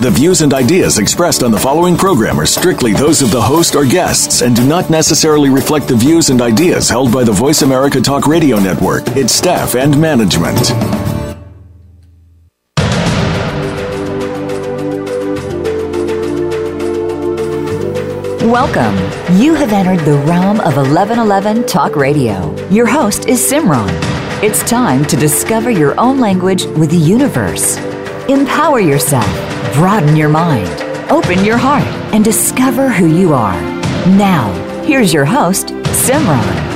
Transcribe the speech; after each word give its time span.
The 0.00 0.10
views 0.10 0.42
and 0.42 0.52
ideas 0.52 0.98
expressed 0.98 1.42
on 1.44 1.52
the 1.52 1.58
following 1.58 1.96
program 1.96 2.38
are 2.38 2.46
strictly 2.46 2.92
those 2.92 3.22
of 3.22 3.30
the 3.30 3.40
host 3.40 3.76
or 3.76 3.86
guests 3.86 4.42
and 4.42 4.54
do 4.54 4.66
not 4.66 4.90
necessarily 4.90 5.48
reflect 5.48 5.86
the 5.86 5.94
views 5.94 6.30
and 6.30 6.42
ideas 6.42 6.90
held 6.90 7.12
by 7.12 7.22
the 7.22 7.32
Voice 7.32 7.62
America 7.62 8.00
Talk 8.00 8.26
Radio 8.26 8.58
Network, 8.58 9.04
its 9.16 9.32
staff, 9.32 9.76
and 9.76 9.98
management. 9.98 10.58
Welcome. 18.42 18.96
You 19.40 19.54
have 19.54 19.72
entered 19.72 20.00
the 20.00 20.18
realm 20.26 20.58
of 20.60 20.76
1111 20.76 21.66
Talk 21.66 21.94
Radio. 21.96 22.54
Your 22.68 22.86
host 22.86 23.26
is 23.26 23.40
Simran. 23.40 23.88
It's 24.42 24.68
time 24.68 25.04
to 25.06 25.16
discover 25.16 25.70
your 25.70 25.98
own 25.98 26.18
language 26.20 26.66
with 26.66 26.90
the 26.90 26.98
universe. 26.98 27.78
Empower 28.28 28.80
yourself 28.80 29.43
broaden 29.74 30.14
your 30.14 30.28
mind, 30.28 30.70
open 31.10 31.44
your 31.44 31.56
heart, 31.56 31.82
and 32.14 32.24
discover 32.24 32.88
who 32.88 33.08
you 33.08 33.34
are. 33.34 33.60
Now, 34.10 34.52
here's 34.84 35.12
your 35.12 35.24
host, 35.24 35.66
Simran. 36.06 36.74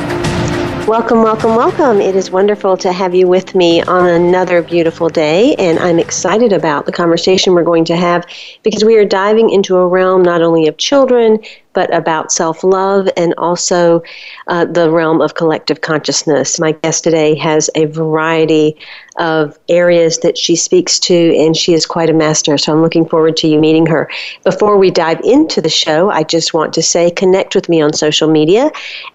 Welcome, 0.88 1.22
welcome, 1.22 1.54
welcome. 1.54 2.00
It 2.00 2.16
is 2.16 2.32
wonderful 2.32 2.76
to 2.78 2.92
have 2.92 3.14
you 3.14 3.28
with 3.28 3.54
me 3.54 3.82
on 3.82 4.08
another 4.08 4.62
beautiful 4.62 5.08
day, 5.08 5.54
and 5.56 5.78
I'm 5.78 6.00
excited 6.00 6.52
about 6.52 6.86
the 6.86 6.92
conversation 6.92 7.52
we're 7.52 7.62
going 7.62 7.84
to 7.84 7.96
have 7.96 8.26
because 8.64 8.84
we 8.84 8.96
are 8.96 9.04
diving 9.04 9.50
into 9.50 9.76
a 9.76 9.86
realm 9.86 10.22
not 10.22 10.42
only 10.42 10.66
of 10.66 10.76
children, 10.78 11.38
but 11.72 11.94
about 11.94 12.32
self 12.32 12.64
love 12.64 13.08
and 13.16 13.34
also 13.38 14.02
uh, 14.48 14.64
the 14.64 14.90
realm 14.90 15.20
of 15.20 15.34
collective 15.34 15.80
consciousness. 15.80 16.58
My 16.58 16.72
guest 16.72 17.04
today 17.04 17.36
has 17.36 17.70
a 17.76 17.84
variety 17.84 18.76
of 19.18 19.58
areas 19.68 20.18
that 20.18 20.38
she 20.38 20.56
speaks 20.56 20.98
to, 21.00 21.36
and 21.36 21.56
she 21.56 21.74
is 21.74 21.86
quite 21.86 22.08
a 22.08 22.12
master. 22.12 22.56
So 22.58 22.72
I'm 22.72 22.82
looking 22.82 23.06
forward 23.06 23.36
to 23.38 23.48
you 23.48 23.60
meeting 23.60 23.86
her. 23.86 24.10
Before 24.44 24.76
we 24.76 24.90
dive 24.90 25.20
into 25.22 25.60
the 25.60 25.68
show, 25.68 26.10
I 26.10 26.22
just 26.24 26.54
want 26.54 26.72
to 26.74 26.82
say 26.82 27.10
connect 27.10 27.54
with 27.54 27.68
me 27.68 27.80
on 27.80 27.92
social 27.92 28.28
media 28.28 28.70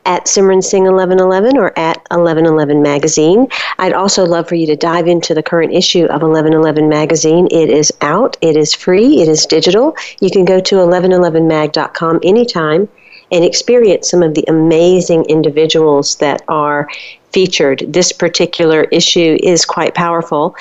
at 0.05 0.25
Simran 0.25 0.63
Singh 0.63 0.83
1111 0.83 1.57
or 1.57 1.77
at 1.77 1.97
1111 2.11 2.81
Magazine. 2.81 3.47
I'd 3.77 3.93
also 3.93 4.25
love 4.25 4.47
for 4.47 4.55
you 4.55 4.67
to 4.67 4.75
dive 4.75 5.07
into 5.07 5.33
the 5.33 5.43
current 5.43 5.73
issue 5.73 6.05
of 6.05 6.21
1111 6.21 6.89
Magazine. 6.89 7.47
It 7.51 7.69
is 7.69 7.91
out, 8.01 8.37
it 8.41 8.55
is 8.55 8.73
free, 8.73 9.21
it 9.21 9.27
is 9.27 9.45
digital. 9.45 9.95
You 10.21 10.29
can 10.29 10.45
go 10.45 10.59
to 10.59 10.75
1111mag.com 10.75 12.19
anytime 12.23 12.52
time 12.53 12.87
and 13.31 13.43
experience 13.43 14.09
some 14.09 14.21
of 14.21 14.35
the 14.35 14.45
amazing 14.47 15.25
individuals 15.25 16.15
that 16.17 16.41
are 16.47 16.87
featured. 17.31 17.83
This 17.87 18.11
particular 18.11 18.83
issue 18.91 19.37
is 19.41 19.65
quite 19.65 19.95
powerful, 19.95 20.55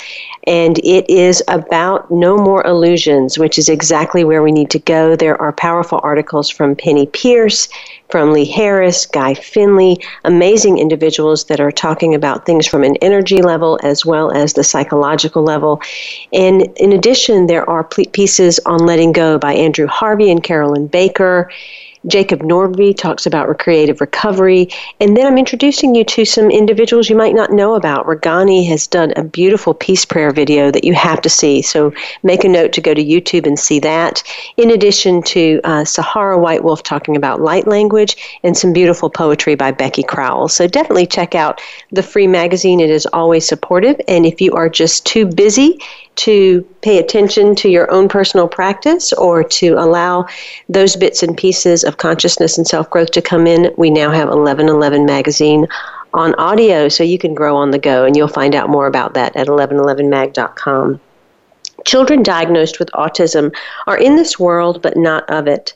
and 0.46 0.78
it 0.78 1.08
is 1.10 1.42
about 1.48 2.10
no 2.10 2.38
more 2.38 2.66
illusions, 2.66 3.38
which 3.38 3.58
is 3.58 3.68
exactly 3.68 4.24
where 4.24 4.42
we 4.42 4.52
need 4.52 4.70
to 4.70 4.78
go. 4.78 5.14
There 5.14 5.40
are 5.40 5.52
powerful 5.52 6.00
articles 6.02 6.48
from 6.48 6.74
Penney 6.74 7.06
Peirce, 7.06 7.68
from 8.10 8.32
Lee 8.32 8.50
Harris, 8.50 9.04
Guy 9.04 9.34
Finley, 9.34 10.02
amazing 10.24 10.78
individuals 10.78 11.44
that 11.44 11.60
are 11.60 11.72
talking 11.72 12.14
about 12.14 12.46
things 12.46 12.66
from 12.66 12.84
an 12.84 12.96
energy 12.96 13.42
level 13.42 13.78
as 13.82 14.06
well 14.06 14.30
as 14.32 14.54
the 14.54 14.64
psychological 14.64 15.42
level. 15.42 15.80
And 16.32 16.62
in 16.76 16.92
addition, 16.92 17.46
there 17.46 17.68
are 17.68 17.84
pieces 17.84 18.58
on 18.64 18.86
letting 18.86 19.12
go 19.12 19.38
by 19.38 19.52
Andrew 19.52 19.86
Harvey 19.86 20.30
and 20.30 20.42
Carolyn 20.42 20.86
Baker 20.86 21.50
Jacob 22.06 22.40
Nordby 22.40 22.96
talks 22.96 23.26
about 23.26 23.48
recreative 23.48 24.00
recovery. 24.00 24.68
And 25.00 25.16
then 25.16 25.26
I'm 25.26 25.38
introducing 25.38 25.94
you 25.94 26.04
to 26.04 26.24
some 26.24 26.50
individuals 26.50 27.08
you 27.08 27.16
might 27.16 27.34
not 27.34 27.52
know 27.52 27.74
about. 27.74 28.06
Regani 28.06 28.66
has 28.68 28.86
done 28.86 29.12
a 29.16 29.24
beautiful 29.24 29.74
peace 29.74 30.04
prayer 30.04 30.30
video 30.32 30.70
that 30.70 30.84
you 30.84 30.94
have 30.94 31.20
to 31.22 31.28
see. 31.28 31.62
So 31.62 31.92
make 32.22 32.44
a 32.44 32.48
note 32.48 32.72
to 32.72 32.80
go 32.80 32.94
to 32.94 33.04
YouTube 33.04 33.46
and 33.46 33.58
see 33.58 33.78
that. 33.80 34.22
In 34.56 34.70
addition 34.70 35.22
to 35.24 35.60
uh, 35.64 35.84
Sahara 35.84 36.38
White 36.38 36.64
Wolf 36.64 36.82
talking 36.82 37.16
about 37.16 37.40
light 37.40 37.66
language 37.66 38.16
and 38.42 38.56
some 38.56 38.72
beautiful 38.72 39.10
poetry 39.10 39.54
by 39.54 39.70
Becky 39.70 40.02
Crowell. 40.02 40.48
So 40.48 40.66
definitely 40.66 41.06
check 41.06 41.34
out 41.34 41.60
the 41.90 42.02
free 42.02 42.26
magazine. 42.26 42.80
It 42.80 42.90
is 42.90 43.06
always 43.06 43.46
supportive. 43.46 44.00
And 44.08 44.26
if 44.26 44.40
you 44.40 44.52
are 44.52 44.68
just 44.68 45.06
too 45.06 45.26
busy, 45.26 45.78
to 46.14 46.62
pay 46.82 46.98
attention 46.98 47.54
to 47.56 47.68
your 47.68 47.90
own 47.90 48.08
personal 48.08 48.46
practice 48.46 49.12
or 49.14 49.42
to 49.42 49.74
allow 49.74 50.26
those 50.68 50.96
bits 50.96 51.22
and 51.22 51.36
pieces 51.36 51.84
of 51.84 51.96
consciousness 51.96 52.58
and 52.58 52.66
self 52.66 52.90
growth 52.90 53.10
to 53.12 53.22
come 53.22 53.46
in, 53.46 53.72
we 53.76 53.90
now 53.90 54.10
have 54.10 54.28
1111 54.28 55.06
Magazine 55.06 55.66
on 56.14 56.34
audio 56.34 56.88
so 56.88 57.02
you 57.02 57.18
can 57.18 57.34
grow 57.34 57.56
on 57.56 57.70
the 57.70 57.78
go, 57.78 58.04
and 58.04 58.16
you'll 58.16 58.28
find 58.28 58.54
out 58.54 58.68
more 58.68 58.86
about 58.86 59.14
that 59.14 59.34
at 59.36 59.46
1111mag.com. 59.46 61.00
Children 61.84 62.22
diagnosed 62.22 62.78
with 62.78 62.90
autism 62.90 63.52
are 63.86 63.96
in 63.96 64.16
this 64.16 64.38
world 64.38 64.82
but 64.82 64.96
not 64.96 65.28
of 65.28 65.46
it. 65.46 65.74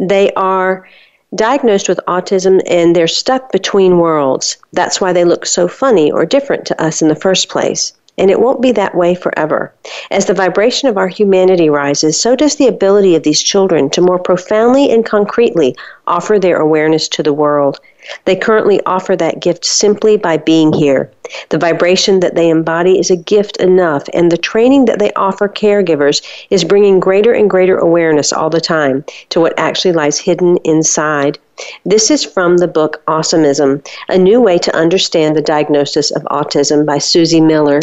They 0.00 0.32
are 0.32 0.88
diagnosed 1.34 1.88
with 1.88 2.00
autism 2.08 2.60
and 2.68 2.96
they're 2.96 3.06
stuck 3.06 3.52
between 3.52 3.98
worlds. 3.98 4.56
That's 4.72 5.00
why 5.00 5.12
they 5.12 5.24
look 5.24 5.44
so 5.44 5.68
funny 5.68 6.10
or 6.10 6.24
different 6.24 6.66
to 6.66 6.82
us 6.82 7.02
in 7.02 7.08
the 7.08 7.14
first 7.14 7.48
place 7.48 7.92
and 8.18 8.30
it 8.30 8.40
won't 8.40 8.62
be 8.62 8.72
that 8.72 8.94
way 8.94 9.14
forever. 9.14 9.72
As 10.10 10.26
the 10.26 10.34
vibration 10.34 10.88
of 10.88 10.96
our 10.96 11.08
humanity 11.08 11.68
rises, 11.68 12.18
so 12.18 12.34
does 12.36 12.56
the 12.56 12.68
ability 12.68 13.14
of 13.14 13.22
these 13.22 13.42
children 13.42 13.90
to 13.90 14.00
more 14.00 14.18
profoundly 14.18 14.90
and 14.90 15.04
concretely 15.04 15.76
offer 16.06 16.38
their 16.38 16.56
awareness 16.56 17.08
to 17.08 17.22
the 17.22 17.32
world. 17.32 17.80
They 18.24 18.36
currently 18.36 18.80
offer 18.86 19.16
that 19.16 19.40
gift 19.40 19.64
simply 19.64 20.16
by 20.16 20.36
being 20.36 20.72
here. 20.72 21.10
The 21.48 21.58
vibration 21.58 22.20
that 22.20 22.34
they 22.34 22.48
embody 22.48 22.98
is 22.98 23.10
a 23.10 23.16
gift 23.16 23.56
enough, 23.56 24.04
and 24.12 24.30
the 24.30 24.36
training 24.36 24.84
that 24.86 24.98
they 24.98 25.12
offer 25.14 25.48
caregivers 25.48 26.22
is 26.50 26.64
bringing 26.64 27.00
greater 27.00 27.32
and 27.32 27.50
greater 27.50 27.78
awareness 27.78 28.32
all 28.32 28.50
the 28.50 28.60
time 28.60 29.04
to 29.30 29.40
what 29.40 29.58
actually 29.58 29.92
lies 29.92 30.18
hidden 30.18 30.58
inside. 30.58 31.38
This 31.84 32.10
is 32.10 32.24
from 32.24 32.58
the 32.58 32.68
book 32.68 33.02
Awesomism, 33.06 33.86
a 34.08 34.18
new 34.18 34.40
way 34.40 34.58
to 34.58 34.76
understand 34.76 35.34
the 35.34 35.42
diagnosis 35.42 36.10
of 36.10 36.22
autism 36.24 36.84
by 36.84 36.98
Suzy 36.98 37.40
Miller. 37.40 37.80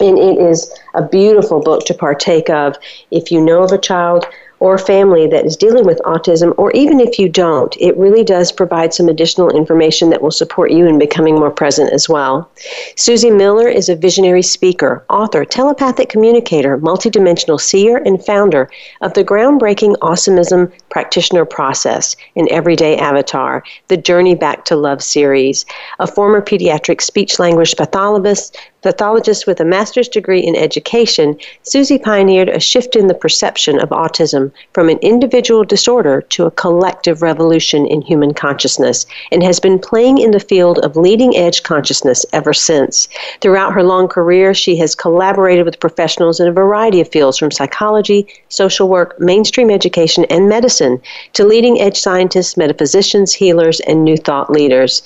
And 0.00 0.16
it 0.16 0.38
is 0.38 0.72
a 0.94 1.02
beautiful 1.02 1.60
book 1.60 1.84
to 1.86 1.94
partake 1.94 2.48
of 2.48 2.76
if 3.10 3.30
you 3.32 3.40
know 3.40 3.62
of 3.62 3.72
a 3.72 3.78
child 3.78 4.26
or 4.60 4.78
family 4.78 5.26
that 5.26 5.44
is 5.44 5.56
dealing 5.56 5.84
with 5.84 6.00
autism, 6.04 6.52
or 6.56 6.70
even 6.72 7.00
if 7.00 7.18
you 7.18 7.28
don't, 7.28 7.76
it 7.80 7.96
really 7.96 8.24
does 8.24 8.50
provide 8.50 8.92
some 8.92 9.08
additional 9.08 9.50
information 9.50 10.10
that 10.10 10.20
will 10.20 10.30
support 10.30 10.70
you 10.72 10.86
in 10.86 10.98
becoming 10.98 11.34
more 11.34 11.50
present 11.50 11.92
as 11.92 12.08
well. 12.08 12.50
Suzy 12.96 13.30
Miller 13.30 13.68
is 13.68 13.88
a 13.88 13.96
visionary 13.96 14.42
speaker, 14.42 15.04
author, 15.08 15.44
telepathic 15.44 16.08
communicator, 16.08 16.76
multidimensional 16.78 17.60
seer, 17.60 17.98
and 17.98 18.24
founder 18.24 18.68
of 19.00 19.14
the 19.14 19.24
groundbreaking 19.24 19.94
Awesomism 19.98 20.72
Practitioner 20.90 21.44
Process, 21.44 22.16
an 22.36 22.48
everyday 22.50 22.96
avatar, 22.96 23.62
the 23.88 23.96
Journey 23.96 24.34
Back 24.34 24.64
to 24.66 24.76
Love 24.76 25.02
series. 25.02 25.64
A 26.00 26.06
former 26.06 26.40
pediatric 26.40 27.00
speech 27.00 27.38
language 27.38 27.76
pathologist, 27.76 28.56
pathologist 28.82 29.46
with 29.46 29.60
a 29.60 29.64
master's 29.64 30.08
degree 30.08 30.40
in 30.40 30.56
education, 30.56 31.38
Suzy 31.62 31.98
pioneered 31.98 32.48
a 32.48 32.60
shift 32.60 32.96
in 32.96 33.06
the 33.06 33.14
perception 33.14 33.80
of 33.80 33.90
autism 33.90 34.47
from 34.72 34.88
an 34.88 34.98
individual 34.98 35.64
disorder 35.64 36.22
to 36.22 36.46
a 36.46 36.50
collective 36.50 37.22
revolution 37.22 37.86
in 37.86 38.02
human 38.02 38.34
consciousness 38.34 39.06
and 39.32 39.42
has 39.42 39.60
been 39.60 39.78
playing 39.78 40.18
in 40.18 40.30
the 40.30 40.40
field 40.40 40.78
of 40.80 40.96
leading 40.96 41.36
edge 41.36 41.62
consciousness 41.62 42.24
ever 42.32 42.52
since. 42.52 43.08
Throughout 43.40 43.72
her 43.72 43.82
long 43.82 44.08
career, 44.08 44.54
she 44.54 44.76
has 44.76 44.94
collaborated 44.94 45.64
with 45.64 45.80
professionals 45.80 46.40
in 46.40 46.48
a 46.48 46.52
variety 46.52 47.00
of 47.00 47.08
fields 47.08 47.38
from 47.38 47.50
psychology, 47.50 48.26
social 48.48 48.88
work, 48.88 49.18
mainstream 49.20 49.70
education, 49.70 50.24
and 50.30 50.48
medicine 50.48 51.00
to 51.34 51.44
leading 51.44 51.80
edge 51.80 51.98
scientists, 51.98 52.56
metaphysicians, 52.56 53.32
healers, 53.32 53.80
and 53.80 54.04
new 54.04 54.16
thought 54.16 54.50
leaders. 54.50 55.02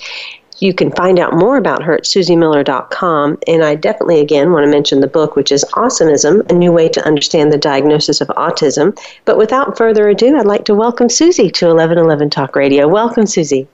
You 0.59 0.73
can 0.73 0.91
find 0.91 1.19
out 1.19 1.33
more 1.33 1.57
about 1.57 1.83
her 1.83 1.93
at 1.93 2.03
suzymiller.com. 2.03 3.37
And 3.47 3.63
I 3.63 3.75
definitely, 3.75 4.19
again, 4.19 4.51
want 4.51 4.65
to 4.65 4.71
mention 4.71 4.99
the 4.99 5.07
book, 5.07 5.35
which 5.35 5.51
is 5.51 5.65
Awesomism 5.73 6.49
A 6.49 6.53
New 6.53 6.71
Way 6.71 6.89
to 6.89 7.05
Understand 7.05 7.51
the 7.51 7.57
Diagnosis 7.57 8.21
of 8.21 8.27
Autism. 8.29 8.97
But 9.25 9.37
without 9.37 9.77
further 9.77 10.09
ado, 10.09 10.37
I'd 10.37 10.45
like 10.45 10.65
to 10.65 10.75
welcome 10.75 11.09
Suzy 11.09 11.49
to 11.49 11.65
1111 11.67 12.29
Talk 12.29 12.55
Radio. 12.55 12.87
Welcome, 12.87 13.25
Suzy. 13.25 13.67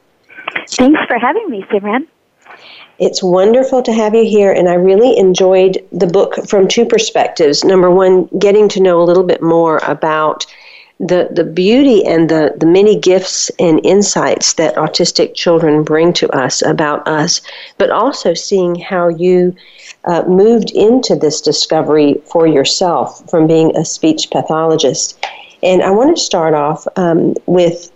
Thanks 0.69 0.99
for 1.07 1.17
having 1.17 1.49
me, 1.49 1.63
Simran. 1.71 2.07
It's 2.99 3.23
wonderful 3.23 3.81
to 3.83 3.93
have 3.93 4.13
you 4.13 4.25
here, 4.25 4.51
and 4.51 4.67
I 4.67 4.73
really 4.73 5.17
enjoyed 5.17 5.77
the 5.93 6.07
book 6.07 6.35
from 6.49 6.67
two 6.67 6.85
perspectives. 6.85 7.63
Number 7.63 7.89
one, 7.89 8.27
getting 8.37 8.67
to 8.69 8.81
know 8.81 9.01
a 9.01 9.05
little 9.05 9.23
bit 9.23 9.41
more 9.41 9.79
about 9.87 10.45
the, 10.99 11.29
the 11.31 11.45
beauty 11.45 12.05
and 12.05 12.29
the, 12.29 12.53
the 12.57 12.65
many 12.65 12.99
gifts 12.99 13.49
and 13.57 13.83
insights 13.85 14.53
that 14.53 14.75
autistic 14.75 15.33
children 15.33 15.83
bring 15.83 16.11
to 16.13 16.29
us 16.31 16.61
about 16.61 17.07
us, 17.07 17.41
but 17.77 17.89
also 17.89 18.33
seeing 18.33 18.75
how 18.75 19.07
you 19.07 19.55
uh, 20.05 20.23
moved 20.23 20.71
into 20.71 21.15
this 21.15 21.39
discovery 21.39 22.21
for 22.25 22.47
yourself 22.47 23.27
from 23.29 23.47
being 23.47 23.75
a 23.77 23.85
speech 23.85 24.29
pathologist. 24.29 25.17
And 25.63 25.81
I 25.81 25.91
want 25.91 26.15
to 26.15 26.21
start 26.21 26.53
off 26.53 26.85
um, 26.97 27.33
with 27.45 27.91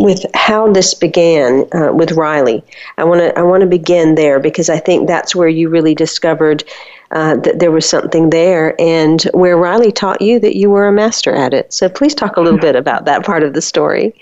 with 0.00 0.24
how 0.34 0.72
this 0.72 0.94
began 0.94 1.66
uh, 1.74 1.92
with 1.92 2.12
Riley. 2.12 2.64
I 2.96 3.04
want 3.04 3.20
to 3.20 3.38
I 3.38 3.42
want 3.42 3.60
to 3.60 3.66
begin 3.66 4.14
there 4.14 4.40
because 4.40 4.70
I 4.70 4.78
think 4.78 5.06
that's 5.06 5.36
where 5.36 5.48
you 5.48 5.68
really 5.68 5.94
discovered 5.94 6.64
uh, 7.10 7.36
that 7.36 7.58
there 7.58 7.70
was 7.70 7.88
something 7.88 8.30
there, 8.30 8.80
and 8.80 9.22
where 9.34 9.56
Riley 9.56 9.92
taught 9.92 10.22
you 10.22 10.40
that 10.40 10.56
you 10.56 10.70
were 10.70 10.86
a 10.86 10.92
master 10.92 11.34
at 11.34 11.52
it. 11.52 11.72
So 11.72 11.88
please 11.88 12.14
talk 12.14 12.36
a 12.36 12.40
little 12.40 12.58
bit 12.58 12.76
about 12.76 13.04
that 13.04 13.24
part 13.24 13.42
of 13.42 13.52
the 13.52 13.62
story. 13.62 14.14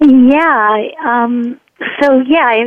Yeah. 0.00 0.88
Um, 1.04 1.60
so 2.00 2.20
yeah, 2.20 2.64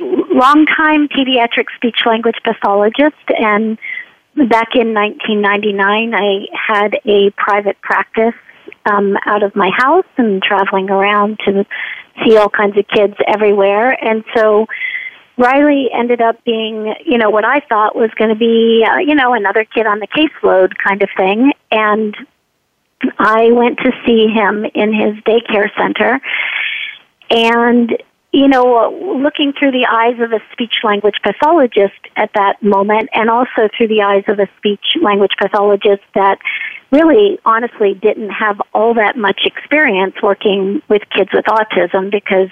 long-time 0.00 1.08
pediatric 1.08 1.66
speech 1.76 2.00
language 2.06 2.36
pathologist, 2.44 3.16
and 3.38 3.78
back 4.36 4.74
in 4.74 4.94
1999, 4.94 6.14
I 6.14 6.46
had 6.54 6.98
a 7.04 7.30
private 7.36 7.80
practice 7.82 8.34
um, 8.86 9.16
out 9.26 9.42
of 9.42 9.54
my 9.54 9.70
house 9.76 10.06
and 10.16 10.42
traveling 10.42 10.90
around 10.90 11.38
to 11.46 11.64
see 12.24 12.36
all 12.36 12.48
kinds 12.48 12.76
of 12.76 12.86
kids 12.88 13.14
everywhere. 13.26 13.92
And 14.04 14.24
so 14.34 14.66
Riley 15.38 15.88
ended 15.92 16.20
up 16.20 16.44
being, 16.44 16.94
you 17.04 17.18
know, 17.18 17.30
what 17.30 17.44
I 17.44 17.60
thought 17.60 17.96
was 17.96 18.10
going 18.16 18.30
to 18.30 18.36
be, 18.36 18.84
uh, 18.88 18.98
you 18.98 19.14
know, 19.14 19.32
another 19.34 19.64
kid 19.64 19.86
on 19.86 19.98
the 19.98 20.06
caseload 20.06 20.72
kind 20.76 21.02
of 21.02 21.08
thing. 21.16 21.52
And 21.70 22.14
I 23.18 23.50
went 23.50 23.78
to 23.78 23.92
see 24.06 24.28
him 24.28 24.64
in 24.74 24.92
his 24.92 25.14
daycare 25.24 25.70
center. 25.76 26.20
And, 27.30 28.02
you 28.32 28.48
know, 28.48 28.90
looking 29.22 29.52
through 29.52 29.72
the 29.72 29.86
eyes 29.86 30.18
of 30.18 30.32
a 30.32 30.40
speech 30.52 30.76
language 30.82 31.16
pathologist 31.22 32.00
at 32.16 32.30
that 32.34 32.62
moment, 32.62 33.10
and 33.12 33.28
also 33.28 33.68
through 33.76 33.88
the 33.88 34.00
eyes 34.00 34.24
of 34.26 34.38
a 34.38 34.48
speech 34.56 34.96
language 35.02 35.32
pathologist 35.38 36.02
that 36.14 36.38
really 36.90 37.38
honestly 37.44 37.92
didn't 37.94 38.30
have 38.30 38.60
all 38.72 38.94
that 38.94 39.18
much 39.18 39.42
experience 39.44 40.14
working 40.22 40.80
with 40.88 41.02
kids 41.10 41.30
with 41.32 41.44
autism 41.44 42.10
because 42.10 42.50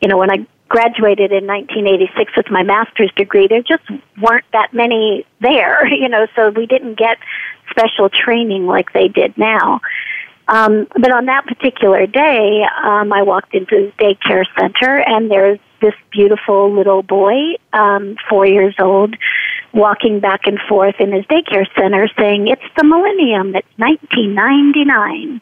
you 0.00 0.08
know 0.08 0.18
when 0.18 0.30
I 0.30 0.46
graduated 0.68 1.32
in 1.32 1.46
1986 1.46 2.36
with 2.36 2.50
my 2.50 2.62
master's 2.62 3.10
degree 3.16 3.48
there 3.48 3.62
just 3.62 3.82
weren't 4.20 4.44
that 4.52 4.72
many 4.72 5.26
there 5.40 5.86
you 5.92 6.08
know 6.08 6.26
so 6.36 6.50
we 6.50 6.66
didn't 6.66 6.98
get 6.98 7.18
special 7.70 8.08
training 8.08 8.66
like 8.66 8.92
they 8.92 9.08
did 9.08 9.36
now 9.36 9.80
um, 10.48 10.86
but 10.94 11.10
on 11.12 11.26
that 11.26 11.46
particular 11.46 12.06
day 12.06 12.64
um, 12.82 13.12
I 13.12 13.22
walked 13.22 13.54
into 13.54 13.92
the 13.98 14.04
daycare 14.04 14.44
center 14.58 14.98
and 15.00 15.30
there's 15.30 15.58
this 15.80 15.94
beautiful 16.10 16.74
little 16.74 17.02
boy 17.02 17.54
um, 17.72 18.16
four 18.28 18.46
years 18.46 18.74
old 18.78 19.14
walking 19.72 20.20
back 20.20 20.40
and 20.44 20.58
forth 20.68 20.96
in 20.98 21.12
his 21.12 21.24
daycare 21.26 21.66
center 21.76 22.08
saying, 22.18 22.48
It's 22.48 22.62
the 22.76 22.84
millennium, 22.84 23.54
it's 23.54 23.68
1999. 23.76 25.40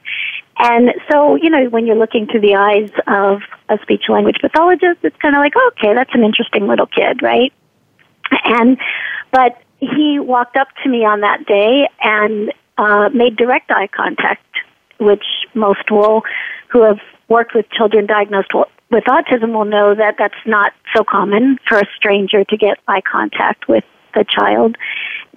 And 0.59 0.95
so, 1.11 1.37
you 1.37 1.51
know, 1.51 1.69
when 1.69 1.87
you're 1.87 1.97
looking 1.97 2.27
through 2.27 2.41
the 2.41 2.55
eyes 2.55 2.91
of 3.07 3.43
a 3.69 3.79
speech 3.83 4.05
language 4.09 4.39
pathologist, 4.41 5.01
it's 5.03 5.17
kind 5.19 5.35
of 5.35 5.41
like, 5.41 5.55
okay, 5.55 5.95
that's 5.95 6.15
an 6.15 6.25
interesting 6.25 6.67
little 6.67 6.87
kid, 6.87 7.23
right? 7.23 7.53
And, 8.45 8.79
but 9.31 9.61
he 9.79 10.19
walked 10.19 10.57
up 10.57 10.69
to 10.83 10.89
me 10.89 11.05
on 11.05 11.21
that 11.21 11.47
day 11.47 11.89
and 12.03 12.53
uh, 12.79 13.11
made 13.13 13.37
direct 13.37 13.71
eye 13.71 13.89
contact, 13.89 14.43
which 14.99 15.25
most 15.55 15.91
will, 15.91 16.23
who 16.71 16.83
have 16.83 16.99
worked 17.29 17.55
with 17.55 17.67
children 17.71 18.07
diagnosed 18.07 18.53
with 18.91 19.05
autism 19.05 19.53
will 19.53 19.65
know 19.65 19.95
that 19.95 20.15
that's 20.19 20.35
not 20.47 20.73
so 20.95 21.03
common 21.03 21.59
for 21.69 21.79
a 21.79 21.85
stranger 21.97 22.45
to 22.45 22.57
get 22.57 22.79
eye 22.87 23.01
contact 23.01 23.69
with 23.69 23.85
the 24.15 24.25
child. 24.29 24.77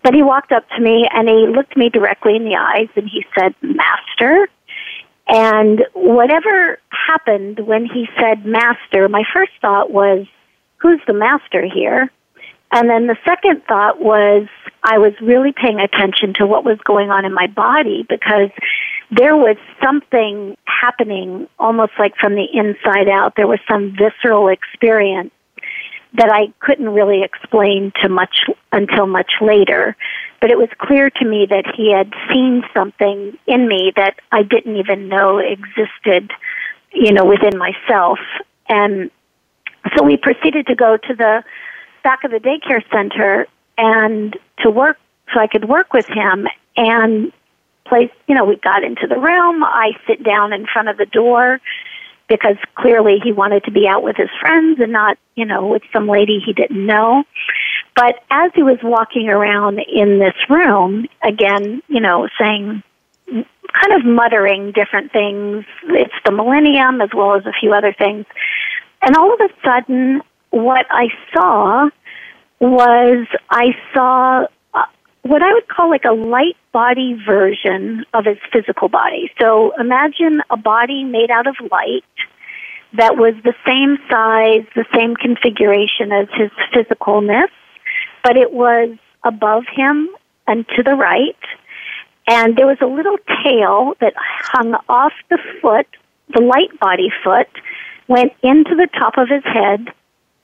But 0.03 0.13
he 0.13 0.23
walked 0.23 0.51
up 0.51 0.67
to 0.69 0.81
me 0.81 1.07
and 1.11 1.27
he 1.27 1.47
looked 1.47 1.75
me 1.75 1.89
directly 1.89 2.35
in 2.35 2.45
the 2.45 2.55
eyes 2.55 2.89
and 2.95 3.09
he 3.09 3.25
said, 3.37 3.55
Master. 3.61 4.47
And 5.27 5.83
whatever 5.93 6.79
happened 6.89 7.59
when 7.59 7.85
he 7.85 8.07
said 8.19 8.45
master, 8.45 9.07
my 9.09 9.23
first 9.31 9.51
thought 9.61 9.91
was, 9.91 10.25
who's 10.77 10.99
the 11.05 11.13
master 11.13 11.63
here? 11.63 12.11
And 12.71 12.89
then 12.89 13.05
the 13.05 13.17
second 13.25 13.63
thought 13.67 13.99
was, 13.99 14.47
I 14.83 14.97
was 14.97 15.13
really 15.21 15.51
paying 15.51 15.79
attention 15.79 16.33
to 16.35 16.47
what 16.47 16.63
was 16.63 16.79
going 16.83 17.11
on 17.11 17.25
in 17.25 17.33
my 17.33 17.47
body 17.47 18.05
because 18.07 18.49
there 19.11 19.35
was 19.35 19.57
something 19.83 20.55
happening 20.65 21.47
almost 21.57 21.93
like 21.97 22.15
from 22.17 22.35
the 22.35 22.45
inside 22.53 23.09
out. 23.09 23.33
There 23.35 23.47
was 23.47 23.59
some 23.69 23.95
visceral 23.97 24.49
experience 24.49 25.31
that 26.13 26.31
I 26.31 26.53
couldn't 26.59 26.89
really 26.89 27.23
explain 27.23 27.91
to 28.01 28.09
much 28.09 28.45
until 28.71 29.05
much 29.05 29.31
later. 29.41 29.95
But 30.41 30.51
it 30.51 30.57
was 30.57 30.69
clear 30.79 31.09
to 31.09 31.25
me 31.25 31.47
that 31.49 31.65
he 31.75 31.91
had 31.91 32.11
seen 32.31 32.63
something 32.73 33.37
in 33.45 33.67
me 33.67 33.91
that 33.95 34.15
I 34.31 34.43
didn't 34.43 34.77
even 34.77 35.07
know 35.07 35.37
existed, 35.39 36.31
you 36.93 37.11
know, 37.13 37.25
within 37.25 37.57
myself. 37.57 38.19
And 38.67 39.11
so 39.95 40.03
we 40.03 40.17
proceeded 40.17 40.67
to 40.67 40.75
go 40.75 40.97
to 40.97 41.15
the 41.15 41.43
back 42.03 42.23
of 42.23 42.31
the 42.31 42.39
daycare 42.39 42.83
center 42.91 43.47
and 43.77 44.35
to 44.59 44.69
work 44.69 44.97
so 45.33 45.39
I 45.39 45.47
could 45.47 45.67
work 45.69 45.93
with 45.93 46.07
him 46.07 46.47
and 46.75 47.31
place, 47.89 48.11
you 48.27 48.35
know, 48.35 48.45
we 48.45 48.55
got 48.57 48.83
into 48.83 49.07
the 49.07 49.19
room. 49.19 49.63
I 49.63 49.91
sit 50.07 50.23
down 50.23 50.53
in 50.53 50.65
front 50.65 50.87
of 50.89 50.97
the 50.97 51.05
door 51.05 51.59
because 52.27 52.55
clearly 52.75 53.17
he 53.23 53.31
wanted 53.31 53.63
to 53.65 53.71
be 53.71 53.87
out 53.87 54.03
with 54.03 54.15
his 54.15 54.29
friends 54.39 54.79
and 54.79 54.91
not, 54.91 55.17
you 55.35 55.45
know, 55.45 55.67
with 55.67 55.81
some 55.91 56.07
lady 56.07 56.39
he 56.45 56.53
didn't 56.53 56.85
know. 56.85 57.23
But 57.95 58.23
as 58.29 58.51
he 58.55 58.63
was 58.63 58.77
walking 58.83 59.29
around 59.29 59.79
in 59.79 60.19
this 60.19 60.35
room, 60.49 61.07
again, 61.23 61.81
you 61.87 61.99
know, 61.99 62.29
saying, 62.39 62.83
kind 63.27 63.93
of 63.93 64.05
muttering 64.05 64.71
different 64.71 65.11
things, 65.11 65.65
it's 65.85 66.13
the 66.25 66.31
millennium 66.31 67.01
as 67.01 67.09
well 67.13 67.35
as 67.35 67.45
a 67.45 67.53
few 67.59 67.73
other 67.73 67.93
things. 67.93 68.25
And 69.01 69.17
all 69.17 69.33
of 69.33 69.39
a 69.39 69.49
sudden, 69.65 70.21
what 70.51 70.85
I 70.89 71.07
saw 71.33 71.89
was 72.59 73.27
I 73.49 73.75
saw 73.93 74.47
what 75.29 75.43
I 75.43 75.53
would 75.53 75.67
call 75.67 75.91
like 75.91 76.05
a 76.05 76.13
light 76.13 76.57
body 76.71 77.13
version 77.13 78.03
of 78.15 78.25
his 78.25 78.37
physical 78.51 78.89
body. 78.89 79.31
So 79.39 79.73
imagine 79.79 80.41
a 80.49 80.57
body 80.57 81.03
made 81.03 81.29
out 81.29 81.45
of 81.45 81.55
light 81.71 82.03
that 82.93 83.15
was 83.15 83.35
the 83.43 83.53
same 83.63 83.99
size, 84.09 84.65
the 84.75 84.85
same 84.91 85.15
configuration 85.15 86.11
as 86.11 86.27
his 86.33 86.49
physicalness, 86.73 87.49
but 88.23 88.37
it 88.37 88.51
was 88.51 88.97
above 89.23 89.65
him 89.71 90.09
and 90.47 90.67
to 90.69 90.81
the 90.81 90.95
right. 90.95 91.37
And 92.27 92.57
there 92.57 92.65
was 92.65 92.79
a 92.81 92.87
little 92.87 93.17
tail 93.43 93.93
that 94.01 94.13
hung 94.17 94.75
off 94.89 95.13
the 95.29 95.37
foot, 95.61 95.85
the 96.33 96.41
light 96.41 96.79
body 96.79 97.11
foot, 97.23 97.49
went 98.07 98.33
into 98.41 98.73
the 98.73 98.87
top 98.97 99.19
of 99.19 99.29
his 99.29 99.43
head 99.43 99.89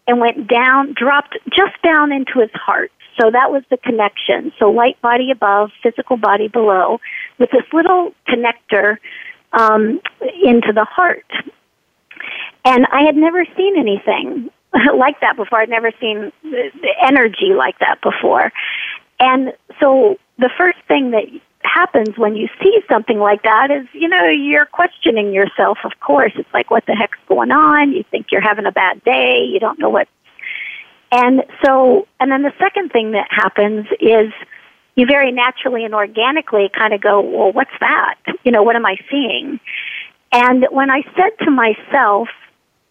and 0.08 0.20
went 0.20 0.48
down, 0.48 0.94
dropped 0.94 1.40
just 1.50 1.82
down 1.82 2.12
into 2.12 2.40
his 2.40 2.52
heart. 2.54 2.92
So 3.20 3.32
that 3.32 3.52
was 3.52 3.64
the 3.70 3.78
connection. 3.78 4.52
So 4.60 4.70
light 4.72 5.02
body 5.02 5.32
above, 5.32 5.72
physical 5.82 6.18
body 6.18 6.48
below, 6.48 7.00
with 7.40 7.50
this 7.52 7.64
little 7.72 8.14
connector 8.28 8.98
um, 9.54 10.02
into 10.44 10.74
the 10.74 10.86
heart. 10.86 11.26
And 12.66 12.86
I 12.92 13.04
had 13.04 13.16
never 13.16 13.46
seen 13.56 13.78
anything 13.78 14.50
like 14.98 15.20
that 15.22 15.38
before. 15.38 15.60
I'd 15.60 15.70
never 15.70 15.92
seen 16.00 16.32
the 16.44 16.96
energy 17.02 17.54
like 17.56 17.80
that 17.80 18.02
before. 18.02 18.52
And 19.20 19.54
so 19.80 20.18
the 20.38 20.50
first 20.58 20.80
thing 20.88 21.12
that 21.12 21.26
happens 21.64 22.18
when 22.18 22.36
you 22.36 22.48
see 22.62 22.80
something 22.90 23.20
like 23.20 23.44
that 23.44 23.72
is, 23.72 23.88
you 23.94 24.08
know, 24.08 24.26
you're 24.28 24.66
questioning 24.66 25.34
yourself, 25.34 25.80
of 25.84 25.92
course. 26.00 26.34
It's 26.36 26.54
like, 26.54 26.70
what 26.70 26.86
the 26.86 26.96
heck's 26.96 27.18
going 27.28 27.52
on? 27.52 27.92
You 27.92 28.04
think 28.12 28.28
you're 28.32 28.42
having 28.42 28.66
a 28.66 28.72
bad 28.72 29.04
day. 29.04 29.40
You 29.44 29.60
don't 29.60 29.80
know 29.80 29.90
what 29.90 30.08
and 31.12 31.44
so, 31.64 32.08
and 32.20 32.32
then 32.32 32.44
the 32.44 32.54
second 32.60 32.92
thing 32.92 33.12
that 33.12 33.28
happens 33.30 33.88
is 34.00 34.32
you 34.96 35.06
very 35.06 35.32
naturally 35.32 35.84
and 35.84 35.94
organically 35.94 36.70
kind 36.76 36.94
of 36.94 37.02
go, 37.02 37.22
well, 37.22 37.52
what's 37.52 37.78
that? 37.80 38.16
You 38.44 38.52
know, 38.52 38.64
what 38.64 38.76
am 38.76 38.86
I 38.86 38.96
seeing? 39.10 39.60
And 40.32 40.66
when 40.72 40.90
I 40.90 41.02
said 41.16 41.46
to 41.46 41.52
myself, 41.52 42.30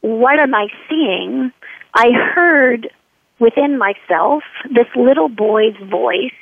what 0.00 0.38
am 0.38 0.54
I 0.54 0.68
seeing? 0.88 1.52
I 1.94 2.10
heard 2.12 2.90
within 3.38 3.78
myself 3.78 4.42
this 4.70 4.86
little 4.94 5.28
boy's 5.28 5.76
voice 5.90 6.32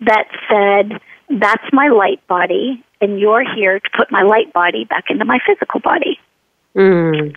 that 0.00 0.28
said, 0.48 1.00
that's 1.28 1.64
my 1.72 1.88
light 1.88 2.24
body, 2.28 2.84
and 3.00 3.18
you're 3.18 3.44
here 3.54 3.80
to 3.80 3.90
put 3.96 4.10
my 4.12 4.22
light 4.22 4.52
body 4.52 4.84
back 4.84 5.04
into 5.10 5.24
my 5.24 5.38
physical 5.46 5.80
body. 5.80 6.20
Mm. 6.76 7.34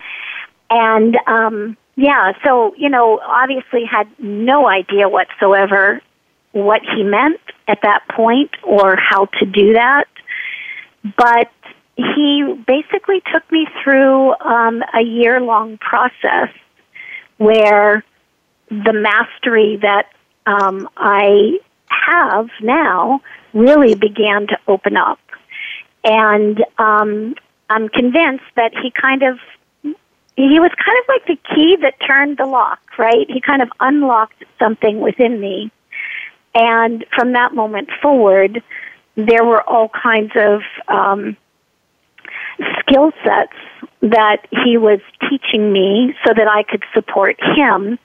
And 0.70 1.16
um, 1.26 1.76
yeah, 2.00 2.32
so, 2.42 2.74
you 2.76 2.88
know, 2.88 3.20
obviously 3.22 3.84
had 3.84 4.08
no 4.18 4.66
idea 4.66 5.06
whatsoever 5.06 6.00
what 6.52 6.80
he 6.96 7.02
meant 7.02 7.40
at 7.68 7.82
that 7.82 8.08
point 8.08 8.50
or 8.62 8.96
how 8.96 9.26
to 9.38 9.44
do 9.44 9.74
that. 9.74 10.08
but 11.16 11.50
he 11.96 12.64
basically 12.66 13.22
took 13.30 13.50
me 13.52 13.66
through 13.82 14.34
um, 14.40 14.82
a 14.94 15.02
year 15.02 15.38
long 15.40 15.76
process 15.76 16.48
where 17.36 18.02
the 18.70 18.92
mastery 18.94 19.76
that 19.82 20.06
um, 20.46 20.88
I 20.96 21.58
have 21.88 22.48
now 22.62 23.20
really 23.52 23.94
began 23.94 24.46
to 24.46 24.58
open 24.66 24.96
up. 24.96 25.18
And 26.02 26.64
um, 26.78 27.34
I'm 27.68 27.90
convinced 27.90 28.44
that 28.56 28.72
he 28.82 28.90
kind 28.90 29.22
of 29.22 29.38
he 30.48 30.60
was 30.60 30.70
kind 30.84 30.98
of 30.98 31.04
like 31.08 31.26
the 31.26 31.54
key 31.54 31.76
that 31.82 31.94
turned 32.06 32.38
the 32.38 32.46
lock, 32.46 32.80
right? 32.98 33.28
He 33.28 33.40
kind 33.40 33.62
of 33.62 33.68
unlocked 33.80 34.44
something 34.58 35.00
within 35.00 35.40
me. 35.40 35.70
And 36.54 37.04
from 37.14 37.32
that 37.32 37.54
moment 37.54 37.90
forward, 38.02 38.62
there 39.16 39.44
were 39.44 39.62
all 39.62 39.88
kinds 39.88 40.32
of 40.36 40.62
um, 40.88 41.36
skill 42.80 43.12
sets 43.24 43.52
that 44.02 44.46
he 44.50 44.76
was 44.76 45.00
teaching 45.28 45.72
me 45.72 46.14
so 46.26 46.32
that 46.34 46.48
I 46.48 46.62
could 46.62 46.84
support 46.94 47.36
him 47.40 47.98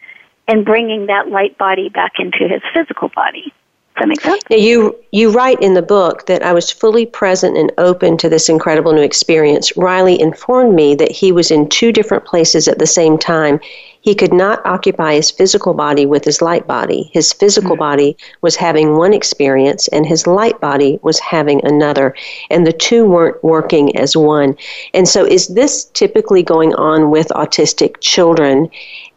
in 0.48 0.63
bringing 0.63 1.08
that 1.08 1.27
light 1.30 1.58
body 1.58 1.89
back 1.89 2.13
into 2.20 2.48
his 2.48 2.62
physical 2.74 3.10
body. 3.10 3.54
Does 3.96 4.02
that 4.02 4.08
make 4.10 4.22
sense? 4.22 4.44
Now 4.50 4.58
you 4.58 4.96
you 5.14 5.32
write 5.32 5.62
in 5.62 5.74
the 5.74 5.82
book 5.82 6.25
that 6.25 6.44
I 6.44 6.52
was 6.52 6.70
fully 6.70 7.06
present 7.06 7.58
and 7.58 7.72
open 7.78 8.18
to 8.18 8.28
this 8.28 8.50
incredible 8.50 8.92
new 8.92 9.02
experience. 9.02 9.75
Riley 9.78 10.20
informed 10.20 10.75
me 10.75 10.96
that 10.96 11.12
he 11.12 11.32
was 11.32 11.50
in 11.50 11.70
two 11.70 11.94
different 11.94 12.25
places 12.25 12.68
at 12.68 12.78
the 12.78 12.88
same 12.88 13.18
time. 13.18 13.58
He 14.02 14.14
could 14.14 14.34
not 14.34 14.64
occupy 14.66 15.14
his 15.14 15.32
physical 15.32 15.74
body 15.74 16.06
with 16.06 16.25
his 16.25 16.42
light 16.42 16.68
body. 16.68 17.10
His 17.14 17.32
physical 17.32 17.72
mm-hmm. 17.72 17.80
body 17.80 18.18
was 18.42 18.58
having 18.58 18.98
one 18.98 19.14
experience 19.14 19.88
and 19.88 20.06
his 20.06 20.28
light 20.28 20.60
body 20.60 21.00
was 21.02 21.18
having 21.20 21.66
another. 21.66 22.14
And 22.50 22.68
the 22.68 22.74
two 22.74 23.06
weren't 23.06 23.42
working 23.46 23.98
as 23.98 24.18
one. 24.18 24.58
And 24.94 25.08
so 25.08 25.25
is 25.25 25.48
this 25.48 25.86
typically 25.86 26.44
going 26.44 26.75
on 26.75 27.12
with 27.12 27.30
autistic 27.30 28.02
children? 28.02 28.70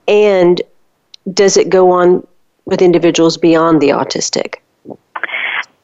And 0.06 0.62
does 1.35 1.56
it 1.56 1.68
go 1.68 1.90
on 1.90 2.25
with 2.64 2.80
individuals 2.80 3.37
beyond 3.37 3.82
the 3.82 3.88
autistic? 3.88 4.61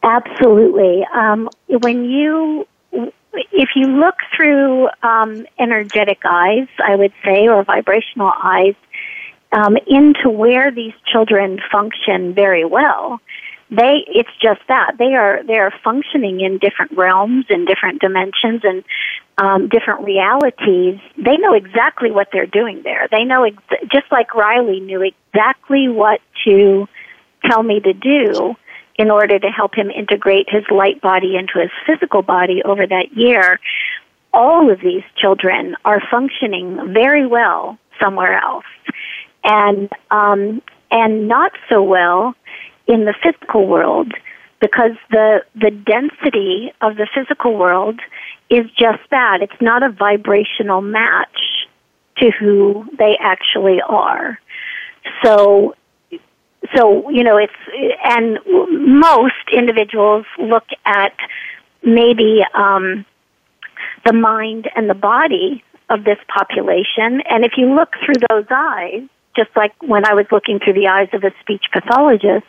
Absolutely. 0.05 1.03
Um, 1.15 1.49
when 1.67 2.05
you, 2.05 2.67
if 2.93 3.71
you 3.75 3.87
look 3.87 4.17
through 4.37 4.89
um, 5.03 5.47
energetic 5.59 6.19
eyes, 6.27 6.69
I 6.79 6.95
would 6.95 7.13
say, 7.25 7.49
or 7.49 7.65
vibrational 7.65 8.31
eyes, 8.43 8.75
um, 9.51 9.79
into 9.87 10.29
where 10.29 10.71
these 10.71 10.93
children 11.11 11.59
function 11.73 12.35
very 12.35 12.67
well, 12.67 13.21
they 13.71 14.05
it's 14.07 14.31
just 14.43 14.61
that 14.69 14.93
they 14.99 15.15
are 15.15 15.43
they 15.43 15.55
are 15.57 15.73
functioning 15.83 16.41
in 16.41 16.59
different 16.59 16.93
realms 16.93 17.47
and 17.49 17.67
different 17.67 18.01
dimensions 18.01 18.61
and 18.63 18.85
um, 19.39 19.69
different 19.69 20.05
realities. 20.05 21.01
They 21.17 21.37
know 21.39 21.55
exactly 21.55 22.11
what 22.11 22.29
they're 22.31 22.47
doing 22.47 22.83
there. 22.85 23.09
They 23.11 23.25
know 23.25 23.45
ex- 23.45 23.89
just 23.91 24.13
like 24.13 24.35
Riley 24.35 24.81
knew 24.81 25.03
exactly 25.03 25.89
what 25.89 26.21
to 26.45 26.87
tell 27.47 27.63
me 27.63 27.81
to 27.81 27.95
do 27.95 28.55
in 28.97 29.11
order 29.11 29.39
to 29.39 29.49
help 29.49 29.75
him 29.75 29.91
integrate 29.91 30.49
his 30.49 30.65
light 30.71 31.01
body 31.01 31.37
into 31.37 31.59
his 31.59 31.71
physical 31.87 32.23
body 32.23 32.63
over 32.65 32.87
that 32.87 33.17
year. 33.17 33.59
All 34.33 34.71
of 34.71 34.81
these 34.81 35.03
children 35.17 35.77
are 35.85 36.01
functioning 36.11 36.93
very 36.93 37.27
well 37.27 37.79
somewhere 38.01 38.39
else, 38.39 38.65
and 39.43 39.89
um, 40.11 40.63
and 40.91 41.29
not 41.29 41.53
so 41.69 41.83
well 41.83 42.35
in 42.87 43.05
the 43.05 43.15
physical 43.23 43.67
world 43.67 44.13
because 44.61 44.93
the 45.11 45.45
the 45.55 45.71
density 45.71 46.73
of 46.81 46.97
the 46.97 47.07
physical 47.15 47.57
world 47.57 48.01
is 48.51 48.67
just 48.71 49.01
that. 49.11 49.39
It's 49.41 49.61
not 49.61 49.83
a 49.83 49.91
vibrational 49.91 50.81
match 50.81 51.69
to 52.19 52.31
who 52.31 52.87
they 52.99 53.17
actually 53.21 53.81
are. 53.83 54.39
So 55.23 55.75
so 56.75 57.11
you 57.11 57.25
know 57.25 57.37
it's 57.37 57.53
and 58.05 58.39
most 58.71 59.35
individuals 59.53 60.27
look 60.39 60.67
at 60.85 61.15
maybe 61.83 62.41
um, 62.55 63.05
the 64.07 64.13
mind 64.13 64.71
and 64.75 64.89
the 64.89 64.95
body 64.95 65.63
of 65.91 66.05
this 66.05 66.19
population. 66.35 67.21
And 67.29 67.45
if 67.45 67.53
you 67.59 67.75
look 67.75 67.91
through 68.05 68.27
those 68.31 68.47
eyes 68.51 69.03
just 69.37 69.51
like 69.57 69.73
when 69.83 70.07
i 70.07 70.15
was 70.15 70.27
looking 70.31 70.61
through 70.61 70.75
the 70.75 70.87
eyes 70.87 71.09
of 71.13 71.25
a 71.25 71.33
speech 71.41 71.65
pathologist 71.73 72.47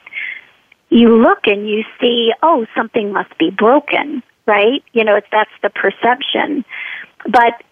you 0.90 1.18
look 1.18 1.40
and 1.48 1.68
you 1.68 1.84
see 2.00 2.32
oh 2.44 2.68
something 2.76 3.12
must 3.12 3.36
be 3.40 3.50
broken 3.50 4.22
right? 4.46 4.84
You 4.94 5.04
know 5.04 5.16
it's 5.16 5.28
that's 5.32 5.52
the 5.62 5.70
perception. 5.70 6.66
But 7.26 7.64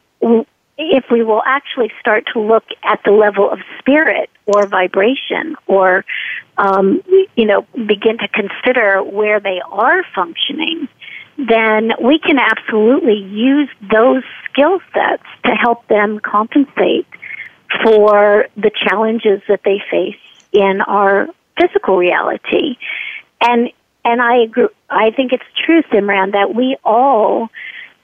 if 0.77 1.05
we 1.11 1.23
will 1.23 1.43
actually 1.45 1.91
start 1.99 2.25
to 2.33 2.39
look 2.39 2.63
at 2.83 2.99
the 3.05 3.11
level 3.11 3.49
of 3.49 3.59
spirit 3.79 4.29
or 4.45 4.65
vibration 4.67 5.55
or 5.67 6.03
um, 6.57 7.01
you 7.35 7.45
know 7.45 7.65
begin 7.73 8.17
to 8.17 8.27
consider 8.27 9.03
where 9.03 9.39
they 9.39 9.61
are 9.71 10.03
functioning 10.15 10.87
then 11.37 11.91
we 12.01 12.19
can 12.19 12.37
absolutely 12.37 13.17
use 13.17 13.69
those 13.91 14.23
skill 14.45 14.79
sets 14.93 15.23
to 15.45 15.51
help 15.51 15.87
them 15.87 16.19
compensate 16.19 17.07
for 17.83 18.47
the 18.55 18.69
challenges 18.69 19.41
that 19.47 19.61
they 19.65 19.81
face 19.89 20.19
in 20.51 20.81
our 20.81 21.27
physical 21.59 21.97
reality. 21.97 22.77
And 23.41 23.71
and 24.05 24.21
I 24.21 24.37
agree 24.43 24.67
I 24.89 25.11
think 25.11 25.33
it's 25.33 25.43
true 25.65 25.81
Simran 25.83 26.33
that 26.33 26.53
we 26.53 26.77
all 26.83 27.49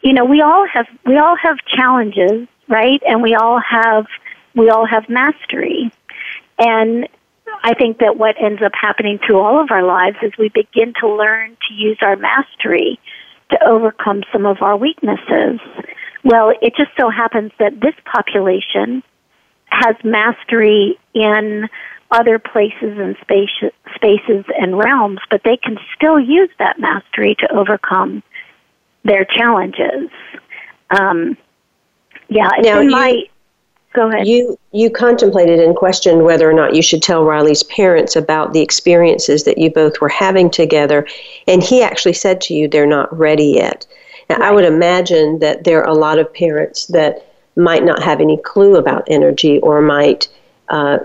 you 0.01 0.13
know 0.13 0.25
we 0.25 0.41
all 0.41 0.65
have 0.67 0.87
we 1.05 1.17
all 1.17 1.35
have 1.35 1.57
challenges 1.67 2.47
right? 2.69 3.01
And 3.05 3.21
we 3.21 3.35
all 3.35 3.59
have 3.59 4.05
we 4.55 4.69
all 4.69 4.85
have 4.85 5.09
mastery. 5.09 5.91
And 6.57 7.07
I 7.63 7.73
think 7.73 7.99
that 7.99 8.17
what 8.17 8.35
ends 8.41 8.61
up 8.61 8.71
happening 8.79 9.19
through 9.25 9.39
all 9.39 9.61
of 9.61 9.71
our 9.71 9.83
lives 9.83 10.17
is 10.21 10.31
we 10.37 10.49
begin 10.49 10.93
to 11.01 11.09
learn 11.09 11.57
to 11.67 11.73
use 11.73 11.97
our 12.01 12.15
mastery 12.15 12.99
to 13.51 13.67
overcome 13.67 14.23
some 14.31 14.45
of 14.45 14.61
our 14.61 14.77
weaknesses. 14.77 15.59
Well, 16.23 16.53
it 16.61 16.75
just 16.75 16.91
so 16.99 17.09
happens 17.09 17.51
that 17.59 17.79
this 17.79 17.95
population 18.05 19.03
has 19.65 19.95
mastery 20.03 20.97
in 21.13 21.69
other 22.11 22.39
places 22.39 22.97
and 22.97 23.15
space, 23.21 23.71
spaces 23.95 24.45
and 24.59 24.77
realms, 24.77 25.19
but 25.29 25.41
they 25.43 25.57
can 25.57 25.77
still 25.95 26.19
use 26.19 26.49
that 26.59 26.79
mastery 26.79 27.35
to 27.39 27.51
overcome 27.53 28.23
their 29.03 29.25
challenges. 29.25 30.09
Um, 30.89 31.37
yeah, 32.29 32.49
now, 32.59 32.79
you, 32.79 32.89
my. 32.89 33.23
Go 33.93 34.07
ahead. 34.07 34.27
You 34.27 34.57
you 34.71 34.91
contemplated 34.91 35.59
and 35.59 35.75
questioned 35.75 36.23
whether 36.23 36.47
or 36.49 36.53
not 36.53 36.75
you 36.75 36.81
should 36.81 37.01
tell 37.01 37.25
Riley's 37.25 37.63
parents 37.63 38.15
about 38.15 38.53
the 38.53 38.61
experiences 38.61 39.45
that 39.45 39.57
you 39.57 39.71
both 39.71 39.99
were 39.99 40.09
having 40.09 40.51
together, 40.51 41.07
and 41.47 41.63
he 41.63 41.81
actually 41.81 42.13
said 42.13 42.39
to 42.41 42.53
you 42.53 42.67
they're 42.67 42.85
not 42.85 43.15
ready 43.17 43.47
yet. 43.55 43.87
Now, 44.29 44.37
right. 44.37 44.49
I 44.49 44.51
would 44.51 44.65
imagine 44.65 45.39
that 45.39 45.63
there 45.63 45.81
are 45.81 45.89
a 45.89 45.95
lot 45.95 46.19
of 46.19 46.31
parents 46.31 46.85
that 46.87 47.25
might 47.55 47.83
not 47.83 48.03
have 48.03 48.21
any 48.21 48.37
clue 48.37 48.75
about 48.75 49.03
energy 49.07 49.59
or 49.59 49.81
might 49.81 50.27
uh, 50.69 50.99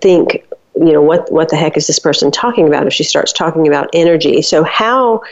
think, 0.00 0.46
you 0.76 0.92
know, 0.92 1.02
what 1.02 1.32
what 1.32 1.48
the 1.48 1.56
heck 1.56 1.78
is 1.78 1.86
this 1.86 1.98
person 1.98 2.30
talking 2.30 2.66
about 2.66 2.86
if 2.86 2.92
she 2.92 3.04
starts 3.04 3.32
talking 3.32 3.66
about 3.66 3.88
energy? 3.94 4.42
So 4.42 4.64
how 4.64 5.22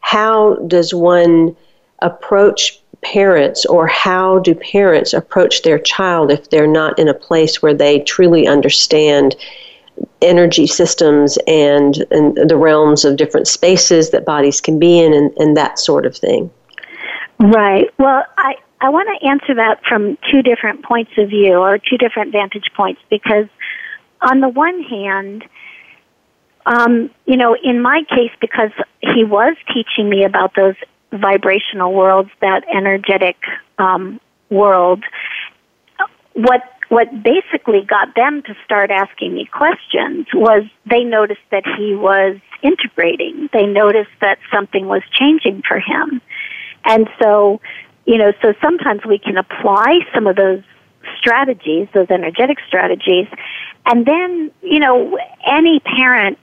how 0.00 0.54
does 0.66 0.94
one 0.94 1.54
approach 2.00 2.79
parents 3.02 3.64
or 3.66 3.86
how 3.86 4.38
do 4.40 4.54
parents 4.54 5.12
approach 5.12 5.62
their 5.62 5.78
child 5.78 6.30
if 6.30 6.50
they're 6.50 6.66
not 6.66 6.98
in 6.98 7.08
a 7.08 7.14
place 7.14 7.62
where 7.62 7.74
they 7.74 8.00
truly 8.00 8.46
understand 8.46 9.34
energy 10.22 10.66
systems 10.66 11.38
and, 11.46 12.04
and 12.10 12.36
the 12.48 12.56
realms 12.56 13.04
of 13.04 13.16
different 13.16 13.48
spaces 13.48 14.10
that 14.10 14.24
bodies 14.24 14.60
can 14.60 14.78
be 14.78 14.98
in 14.98 15.12
and, 15.12 15.32
and 15.38 15.56
that 15.56 15.78
sort 15.78 16.06
of 16.06 16.16
thing? 16.16 16.50
Right. 17.38 17.88
Well, 17.98 18.24
I, 18.36 18.56
I 18.80 18.90
want 18.90 19.08
to 19.20 19.28
answer 19.28 19.54
that 19.54 19.82
from 19.88 20.18
two 20.30 20.42
different 20.42 20.84
points 20.84 21.12
of 21.16 21.30
view 21.30 21.54
or 21.54 21.78
two 21.78 21.96
different 21.96 22.32
vantage 22.32 22.70
points 22.74 23.00
because, 23.08 23.46
on 24.20 24.40
the 24.40 24.48
one 24.48 24.82
hand, 24.82 25.44
um, 26.66 27.10
you 27.26 27.36
know, 27.36 27.56
in 27.62 27.80
my 27.80 28.02
case, 28.08 28.32
because 28.40 28.70
he 29.00 29.24
was 29.24 29.56
teaching 29.72 30.08
me 30.08 30.24
about 30.24 30.54
those 30.54 30.76
vibrational 31.12 31.92
worlds, 31.92 32.30
that 32.40 32.64
energetic 32.72 33.36
um, 33.78 34.20
world, 34.50 35.04
what 36.34 36.62
what 36.88 37.22
basically 37.22 37.82
got 37.86 38.16
them 38.16 38.42
to 38.42 38.54
start 38.64 38.90
asking 38.90 39.32
me 39.32 39.44
questions 39.46 40.26
was 40.34 40.64
they 40.86 41.04
noticed 41.04 41.40
that 41.52 41.62
he 41.78 41.94
was 41.94 42.36
integrating. 42.62 43.48
They 43.52 43.64
noticed 43.64 44.10
that 44.20 44.38
something 44.52 44.88
was 44.88 45.02
changing 45.12 45.62
for 45.66 45.78
him. 45.78 46.20
And 46.84 47.08
so, 47.22 47.60
you 48.06 48.18
know, 48.18 48.32
so 48.42 48.54
sometimes 48.60 49.04
we 49.06 49.20
can 49.20 49.38
apply 49.38 50.00
some 50.12 50.26
of 50.26 50.34
those 50.34 50.62
strategies, 51.16 51.86
those 51.94 52.10
energetic 52.10 52.58
strategies, 52.66 53.28
and 53.86 54.04
then, 54.04 54.50
you 54.60 54.80
know, 54.80 55.16
any 55.46 55.78
parent 55.80 56.38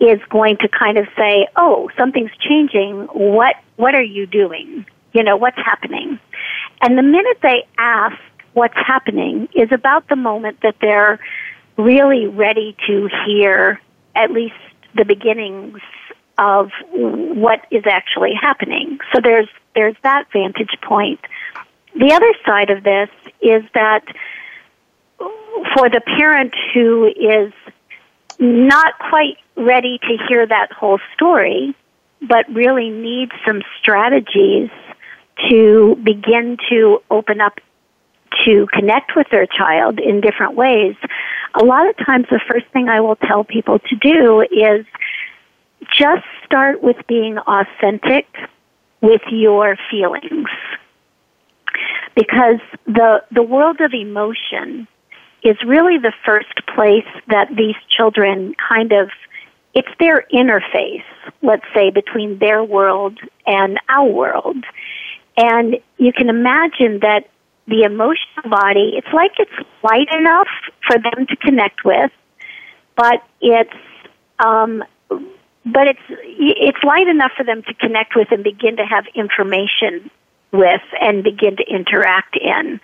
is 0.00 0.18
going 0.30 0.56
to 0.58 0.68
kind 0.68 0.98
of 0.98 1.06
say, 1.16 1.46
"Oh, 1.56 1.90
something's 1.96 2.30
changing. 2.40 3.06
What 3.12 3.54
what 3.80 3.94
are 3.94 4.02
you 4.02 4.26
doing? 4.26 4.84
You 5.12 5.24
know, 5.24 5.36
what's 5.36 5.56
happening? 5.56 6.20
And 6.82 6.96
the 6.96 7.02
minute 7.02 7.38
they 7.42 7.66
ask 7.78 8.16
what's 8.52 8.76
happening 8.76 9.48
is 9.54 9.72
about 9.72 10.08
the 10.08 10.16
moment 10.16 10.58
that 10.62 10.76
they're 10.80 11.18
really 11.76 12.26
ready 12.26 12.76
to 12.86 13.08
hear 13.26 13.80
at 14.14 14.30
least 14.30 14.54
the 14.94 15.04
beginnings 15.04 15.80
of 16.38 16.70
what 16.92 17.66
is 17.70 17.84
actually 17.86 18.34
happening. 18.40 18.98
So 19.12 19.20
there's 19.22 19.48
there's 19.74 19.96
that 20.02 20.26
vantage 20.32 20.76
point. 20.82 21.20
The 21.94 22.12
other 22.12 22.32
side 22.46 22.70
of 22.70 22.82
this 22.82 23.08
is 23.40 23.62
that 23.74 24.04
for 25.74 25.88
the 25.88 26.00
parent 26.00 26.54
who 26.74 27.06
is 27.06 27.52
not 28.38 28.98
quite 28.98 29.36
ready 29.56 29.98
to 29.98 30.16
hear 30.28 30.46
that 30.46 30.72
whole 30.72 30.98
story, 31.14 31.74
but 32.20 32.48
really 32.52 32.90
need 32.90 33.30
some 33.46 33.62
strategies 33.80 34.70
to 35.48 35.96
begin 36.04 36.58
to 36.68 36.98
open 37.10 37.40
up 37.40 37.60
to 38.44 38.66
connect 38.72 39.12
with 39.16 39.26
their 39.30 39.46
child 39.46 39.98
in 39.98 40.20
different 40.20 40.54
ways, 40.54 40.94
a 41.54 41.64
lot 41.64 41.88
of 41.88 41.96
times 41.96 42.26
the 42.30 42.40
first 42.48 42.66
thing 42.72 42.88
I 42.88 43.00
will 43.00 43.16
tell 43.16 43.44
people 43.44 43.78
to 43.78 43.96
do 43.96 44.42
is 44.42 44.86
just 45.96 46.24
start 46.44 46.82
with 46.82 46.96
being 47.08 47.38
authentic 47.38 48.26
with 49.00 49.22
your 49.30 49.76
feelings. 49.90 50.48
Because 52.14 52.60
the, 52.86 53.22
the 53.30 53.42
world 53.42 53.80
of 53.80 53.92
emotion 53.94 54.86
is 55.42 55.56
really 55.64 55.96
the 55.96 56.12
first 56.24 56.54
place 56.74 57.06
that 57.28 57.48
these 57.56 57.76
children 57.88 58.54
kind 58.68 58.92
of, 58.92 59.08
it's 59.74 59.88
their 59.98 60.26
interface, 60.32 61.04
let's 61.42 61.64
say, 61.74 61.90
between 61.90 62.38
their 62.38 62.62
world 62.64 63.18
and 63.46 63.78
our 63.88 64.08
world. 64.08 64.64
And 65.36 65.76
you 65.96 66.12
can 66.12 66.28
imagine 66.28 67.00
that 67.00 67.28
the 67.66 67.82
emotional 67.82 68.50
body, 68.50 68.94
it's 68.96 69.12
like 69.12 69.32
it's 69.38 69.68
light 69.82 70.08
enough 70.12 70.48
for 70.86 70.98
them 70.98 71.26
to 71.26 71.36
connect 71.36 71.84
with, 71.84 72.10
but 72.96 73.22
it's 73.40 73.70
um, 74.44 74.82
but 75.64 75.86
it's 75.86 76.00
it's 76.08 76.82
light 76.82 77.06
enough 77.06 77.32
for 77.36 77.44
them 77.44 77.62
to 77.62 77.74
connect 77.74 78.16
with 78.16 78.32
and 78.32 78.42
begin 78.42 78.76
to 78.76 78.84
have 78.84 79.04
information 79.14 80.10
with 80.52 80.82
and 81.00 81.22
begin 81.22 81.56
to 81.56 81.64
interact 81.64 82.36
in. 82.36 82.80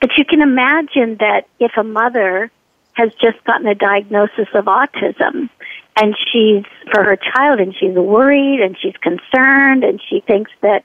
But 0.00 0.10
you 0.16 0.24
can 0.24 0.42
imagine 0.42 1.16
that 1.16 1.48
if 1.58 1.72
a 1.76 1.82
mother 1.82 2.50
has 2.92 3.12
just 3.14 3.42
gotten 3.44 3.66
a 3.66 3.74
diagnosis 3.74 4.48
of 4.54 4.66
autism 4.66 5.50
and 5.96 6.16
she's 6.32 6.64
for 6.92 7.04
her 7.04 7.16
child 7.16 7.60
and 7.60 7.74
she's 7.78 7.94
worried 7.94 8.60
and 8.60 8.76
she's 8.80 8.96
concerned 9.00 9.84
and 9.84 10.00
she 10.08 10.20
thinks 10.20 10.50
that 10.62 10.84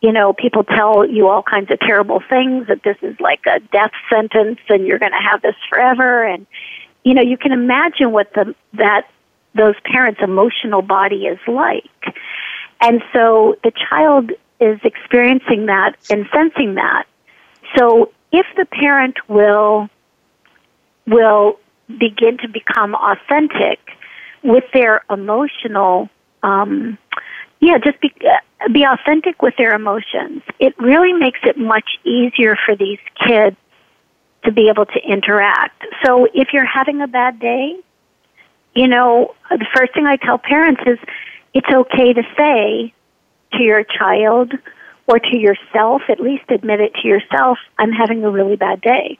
you 0.00 0.12
know, 0.12 0.34
people 0.34 0.64
tell 0.64 1.06
you 1.06 1.28
all 1.28 1.42
kinds 1.42 1.70
of 1.70 1.80
terrible 1.80 2.20
things 2.28 2.66
that 2.66 2.82
this 2.82 2.98
is 3.00 3.18
like 3.20 3.40
a 3.46 3.58
death 3.72 3.92
sentence 4.12 4.58
and 4.68 4.86
you're 4.86 4.98
going 4.98 5.12
to 5.12 5.30
have 5.30 5.40
this 5.40 5.54
forever 5.70 6.22
and 6.22 6.46
you 7.04 7.14
know, 7.14 7.22
you 7.22 7.38
can 7.38 7.52
imagine 7.52 8.12
what 8.12 8.32
the 8.34 8.54
that 8.74 9.08
those 9.54 9.74
parents' 9.84 10.20
emotional 10.22 10.82
body 10.82 11.26
is 11.26 11.38
like. 11.46 11.84
And 12.80 13.02
so 13.12 13.56
the 13.62 13.72
child 13.88 14.32
is 14.60 14.78
experiencing 14.84 15.66
that 15.66 15.96
and 16.10 16.26
sensing 16.34 16.74
that. 16.74 17.04
So 17.76 18.12
if 18.32 18.46
the 18.56 18.66
parent 18.66 19.16
will 19.28 19.88
will 21.06 21.58
begin 21.88 22.38
to 22.38 22.48
become 22.48 22.94
authentic 22.94 23.78
with 24.44 24.64
their 24.72 25.02
emotional 25.10 26.08
um, 26.44 26.98
yeah, 27.60 27.78
just 27.78 28.00
be 28.00 28.12
uh, 28.20 28.68
be 28.72 28.84
authentic 28.84 29.40
with 29.40 29.54
their 29.56 29.74
emotions. 29.74 30.42
It 30.58 30.78
really 30.78 31.12
makes 31.14 31.40
it 31.44 31.56
much 31.56 31.98
easier 32.04 32.56
for 32.64 32.76
these 32.76 32.98
kids 33.26 33.56
to 34.44 34.52
be 34.52 34.68
able 34.68 34.84
to 34.84 35.00
interact. 35.00 35.82
So 36.04 36.26
if 36.34 36.48
you're 36.52 36.66
having 36.66 37.00
a 37.00 37.06
bad 37.06 37.40
day, 37.40 37.76
you 38.74 38.86
know, 38.86 39.34
the 39.50 39.66
first 39.74 39.94
thing 39.94 40.04
I 40.04 40.16
tell 40.16 40.38
parents 40.38 40.82
is 40.86 40.98
it's 41.54 41.68
okay 41.72 42.12
to 42.12 42.22
say 42.36 42.92
to 43.54 43.62
your 43.62 43.84
child 43.84 44.52
or 45.06 45.18
to 45.18 45.38
yourself, 45.38 46.02
at 46.10 46.20
least 46.20 46.44
admit 46.50 46.80
it 46.80 46.92
to 47.00 47.08
yourself, 47.08 47.58
I'm 47.78 47.92
having 47.92 48.24
a 48.24 48.30
really 48.30 48.56
bad 48.56 48.82
day. 48.82 49.18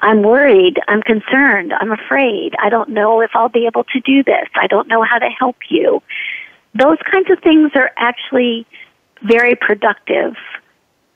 I'm 0.00 0.22
worried. 0.22 0.80
I'm 0.88 1.02
concerned. 1.02 1.72
I'm 1.72 1.92
afraid. 1.92 2.54
I 2.62 2.68
don't 2.68 2.90
know 2.90 3.20
if 3.20 3.30
I'll 3.34 3.48
be 3.48 3.66
able 3.66 3.84
to 3.84 4.00
do 4.00 4.22
this. 4.22 4.48
I 4.54 4.66
don't 4.66 4.88
know 4.88 5.02
how 5.02 5.18
to 5.18 5.28
help 5.28 5.56
you 5.68 6.02
those 6.76 6.98
kinds 7.10 7.30
of 7.30 7.38
things 7.42 7.70
are 7.74 7.90
actually 7.96 8.66
very 9.22 9.54
productive 9.54 10.34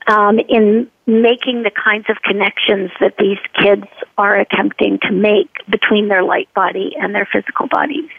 um, 0.07 0.39
in 0.39 0.89
making 1.05 1.63
the 1.63 1.71
kinds 1.71 2.05
of 2.09 2.17
connections 2.23 2.89
that 2.99 3.15
these 3.17 3.37
kids 3.61 3.85
are 4.17 4.35
attempting 4.35 4.99
to 4.99 5.11
make 5.11 5.49
between 5.69 6.07
their 6.07 6.23
light 6.23 6.51
body 6.53 6.95
and 6.99 7.13
their 7.13 7.27
physical 7.31 7.67
bodies. 7.67 8.09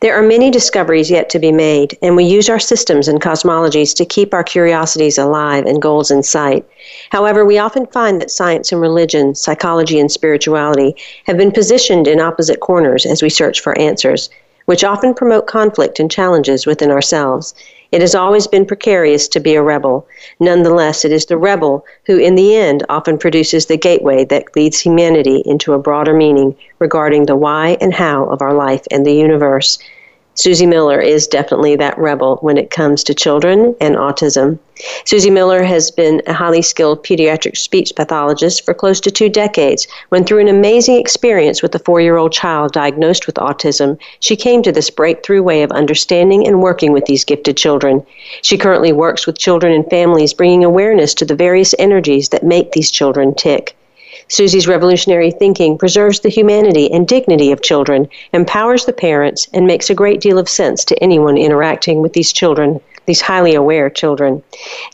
There 0.00 0.14
are 0.14 0.22
many 0.22 0.50
discoveries 0.50 1.10
yet 1.10 1.28
to 1.30 1.38
be 1.38 1.52
made, 1.52 1.98
and 2.02 2.16
we 2.16 2.24
use 2.24 2.48
our 2.48 2.58
systems 2.58 3.08
and 3.08 3.20
cosmologies 3.20 3.94
to 3.96 4.04
keep 4.04 4.32
our 4.32 4.44
curiosities 4.44 5.18
alive 5.18 5.66
and 5.66 5.82
goals 5.82 6.10
in 6.10 6.22
sight. 6.22 6.64
However, 7.10 7.44
we 7.44 7.58
often 7.58 7.86
find 7.86 8.20
that 8.20 8.30
science 8.30 8.72
and 8.72 8.80
religion, 8.80 9.34
psychology 9.34 9.98
and 9.98 10.10
spirituality 10.10 10.94
have 11.24 11.36
been 11.36 11.52
positioned 11.52 12.06
in 12.06 12.20
opposite 12.20 12.60
corners 12.60 13.06
as 13.06 13.22
we 13.22 13.28
search 13.28 13.60
for 13.60 13.78
answers 13.78 14.30
which 14.66 14.84
often 14.84 15.14
promote 15.14 15.46
conflict 15.46 15.98
and 15.98 16.10
challenges 16.10 16.66
within 16.66 16.90
ourselves. 16.90 17.54
It 17.96 18.02
has 18.02 18.14
always 18.14 18.46
been 18.46 18.66
precarious 18.66 19.26
to 19.28 19.40
be 19.40 19.54
a 19.54 19.62
rebel. 19.62 20.06
Nonetheless, 20.38 21.02
it 21.06 21.12
is 21.12 21.24
the 21.24 21.38
rebel 21.38 21.82
who, 22.04 22.18
in 22.18 22.34
the 22.34 22.54
end, 22.54 22.84
often 22.90 23.16
produces 23.16 23.64
the 23.64 23.78
gateway 23.78 24.26
that 24.26 24.54
leads 24.54 24.78
humanity 24.78 25.42
into 25.46 25.72
a 25.72 25.78
broader 25.78 26.12
meaning 26.12 26.54
regarding 26.78 27.24
the 27.24 27.36
why 27.36 27.78
and 27.80 27.94
how 27.94 28.26
of 28.26 28.42
our 28.42 28.52
life 28.52 28.82
and 28.90 29.06
the 29.06 29.14
universe. 29.14 29.78
Suzy 30.36 30.66
Miller 30.66 31.00
is 31.00 31.26
definitely 31.26 31.76
that 31.76 31.96
rebel 31.96 32.36
when 32.42 32.58
it 32.58 32.70
comes 32.70 33.02
to 33.04 33.14
children 33.14 33.74
and 33.80 33.96
autism. 33.96 34.58
Suzy 35.06 35.30
Miller 35.30 35.62
has 35.62 35.90
been 35.90 36.20
a 36.26 36.34
highly 36.34 36.60
skilled 36.60 37.02
pediatric 37.02 37.56
speech 37.56 37.94
pathologist 37.96 38.62
for 38.62 38.74
close 38.74 39.00
to 39.00 39.10
two 39.10 39.30
decades. 39.30 39.88
When, 40.10 40.24
through 40.24 40.40
an 40.40 40.48
amazing 40.48 41.00
experience 41.00 41.62
with 41.62 41.74
a 41.74 41.78
four 41.78 42.02
year 42.02 42.18
old 42.18 42.32
child 42.32 42.72
diagnosed 42.72 43.26
with 43.26 43.36
autism, 43.36 43.98
she 44.20 44.36
came 44.36 44.62
to 44.62 44.72
this 44.72 44.90
breakthrough 44.90 45.42
way 45.42 45.62
of 45.62 45.70
understanding 45.70 46.46
and 46.46 46.60
working 46.60 46.92
with 46.92 47.06
these 47.06 47.24
gifted 47.24 47.56
children. 47.56 48.04
She 48.42 48.58
currently 48.58 48.92
works 48.92 49.26
with 49.26 49.38
children 49.38 49.72
and 49.72 49.88
families, 49.88 50.34
bringing 50.34 50.64
awareness 50.64 51.14
to 51.14 51.24
the 51.24 51.34
various 51.34 51.74
energies 51.78 52.28
that 52.28 52.44
make 52.44 52.72
these 52.72 52.90
children 52.90 53.34
tick. 53.34 53.74
Suzy's 54.28 54.66
revolutionary 54.66 55.30
thinking 55.30 55.78
preserves 55.78 56.20
the 56.20 56.28
humanity 56.28 56.90
and 56.92 57.06
dignity 57.06 57.52
of 57.52 57.62
children, 57.62 58.08
empowers 58.32 58.84
the 58.84 58.92
parents, 58.92 59.48
and 59.54 59.66
makes 59.66 59.88
a 59.88 59.94
great 59.94 60.20
deal 60.20 60.38
of 60.38 60.48
sense 60.48 60.84
to 60.84 61.00
anyone 61.02 61.38
interacting 61.38 62.00
with 62.00 62.12
these 62.12 62.32
children, 62.32 62.80
these 63.06 63.20
highly 63.20 63.54
aware 63.54 63.88
children. 63.88 64.42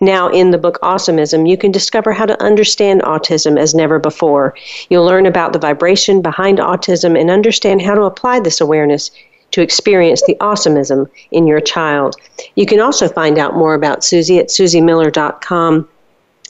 Now, 0.03 0.29
in 0.29 0.51
the 0.51 0.59
book 0.59 0.79
Awesomism, 0.83 1.49
you 1.49 1.57
can 1.57 1.73
discover 1.73 2.13
how 2.13 2.27
to 2.27 2.43
understand 2.43 3.03
autism 3.03 3.59
as 3.59 3.75
never 3.75 3.99
before. 3.99 4.55
You'll 4.91 5.07
learn 5.07 5.25
about 5.25 5.55
the 5.55 5.59
vibration 5.59 6.21
behind 6.21 6.59
autism 6.59 7.19
and 7.19 7.31
understand 7.31 7.81
how 7.81 7.95
to 7.95 8.03
apply 8.03 8.41
this 8.41 8.61
awareness 8.61 9.11
to 9.53 9.63
experience 9.63 10.23
the 10.27 10.37
awesomism 10.41 11.09
in 11.31 11.47
your 11.47 11.61
child. 11.61 12.17
You 12.55 12.67
can 12.67 12.81
also 12.81 13.09
find 13.09 13.39
out 13.39 13.57
more 13.57 13.75
about 13.75 14.05
Suzy 14.05 14.39
at 14.39 14.49
suzymiller.com 14.49 15.89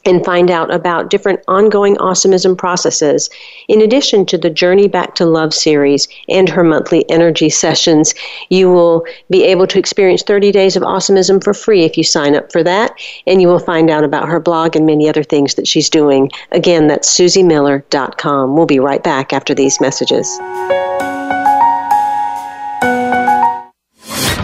and 0.05 0.25
find 0.25 0.51
out 0.51 0.73
about 0.73 1.11
different 1.11 1.41
ongoing 1.49 1.97
awesomism 1.97 2.57
processes. 2.57 3.31
In 3.69 3.81
addition 3.81 4.27
to 4.27 4.39
the 4.39 4.51
Journey 4.51 4.89
Back 4.89 5.15
to 5.17 5.27
Love 5.27 5.55
series 5.55 6.09
and 6.29 6.49
her 6.49 6.65
monthly 6.65 7.09
energy 7.11 7.49
sessions, 7.49 8.15
you 8.49 8.71
will 8.71 9.07
be 9.31 9.45
able 9.45 9.67
to 9.67 9.79
experience 9.79 10.23
30 10.23 10.53
days 10.53 10.77
of 10.77 10.83
awesomism 10.83 11.43
for 11.43 11.55
free 11.55 11.85
if 11.85 11.97
you 11.97 12.05
sign 12.05 12.35
up 12.35 12.51
for 12.51 12.63
that, 12.63 12.93
and 13.27 13.41
you 13.41 13.49
will 13.49 13.59
find 13.59 13.91
out 13.91 14.05
about 14.05 14.29
her 14.29 14.41
blog 14.41 14.77
and 14.77 14.87
many 14.87 15.09
other 15.09 15.23
things 15.23 15.55
that 15.55 15.67
she's 15.67 15.89
doing. 15.89 16.31
Again, 16.51 16.87
that's 16.87 17.09
suzymiller.com. 17.09 18.57
We'll 18.57 18.67
be 18.67 18.81
right 18.81 19.03
back 19.03 19.33
after 19.33 19.55
these 19.55 19.81
messages. 19.81 20.29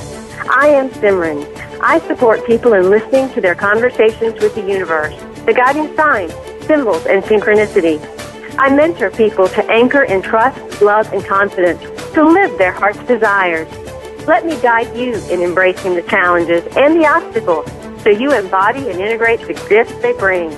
I 0.49 0.69
am 0.69 0.89
Simran. 0.91 1.45
I 1.83 1.99
support 2.01 2.47
people 2.47 2.75
in 2.75 2.91
listening 2.91 3.33
to 3.33 3.41
their 3.41 3.55
conversations 3.55 4.39
with 4.41 4.55
the 4.55 4.61
universe, 4.61 5.15
the 5.47 5.55
guiding 5.55 5.97
signs, 5.97 6.35
symbols, 6.67 7.07
and 7.07 7.25
synchronicity. 7.25 7.99
I 8.59 8.69
mentor 8.69 9.11
people 9.11 9.49
to 9.49 9.65
anchor 9.71 10.03
in 10.03 10.21
trust, 10.21 10.83
love, 10.83 11.11
and 11.15 11.25
confidence 11.25 11.81
to 12.13 12.23
live 12.23 12.59
their 12.59 12.73
heart's 12.73 13.03
desires. 13.05 13.67
Let 14.27 14.45
me 14.45 14.61
guide 14.61 14.95
you 14.95 15.15
in 15.31 15.41
embracing 15.41 15.95
the 15.95 16.03
challenges 16.03 16.65
and 16.77 17.01
the 17.01 17.07
obstacles 17.07 17.67
so 18.03 18.11
you 18.11 18.33
embody 18.33 18.91
and 18.91 19.01
integrate 19.01 19.41
the 19.41 19.55
gifts 19.69 19.95
they 20.03 20.13
bring. 20.13 20.51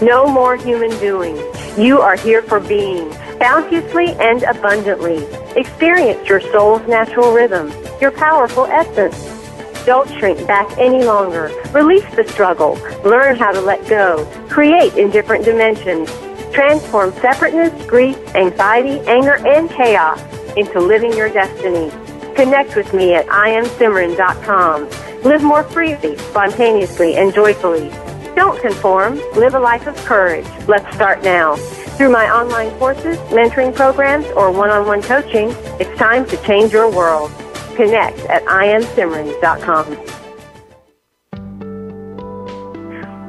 No 0.00 0.28
more 0.28 0.54
human 0.54 0.90
doing. 1.00 1.36
You 1.76 2.00
are 2.00 2.16
here 2.16 2.42
for 2.42 2.60
being, 2.60 3.10
bounteously 3.40 4.14
and 4.20 4.44
abundantly. 4.44 5.24
Experience 5.56 6.28
your 6.28 6.40
soul's 6.40 6.86
natural 6.86 7.32
rhythm, 7.32 7.72
your 8.00 8.12
powerful 8.12 8.66
essence. 8.66 9.41
Don't 9.84 10.08
shrink 10.18 10.46
back 10.46 10.70
any 10.78 11.04
longer. 11.04 11.50
Release 11.72 12.08
the 12.14 12.26
struggle. 12.28 12.74
Learn 13.04 13.34
how 13.36 13.50
to 13.50 13.60
let 13.60 13.86
go. 13.88 14.24
Create 14.48 14.94
in 14.94 15.10
different 15.10 15.44
dimensions. 15.44 16.08
Transform 16.52 17.12
separateness, 17.14 17.86
grief, 17.86 18.16
anxiety, 18.36 19.00
anger, 19.08 19.44
and 19.46 19.68
chaos 19.70 20.20
into 20.56 20.78
living 20.78 21.12
your 21.14 21.28
destiny. 21.28 21.90
Connect 22.36 22.76
with 22.76 22.94
me 22.94 23.14
at 23.14 23.26
iamsimran.com. 23.26 24.88
Live 25.22 25.42
more 25.42 25.64
freely, 25.64 26.16
spontaneously, 26.16 27.16
and 27.16 27.34
joyfully. 27.34 27.90
Don't 28.36 28.60
conform. 28.60 29.16
Live 29.34 29.54
a 29.54 29.60
life 29.60 29.86
of 29.86 29.96
courage. 30.04 30.46
Let's 30.68 30.94
start 30.94 31.24
now. 31.24 31.56
Through 31.96 32.10
my 32.10 32.30
online 32.30 32.70
courses, 32.78 33.18
mentoring 33.30 33.74
programs, 33.74 34.26
or 34.36 34.50
one-on-one 34.52 35.02
coaching, 35.02 35.54
it's 35.80 35.98
time 35.98 36.24
to 36.26 36.36
change 36.44 36.72
your 36.72 36.90
world. 36.90 37.30
Connect 37.76 38.18
at 38.20 38.44
iamsimran.com. 38.44 39.96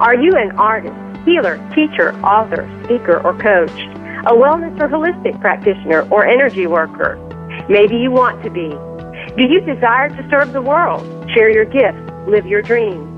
Are 0.01 0.15
you 0.15 0.35
an 0.35 0.51
artist, 0.57 0.95
healer, 1.25 1.57
teacher, 1.73 2.13
author, 2.21 2.69
speaker, 2.83 3.21
or 3.25 3.37
coach? 3.37 3.93
a 4.25 4.31
wellness 4.31 4.79
or 4.79 4.87
holistic 4.87 5.39
practitioner, 5.41 6.07
or 6.09 6.25
energy 6.25 6.65
worker. 6.65 7.17
Maybe 7.67 7.97
you 7.97 8.09
want 8.09 8.41
to 8.43 8.49
be. 8.49 8.69
Do 9.35 9.43
you 9.43 9.59
desire 9.59 10.07
to 10.07 10.27
serve 10.29 10.53
the 10.53 10.61
world, 10.61 11.03
share 11.31 11.49
your 11.49 11.65
gifts, 11.65 11.99
live 12.25 12.45
your 12.45 12.61
dreams? 12.61 13.09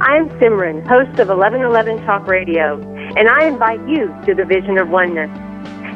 I 0.00 0.16
am 0.16 0.28
Simran, 0.40 0.84
host 0.88 1.20
of 1.20 1.28
1111 1.28 2.04
Talk 2.04 2.26
Radio, 2.26 2.80
and 3.16 3.28
I 3.28 3.44
invite 3.46 3.80
you 3.88 4.12
to 4.26 4.34
the 4.34 4.44
vision 4.44 4.76
of 4.76 4.88
oneness. 4.88 5.30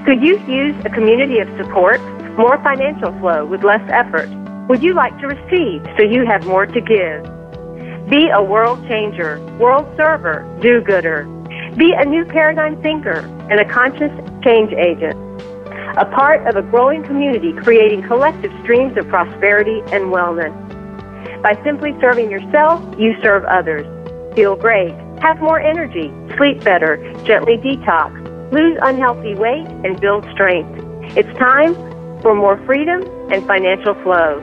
Could 0.05 0.23
you 0.23 0.39
use 0.47 0.77
a 0.85 0.91
community 0.91 1.41
of 1.41 1.49
support, 1.57 2.01
more 2.39 2.57
financial 2.63 3.11
flow 3.19 3.45
with 3.45 3.65
less 3.65 3.83
effort? 3.91 4.29
Would 4.69 4.83
you 4.83 4.95
like 4.95 5.13
to 5.21 5.27
receive 5.27 5.85
so 5.99 6.03
you 6.03 6.25
have 6.25 6.47
more 6.47 6.65
to 6.65 6.81
give? 6.81 8.09
Be 8.09 8.31
a 8.33 8.43
world 8.43 8.83
changer, 8.89 9.39
world 9.59 9.87
server, 9.95 10.41
do-gooder. 10.63 11.25
Be 11.77 11.93
a 11.93 12.07
new 12.07 12.25
paradigm 12.25 12.81
thinker 12.81 13.19
and 13.51 13.61
a 13.61 13.69
conscious 13.71 14.11
change 14.43 14.73
agent. 14.73 15.21
A 15.99 16.07
part 16.07 16.47
of 16.47 16.57
a 16.57 16.63
growing 16.63 17.05
community 17.05 17.53
creating 17.53 18.05
collective 18.05 18.51
streams 18.63 18.97
of 18.97 19.07
prosperity 19.09 19.81
and 19.93 20.05
wellness. 20.11 20.53
By 21.43 21.63
simply 21.63 21.95
serving 22.01 22.31
yourself, 22.31 22.83
you 22.99 23.15
serve 23.21 23.45
others. 23.45 23.85
Feel 24.35 24.57
great, 24.57 24.95
have 25.21 25.41
more 25.41 25.61
energy, 25.61 26.11
sleep 26.39 26.65
better, 26.65 26.97
gently 27.25 27.59
detox, 27.59 28.17
lose 28.51 28.79
unhealthy 28.81 29.35
weight, 29.35 29.67
and 29.85 30.01
build 30.01 30.25
strength. 30.33 30.73
It's 31.19 31.39
time 31.39 31.75
for 32.23 32.35
more 32.35 32.57
freedom 32.65 33.03
and 33.31 33.47
financial 33.47 33.95
flow. 34.03 34.41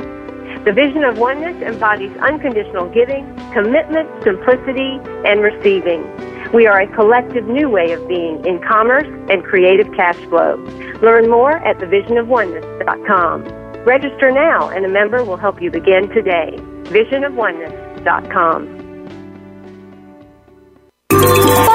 The 0.66 0.74
vision 0.74 1.04
of 1.04 1.18
oneness 1.18 1.62
embodies 1.64 2.16
unconditional 2.18 2.88
giving, 2.90 3.26
commitment, 3.52 4.08
simplicity, 4.24 5.00
and 5.26 5.42
receiving. 5.42 6.06
We 6.54 6.68
are 6.68 6.82
a 6.82 6.88
collective 6.96 7.48
new 7.48 7.70
way 7.70 7.94
of 7.94 8.08
being 8.08 8.46
in 8.46 8.62
commerce 8.68 9.08
and 9.30 9.44
creative 9.44 9.92
cash 9.96 10.18
flow. 10.28 10.58
Learn 11.02 11.30
more 11.30 11.58
at 11.66 11.78
thevisionofoneness.com. 11.78 13.44
Register 13.86 14.32
now 14.32 14.70
and 14.70 14.86
a 14.86 14.90
member 14.90 15.24
will 15.24 15.38
help 15.38 15.62
you 15.62 15.72
begin 15.72 16.10
today. 16.10 16.58
Visionofoneness.com. 16.84 18.81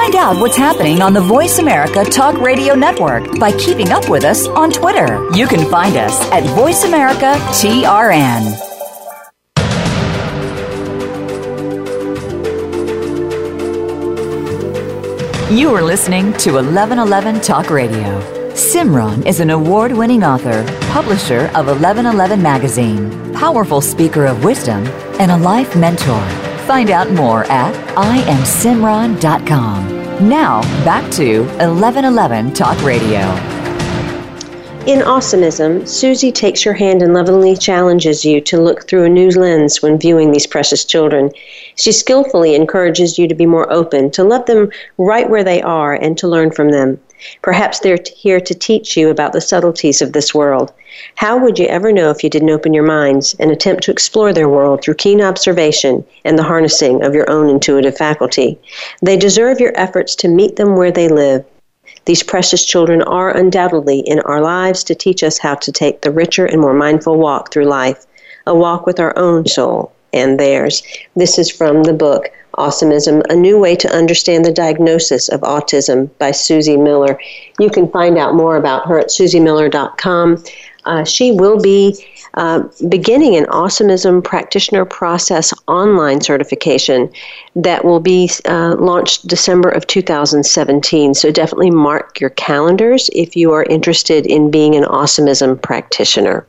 Find 0.07 0.19
out 0.19 0.39
what's 0.39 0.55
happening 0.55 1.01
on 1.01 1.11
the 1.11 1.19
Voice 1.19 1.59
America 1.59 2.05
Talk 2.05 2.37
Radio 2.37 2.75
Network 2.75 3.37
by 3.41 3.51
keeping 3.51 3.89
up 3.89 4.07
with 4.07 4.23
us 4.23 4.47
on 4.47 4.71
Twitter. 4.71 5.29
You 5.35 5.47
can 5.47 5.69
find 5.69 5.97
us 5.97 6.17
at 6.31 6.45
Voice 6.55 6.85
America 6.85 7.33
TRN. 7.51 8.45
You 15.51 15.75
are 15.75 15.83
listening 15.83 16.31
to 16.37 16.53
1111 16.53 17.41
Talk 17.41 17.69
Radio. 17.69 18.21
Simran 18.53 19.25
is 19.25 19.41
an 19.41 19.49
award 19.49 19.91
winning 19.91 20.23
author, 20.23 20.63
publisher 20.89 21.47
of 21.47 21.67
1111 21.67 22.41
Magazine, 22.41 23.33
powerful 23.33 23.81
speaker 23.81 24.25
of 24.25 24.45
wisdom, 24.45 24.87
and 25.19 25.31
a 25.31 25.37
life 25.37 25.75
mentor. 25.75 26.25
Find 26.65 26.91
out 26.91 27.11
more 27.11 27.43
at 27.51 27.75
iamsimran.com. 27.97 29.96
Now, 30.19 30.63
back 30.83 31.11
to 31.11 31.41
1111 31.41 32.51
Talk 32.55 32.81
Radio. 32.83 33.19
In 34.87 35.01
Awesomism, 35.01 35.87
Suzy 35.87 36.31
takes 36.31 36.65
your 36.65 36.73
hand 36.73 37.03
and 37.03 37.13
lovingly 37.13 37.55
challenges 37.55 38.25
you 38.25 38.41
to 38.41 38.59
look 38.59 38.87
through 38.87 39.03
a 39.03 39.09
new 39.09 39.29
lens 39.29 39.83
when 39.83 39.99
viewing 39.99 40.31
these 40.31 40.47
precious 40.47 40.85
children. 40.85 41.29
She 41.75 41.91
skillfully 41.91 42.55
encourages 42.55 43.19
you 43.19 43.27
to 43.27 43.35
be 43.35 43.45
more 43.45 43.71
open, 43.71 44.09
to 44.11 44.23
love 44.23 44.47
them 44.47 44.71
right 44.97 45.29
where 45.29 45.43
they 45.43 45.61
are, 45.61 45.93
and 45.93 46.17
to 46.17 46.27
learn 46.27 46.49
from 46.49 46.71
them. 46.71 46.99
Perhaps 47.41 47.79
they're 47.79 47.97
here 48.15 48.39
to 48.39 48.53
teach 48.53 48.97
you 48.97 49.09
about 49.09 49.33
the 49.33 49.41
subtleties 49.41 50.01
of 50.01 50.13
this 50.13 50.33
world. 50.33 50.71
How 51.15 51.37
would 51.37 51.59
you 51.59 51.65
ever 51.67 51.91
know 51.91 52.09
if 52.09 52.23
you 52.23 52.29
didn't 52.29 52.49
open 52.49 52.73
your 52.73 52.85
minds 52.85 53.35
and 53.39 53.51
attempt 53.51 53.83
to 53.83 53.91
explore 53.91 54.33
their 54.33 54.49
world 54.49 54.81
through 54.81 54.95
keen 54.95 55.21
observation 55.21 56.05
and 56.25 56.37
the 56.37 56.43
harnessing 56.43 57.03
of 57.03 57.13
your 57.13 57.29
own 57.29 57.49
intuitive 57.49 57.97
faculty? 57.97 58.59
They 59.01 59.17
deserve 59.17 59.59
your 59.59 59.73
efforts 59.75 60.15
to 60.15 60.27
meet 60.27 60.55
them 60.55 60.75
where 60.75 60.91
they 60.91 61.07
live 61.07 61.45
these 62.07 62.23
precious 62.23 62.65
children 62.65 63.01
are 63.01 63.35
undoubtedly 63.35 63.99
in 63.99 64.19
our 64.21 64.41
lives 64.41 64.83
to 64.85 64.95
teach 64.95 65.23
us 65.23 65.37
how 65.37 65.55
to 65.55 65.71
take 65.71 66.01
the 66.01 66.11
richer 66.11 66.45
and 66.45 66.61
more 66.61 66.73
mindful 66.73 67.17
walk 67.17 67.51
through 67.51 67.65
life, 67.65 68.05
a 68.45 68.55
walk 68.55 68.85
with 68.85 68.99
our 68.99 69.17
own 69.17 69.45
soul 69.45 69.91
and 70.13 70.39
theirs. 70.39 70.83
This 71.15 71.37
is 71.37 71.51
from 71.51 71.83
the 71.83 71.93
book 71.93 72.29
Awesomism, 72.57 73.23
A 73.29 73.35
New 73.35 73.59
Way 73.59 73.75
to 73.75 73.95
Understand 73.95 74.45
the 74.45 74.51
Diagnosis 74.51 75.29
of 75.29 75.41
Autism 75.41 76.09
by 76.17 76.31
Suzy 76.31 76.77
Miller. 76.77 77.19
You 77.59 77.69
can 77.69 77.89
find 77.89 78.17
out 78.17 78.35
more 78.35 78.57
about 78.57 78.87
her 78.87 78.99
at 78.99 79.07
suzymiller.com. 79.07 80.43
Uh, 80.85 81.03
she 81.03 81.31
will 81.31 81.59
be 81.59 82.03
uh, 82.35 82.63
beginning 82.87 83.35
an 83.35 83.45
Awesomism 83.45 84.23
Practitioner 84.23 84.85
Process 84.85 85.53
online 85.67 86.21
certification 86.21 87.11
that 87.55 87.83
will 87.83 87.99
be 87.99 88.29
uh, 88.45 88.75
launched 88.79 89.27
December 89.27 89.69
of 89.69 89.87
2017. 89.87 91.13
So 91.13 91.31
definitely 91.31 91.71
mark 91.71 92.19
your 92.19 92.29
calendars 92.31 93.09
if 93.13 93.35
you 93.35 93.53
are 93.53 93.63
interested 93.63 94.25
in 94.25 94.51
being 94.51 94.75
an 94.75 94.83
Awesomism 94.83 95.61
practitioner. 95.61 96.45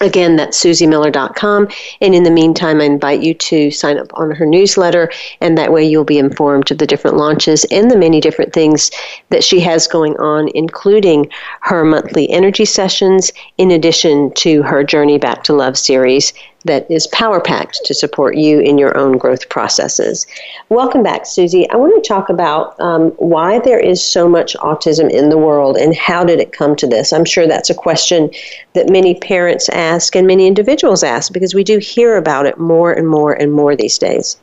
Again, 0.00 0.36
that's 0.36 0.62
suzymiller.com. 0.62 1.68
And 2.00 2.14
in 2.14 2.24
the 2.24 2.30
meantime, 2.30 2.80
I 2.80 2.84
invite 2.84 3.22
you 3.22 3.32
to 3.34 3.70
sign 3.70 3.96
up 3.96 4.08
on 4.14 4.32
her 4.32 4.44
newsletter, 4.44 5.10
and 5.40 5.56
that 5.56 5.72
way 5.72 5.84
you'll 5.84 6.04
be 6.04 6.18
informed 6.18 6.70
of 6.70 6.78
the 6.78 6.86
different 6.86 7.16
launches 7.16 7.64
and 7.66 7.90
the 7.90 7.96
many 7.96 8.20
different 8.20 8.52
things 8.52 8.90
that 9.30 9.44
she 9.44 9.60
has 9.60 9.86
going 9.86 10.16
on, 10.16 10.48
including 10.54 11.30
her 11.60 11.84
monthly 11.84 12.28
energy 12.28 12.64
sessions, 12.64 13.32
in 13.56 13.70
addition 13.70 14.32
to 14.34 14.62
her 14.62 14.82
Journey 14.82 15.18
Back 15.18 15.44
to 15.44 15.52
Love 15.52 15.78
series 15.78 16.32
that 16.64 16.90
is 16.90 17.06
power 17.08 17.40
packed 17.40 17.80
to 17.84 17.94
support 17.94 18.36
you 18.36 18.60
in 18.60 18.78
your 18.78 18.96
own 18.96 19.18
growth 19.18 19.48
processes. 19.48 20.26
Welcome 20.70 21.02
back, 21.02 21.26
Suzy. 21.26 21.68
I 21.70 21.76
want 21.76 22.02
to 22.02 22.08
talk 22.08 22.28
about 22.30 22.78
um, 22.80 23.10
why 23.12 23.58
there 23.58 23.78
is 23.78 24.02
so 24.02 24.28
much 24.28 24.54
autism 24.56 25.10
in 25.10 25.28
the 25.28 25.36
world 25.36 25.76
and 25.76 25.94
how 25.94 26.24
did 26.24 26.40
it 26.40 26.52
come 26.52 26.74
to 26.76 26.86
this. 26.86 27.12
I'm 27.12 27.24
sure 27.24 27.46
that's 27.46 27.70
a 27.70 27.74
question 27.74 28.30
that 28.72 28.88
many 28.88 29.14
parents 29.14 29.68
ask 29.68 30.16
and 30.16 30.26
many 30.26 30.46
individuals 30.46 31.02
ask 31.02 31.32
because 31.32 31.54
we 31.54 31.64
do 31.64 31.78
hear 31.78 32.16
about 32.16 32.46
it 32.46 32.58
more 32.58 32.92
and 32.92 33.08
more 33.08 33.34
and 33.34 33.52
more 33.52 33.76
these 33.76 33.98
days. 33.98 34.38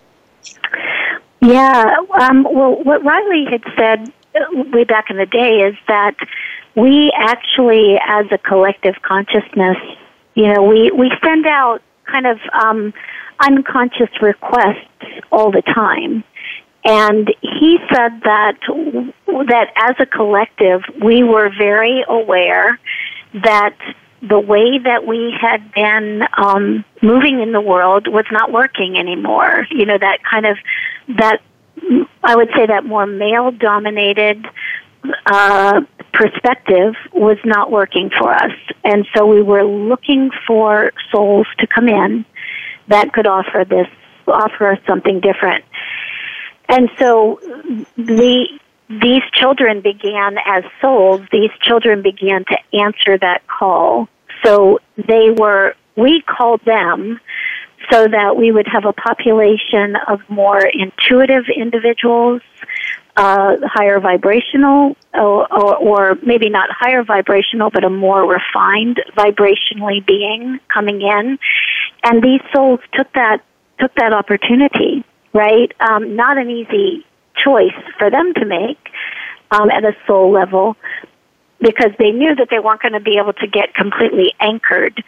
Yeah, 1.41 1.95
um, 2.19 2.43
well, 2.43 2.83
what 2.83 3.03
Riley 3.03 3.45
had 3.49 3.63
said 3.75 4.13
way 4.71 4.83
back 4.83 5.09
in 5.09 5.17
the 5.17 5.25
day 5.25 5.61
is 5.61 5.75
that 5.87 6.15
we 6.75 7.11
actually, 7.17 7.99
as 8.07 8.27
a 8.31 8.37
collective 8.37 9.01
consciousness, 9.01 9.77
you 10.35 10.53
know, 10.53 10.63
we, 10.63 10.91
we 10.91 11.11
send 11.23 11.47
out 11.47 11.81
kind 12.05 12.27
of 12.27 12.39
um, 12.53 12.93
unconscious 13.39 14.09
requests 14.21 14.87
all 15.31 15.51
the 15.51 15.61
time. 15.61 16.23
And 16.83 17.27
he 17.41 17.77
said 17.93 18.21
that 18.23 18.57
that 19.27 19.67
as 19.75 19.95
a 19.99 20.05
collective, 20.05 20.81
we 21.03 21.23
were 21.23 21.51
very 21.55 22.03
aware 22.07 22.79
that 23.33 23.75
the 24.21 24.39
way 24.39 24.79
that 24.79 25.05
we 25.05 25.35
had 25.39 25.71
been 25.73 26.23
um, 26.37 26.83
moving 27.01 27.39
in 27.39 27.51
the 27.51 27.61
world 27.61 28.07
was 28.07 28.25
not 28.31 28.51
working 28.51 28.97
anymore. 28.97 29.67
You 29.69 29.85
know 29.85 29.97
that 29.97 30.19
kind 30.23 30.45
of 30.45 30.57
that 31.17 31.41
I 32.23 32.35
would 32.35 32.49
say 32.55 32.65
that 32.65 32.83
more 32.83 33.05
male 33.05 33.51
dominated 33.51 34.45
uh, 35.25 35.81
perspective 36.13 36.95
was 37.13 37.37
not 37.45 37.71
working 37.71 38.09
for 38.09 38.31
us. 38.31 38.51
And 38.83 39.05
so 39.15 39.25
we 39.25 39.41
were 39.41 39.63
looking 39.63 40.31
for 40.47 40.91
souls 41.11 41.47
to 41.59 41.67
come 41.67 41.87
in 41.87 42.25
that 42.87 43.13
could 43.13 43.27
offer 43.27 43.65
this, 43.67 43.87
offer 44.27 44.71
us 44.71 44.79
something 44.87 45.19
different. 45.19 45.65
And 46.67 46.89
so 46.97 47.39
the, 47.97 48.47
these 48.89 49.23
children 49.33 49.81
began 49.81 50.37
as 50.45 50.63
souls, 50.81 51.21
these 51.31 51.51
children 51.61 52.01
began 52.01 52.45
to 52.45 52.57
answer 52.73 53.17
that 53.17 53.45
call. 53.47 54.07
So 54.43 54.79
they 54.97 55.31
were, 55.31 55.75
we 55.95 56.21
called 56.21 56.61
them 56.65 57.19
so 57.91 58.07
that 58.07 58.37
we 58.37 58.51
would 58.51 58.67
have 58.67 58.85
a 58.85 58.93
population 58.93 59.95
of 60.07 60.21
more 60.29 60.61
intuitive 60.61 61.45
individuals 61.55 62.41
uh, 63.17 63.57
higher 63.63 63.99
vibrational, 63.99 64.95
or, 65.13 65.51
or, 65.53 65.75
or 65.77 66.15
maybe 66.23 66.49
not 66.49 66.69
higher 66.71 67.03
vibrational, 67.03 67.69
but 67.69 67.83
a 67.83 67.89
more 67.89 68.25
refined 68.25 69.01
vibrationally 69.17 70.05
being 70.05 70.59
coming 70.73 71.01
in, 71.01 71.37
and 72.03 72.23
these 72.23 72.41
souls 72.53 72.79
took 72.93 73.11
that 73.13 73.43
took 73.79 73.93
that 73.95 74.13
opportunity. 74.13 75.03
Right, 75.33 75.71
um, 75.79 76.17
not 76.17 76.37
an 76.37 76.49
easy 76.49 77.05
choice 77.41 77.71
for 77.97 78.09
them 78.09 78.33
to 78.33 78.45
make 78.45 78.89
um, 79.49 79.69
at 79.71 79.85
a 79.85 79.95
soul 80.05 80.31
level 80.31 80.75
because 81.61 81.91
they 81.97 82.11
knew 82.11 82.35
that 82.35 82.49
they 82.49 82.59
weren't 82.59 82.81
going 82.81 82.93
to 82.93 82.99
be 82.99 83.17
able 83.17 83.33
to 83.33 83.47
get 83.47 83.73
completely 83.73 84.33
anchored. 84.41 85.01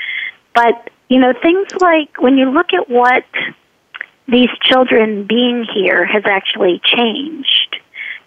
But 0.53 0.89
you 1.09 1.19
know, 1.19 1.33
things 1.41 1.67
like 1.81 2.21
when 2.21 2.37
you 2.37 2.51
look 2.51 2.73
at 2.73 2.89
what 2.89 3.25
these 4.27 4.49
children 4.61 5.25
being 5.27 5.65
here 5.73 6.05
has 6.05 6.23
actually 6.25 6.81
changed 6.83 7.62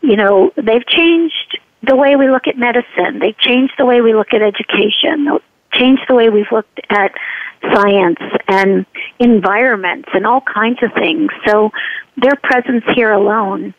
you 0.00 0.16
know, 0.16 0.52
they've 0.56 0.86
changed 0.86 1.58
the 1.82 1.96
way 1.96 2.16
we 2.16 2.28
look 2.28 2.46
at 2.46 2.56
medicine. 2.56 3.18
They've 3.20 3.38
changed 3.38 3.74
the 3.78 3.86
way 3.86 4.00
we 4.00 4.14
look 4.14 4.32
at 4.32 4.42
education. 4.42 5.24
They've 5.24 5.42
Changed 5.72 6.02
the 6.08 6.14
way 6.14 6.30
we've 6.30 6.50
looked 6.50 6.80
at 6.88 7.12
science 7.74 8.20
and 8.48 8.86
environments 9.18 10.08
and 10.14 10.26
all 10.26 10.40
kinds 10.40 10.82
of 10.82 10.92
things. 10.94 11.30
So 11.46 11.70
their 12.16 12.36
presence 12.36 12.84
here 12.94 13.12
alone 13.12 13.74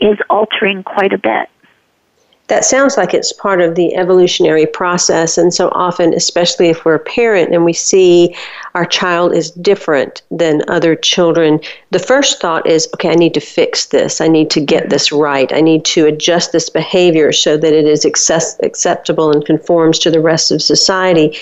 is 0.00 0.18
altering 0.28 0.82
quite 0.82 1.12
a 1.12 1.18
bit 1.18 1.48
that 2.48 2.64
sounds 2.64 2.96
like 2.96 3.12
it's 3.12 3.32
part 3.32 3.60
of 3.60 3.74
the 3.74 3.94
evolutionary 3.96 4.66
process. 4.66 5.36
And 5.36 5.52
so 5.52 5.68
often, 5.70 6.14
especially 6.14 6.68
if 6.68 6.84
we're 6.84 6.94
a 6.94 7.00
parent 7.00 7.52
and 7.52 7.64
we 7.64 7.72
see 7.72 8.36
our 8.74 8.84
child 8.84 9.34
is 9.34 9.50
different 9.50 10.22
than 10.30 10.62
other 10.68 10.94
children, 10.94 11.60
the 11.90 11.98
first 11.98 12.40
thought 12.40 12.66
is, 12.66 12.88
okay, 12.94 13.10
I 13.10 13.16
need 13.16 13.34
to 13.34 13.40
fix 13.40 13.86
this. 13.86 14.20
I 14.20 14.28
need 14.28 14.50
to 14.50 14.60
get 14.60 14.90
this 14.90 15.10
right. 15.10 15.52
I 15.52 15.60
need 15.60 15.84
to 15.86 16.06
adjust 16.06 16.52
this 16.52 16.70
behavior 16.70 17.32
so 17.32 17.56
that 17.56 17.72
it 17.72 17.86
is 17.86 18.04
access- 18.04 18.58
acceptable 18.62 19.32
and 19.32 19.44
conforms 19.44 19.98
to 20.00 20.10
the 20.10 20.20
rest 20.20 20.52
of 20.52 20.62
society. 20.62 21.36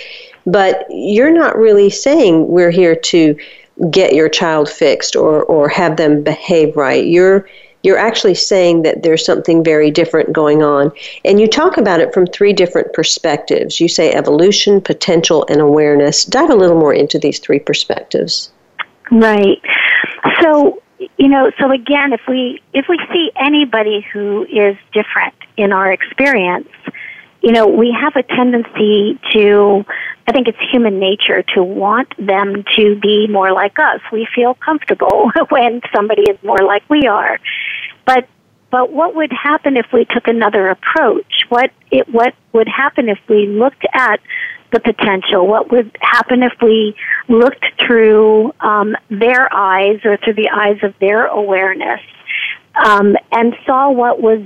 But 0.46 0.86
you're 0.88 1.32
not 1.32 1.56
really 1.56 1.90
saying 1.90 2.48
we're 2.48 2.70
here 2.70 2.96
to 2.96 3.36
get 3.90 4.14
your 4.14 4.28
child 4.28 4.70
fixed 4.70 5.16
or, 5.16 5.42
or 5.42 5.68
have 5.68 5.96
them 5.96 6.22
behave 6.22 6.76
right. 6.76 7.04
You're 7.04 7.46
you're 7.84 7.98
actually 7.98 8.34
saying 8.34 8.82
that 8.82 9.02
there's 9.02 9.24
something 9.24 9.62
very 9.62 9.90
different 9.90 10.32
going 10.32 10.62
on. 10.62 10.90
And 11.24 11.38
you 11.38 11.46
talk 11.46 11.76
about 11.76 12.00
it 12.00 12.12
from 12.14 12.26
three 12.26 12.54
different 12.54 12.92
perspectives. 12.94 13.78
You 13.78 13.88
say 13.88 14.12
evolution, 14.12 14.80
potential, 14.80 15.46
and 15.50 15.60
awareness. 15.60 16.24
Dive 16.24 16.48
a 16.50 16.54
little 16.56 16.78
more 16.80 16.94
into 16.94 17.18
these 17.18 17.38
three 17.38 17.58
perspectives. 17.58 18.50
Right. 19.12 19.60
So, 20.40 20.82
you 21.18 21.28
know, 21.28 21.52
so 21.60 21.70
again, 21.70 22.14
if 22.14 22.22
we 22.26 22.62
if 22.72 22.86
we 22.88 22.98
see 23.12 23.30
anybody 23.36 24.00
who 24.12 24.44
is 24.44 24.76
different 24.94 25.34
in 25.58 25.70
our 25.70 25.92
experience, 25.92 26.68
you 27.44 27.52
know, 27.52 27.66
we 27.66 27.94
have 27.98 28.16
a 28.16 28.22
tendency 28.22 29.20
to 29.34 29.84
I 30.26 30.32
think 30.32 30.48
it's 30.48 30.58
human 30.72 30.98
nature 30.98 31.42
to 31.54 31.62
want 31.62 32.08
them 32.18 32.64
to 32.76 32.98
be 32.98 33.26
more 33.28 33.52
like 33.52 33.78
us. 33.78 34.00
We 34.10 34.26
feel 34.34 34.54
comfortable 34.54 35.30
when 35.50 35.82
somebody 35.94 36.22
is 36.22 36.42
more 36.42 36.60
like 36.66 36.88
we 36.88 37.06
are. 37.06 37.38
But 38.06 38.26
but 38.70 38.90
what 38.90 39.14
would 39.14 39.30
happen 39.30 39.76
if 39.76 39.86
we 39.92 40.06
took 40.06 40.26
another 40.26 40.70
approach? 40.70 41.44
What 41.50 41.70
it 41.90 42.08
what 42.08 42.34
would 42.54 42.68
happen 42.68 43.10
if 43.10 43.18
we 43.28 43.46
looked 43.46 43.84
at 43.92 44.20
the 44.72 44.80
potential? 44.80 45.46
What 45.46 45.70
would 45.70 45.94
happen 46.00 46.42
if 46.42 46.54
we 46.62 46.96
looked 47.28 47.66
through 47.86 48.54
um, 48.60 48.96
their 49.10 49.52
eyes 49.52 50.00
or 50.04 50.16
through 50.16 50.34
the 50.34 50.48
eyes 50.48 50.78
of 50.82 50.94
their 50.98 51.26
awareness 51.26 52.00
um, 52.74 53.16
and 53.30 53.54
saw 53.66 53.90
what 53.90 54.20
was, 54.20 54.40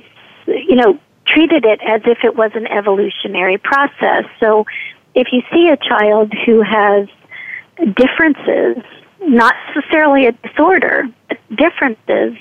you 0.47 0.75
know, 0.75 0.99
treated 1.33 1.65
it 1.65 1.81
as 1.87 2.03
if 2.05 2.19
it 2.25 2.37
was 2.37 2.53
an 2.55 2.67
evolutionary 2.67 3.59
process? 3.59 4.25
So 4.41 4.67
if 5.15 5.29
you 5.33 5.43
see 5.53 5.69
a 5.69 5.77
child 5.77 6.33
who 6.47 6.63
has 6.63 7.09
differences, 7.97 8.83
not 9.21 9.55
necessarily 9.75 10.27
a 10.27 10.33
disorder, 10.33 11.05
but 11.29 11.39
differences, 11.57 12.37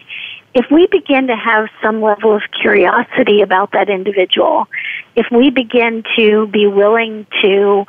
if 0.54 0.66
we 0.72 0.88
begin 0.88 1.28
to 1.28 1.36
have 1.36 1.68
some 1.84 2.02
level 2.02 2.36
of 2.36 2.42
curiosity 2.62 3.42
about 3.42 3.72
that 3.74 3.90
individual, 3.90 4.68
if 5.16 5.28
we 5.32 5.50
begin 5.50 6.04
to 6.18 6.48
be 6.48 6.66
willing 6.68 7.28
to 7.44 7.86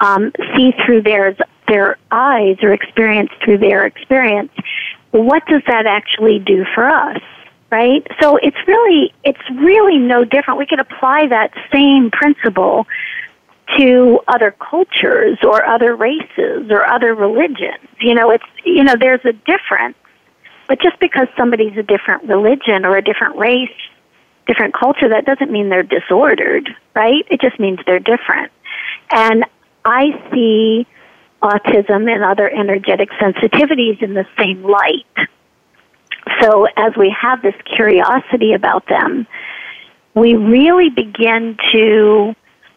um, 0.00 0.32
see 0.54 0.72
through 0.84 1.02
their 1.02 1.36
their 1.68 1.96
eyes 2.10 2.56
or 2.62 2.72
experience 2.72 3.30
through 3.42 3.58
their 3.58 3.86
experience, 3.86 4.52
what 5.10 5.44
does 5.46 5.62
that 5.66 5.86
actually 5.86 6.38
do 6.38 6.64
for 6.74 6.88
us? 6.88 7.20
Right? 7.72 8.06
So 8.20 8.36
it's 8.36 8.58
really 8.68 9.14
it's 9.24 9.40
really 9.50 9.96
no 9.96 10.24
different. 10.24 10.58
We 10.58 10.66
could 10.66 10.78
apply 10.78 11.28
that 11.28 11.52
same 11.72 12.10
principle 12.10 12.86
to 13.78 14.20
other 14.28 14.50
cultures 14.50 15.38
or 15.42 15.64
other 15.64 15.96
races 15.96 16.70
or 16.70 16.86
other 16.86 17.14
religions. 17.14 17.88
You 17.98 18.14
know, 18.14 18.30
it's 18.30 18.44
you 18.66 18.84
know, 18.84 18.94
there's 19.00 19.24
a 19.24 19.32
difference. 19.32 19.96
But 20.68 20.82
just 20.82 20.98
because 21.00 21.28
somebody's 21.36 21.76
a 21.78 21.82
different 21.82 22.24
religion 22.24 22.84
or 22.84 22.98
a 22.98 23.02
different 23.02 23.36
race, 23.36 23.72
different 24.46 24.74
culture, 24.74 25.08
that 25.08 25.24
doesn't 25.24 25.50
mean 25.50 25.70
they're 25.70 25.82
disordered, 25.82 26.68
right? 26.94 27.24
It 27.30 27.40
just 27.40 27.58
means 27.58 27.78
they're 27.86 27.98
different. 27.98 28.52
And 29.10 29.44
I 29.84 30.04
see 30.30 30.86
autism 31.42 32.10
and 32.12 32.22
other 32.22 32.48
energetic 32.48 33.10
sensitivities 33.12 34.02
in 34.02 34.14
the 34.14 34.26
same 34.38 34.62
light. 34.62 35.28
So 36.40 36.66
as 36.76 36.92
we 36.96 37.14
have 37.20 37.42
this 37.42 37.54
curiosity 37.64 38.52
about 38.52 38.86
them, 38.88 39.26
we 40.14 40.34
really 40.34 40.90
begin 40.90 41.56
to 41.72 42.34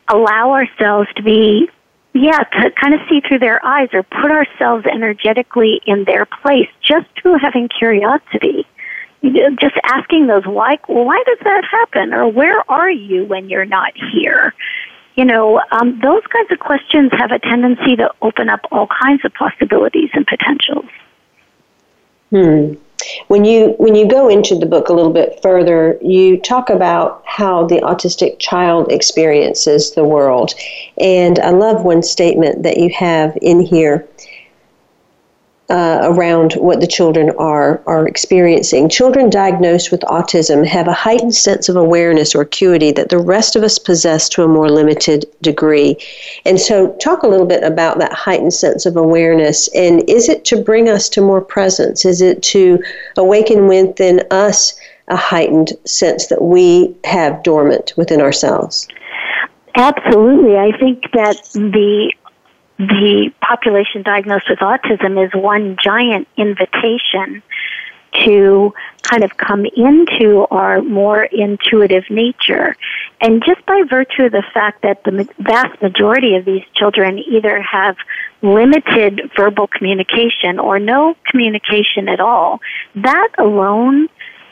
allow 0.08 0.52
ourselves 0.52 1.10
to 1.16 1.24
be, 1.24 1.70
yeah, 2.14 2.40
to 2.40 2.72
kind 2.72 2.94
of 2.94 3.02
see 3.10 3.22
through 3.28 3.40
their 3.40 3.64
eyes 3.66 3.90
or 3.94 4.04
put 4.04 4.32
ourselves 4.32 4.86
energetically 4.86 5.82
in 5.86 6.06
their 6.06 6.26
place 6.26 6.70
just 6.82 7.08
through 7.22 7.38
having 7.40 7.68
curiosity. 7.68 8.66
Just 9.24 9.76
asking 9.84 10.28
those 10.28 10.46
why, 10.46 10.78
why 10.86 11.22
does 11.26 11.40
that 11.44 11.64
happen? 11.70 12.14
Or 12.14 12.28
where 12.32 12.60
are 12.70 12.92
you 12.92 13.26
when 13.26 13.50
you're 13.50 13.66
not 13.66 13.94
here? 14.14 14.54
You 15.16 15.26
know, 15.26 15.62
um, 15.72 16.00
those 16.02 16.22
kinds 16.28 16.52
of 16.52 16.60
questions 16.60 17.12
have 17.14 17.32
a 17.32 17.40
tendency 17.40 17.96
to 17.96 18.12
open 18.22 18.50
up 18.50 18.60
all 18.72 18.88
kinds 18.88 19.26
of 19.26 19.34
possibilities 19.34 20.10
and 20.14 20.28
potentials. 20.28 20.86
Hmm. 22.30 22.74
When 23.28 23.46
you 23.46 23.76
when 23.78 23.96
you 23.96 24.08
go 24.08 24.30
into 24.30 24.56
the 24.56 24.65
book 24.65 24.89
a 24.89 24.94
little 24.94 25.13
bit 25.13 25.39
further, 25.41 25.98
you 26.02 26.39
talk 26.39 26.70
about 26.70 27.22
how 27.26 27.65
the 27.65 27.80
autistic 27.82 28.39
child 28.39 28.91
experiences 28.91 29.91
the 29.91 30.04
world, 30.04 30.54
and 31.00 31.39
I 31.39 31.52
love 31.52 31.84
one 31.84 32.04
statement 32.04 32.63
that 32.63 32.78
you 32.78 32.89
have 32.89 33.38
in 33.41 33.60
here 33.62 34.08
uh, 35.69 35.99
around 36.04 36.54
what 36.54 36.80
the 36.80 36.88
children 36.88 37.32
are 37.39 37.82
are 37.88 38.08
experiencing. 38.08 38.88
Children 38.88 39.30
diagnosed 39.30 39.91
with 39.91 40.01
autism 40.01 40.65
have 40.65 40.88
a 40.88 40.93
heightened 40.93 41.34
sense 41.36 41.69
of 41.69 41.75
awareness 41.75 42.36
or 42.36 42.41
acuity 42.41 42.91
that 42.91 43.10
the 43.10 43.17
rest 43.17 43.56
of 43.56 43.63
us 43.63 43.80
possess 43.80 44.30
to 44.30 44.43
a 44.43 44.47
more 44.47 44.69
limited 44.69 45.25
degree. 45.41 45.97
And 46.45 46.60
so, 46.60 46.93
talk 46.97 47.23
a 47.23 47.28
little 47.28 47.47
bit 47.47 47.63
about 47.63 47.97
that 47.97 48.13
heightened 48.13 48.54
sense 48.54 48.86
of 48.86 48.95
awareness. 48.95 49.67
And 49.69 50.08
is 50.08 50.30
it 50.30 50.45
to 50.45 50.62
bring 50.62 50.88
us 50.88 51.10
to 51.10 51.21
more 51.21 51.41
presence? 51.41 52.06
Is 52.06 52.21
it 52.21 52.43
to 52.43 52.82
awaken 53.17 53.67
within 53.67 54.21
us 54.30 54.75
a 55.08 55.15
heightened 55.15 55.73
sense 55.86 56.28
that 56.28 56.41
we 56.41 56.95
have 57.06 57.43
dormant 57.43 57.93
within 57.97 58.21
ourselves? 58.21 58.88
Absolutely. 59.75 60.58
I 60.58 60.71
think 60.78 61.04
that 61.13 61.38
the 61.54 62.13
the 62.78 63.32
population 63.42 64.04
diagnosed 64.04 64.50
with 64.50 64.60
autism 64.60 65.24
is 65.24 65.32
one 65.34 65.78
giant 65.82 66.28
invitation 66.38 67.42
to 68.24 68.74
kind 69.04 69.24
of 69.24 69.38
come 69.38 69.66
into 69.66 70.48
our 70.50 70.82
more 70.82 71.24
intuitive 71.24 72.04
nature. 72.10 72.76
And 73.22 73.44
just 73.46 73.66
by 73.66 73.84
virtue 73.90 74.24
of 74.24 74.32
the 74.32 74.44
fact 74.54 74.82
that 74.84 75.04
the 75.04 75.28
vast 75.40 75.82
majority 75.82 76.36
of 76.36 76.46
these 76.46 76.64
children 76.74 77.20
either 77.20 77.62
have 77.62 77.98
limited 78.42 79.32
verbal 79.36 79.68
communication 79.68 80.60
or 80.60 80.80
no 80.80 81.16
communication 81.30 82.08
at 82.08 82.20
all, 82.20 82.62
that 82.96 83.30
alone 83.38 84.08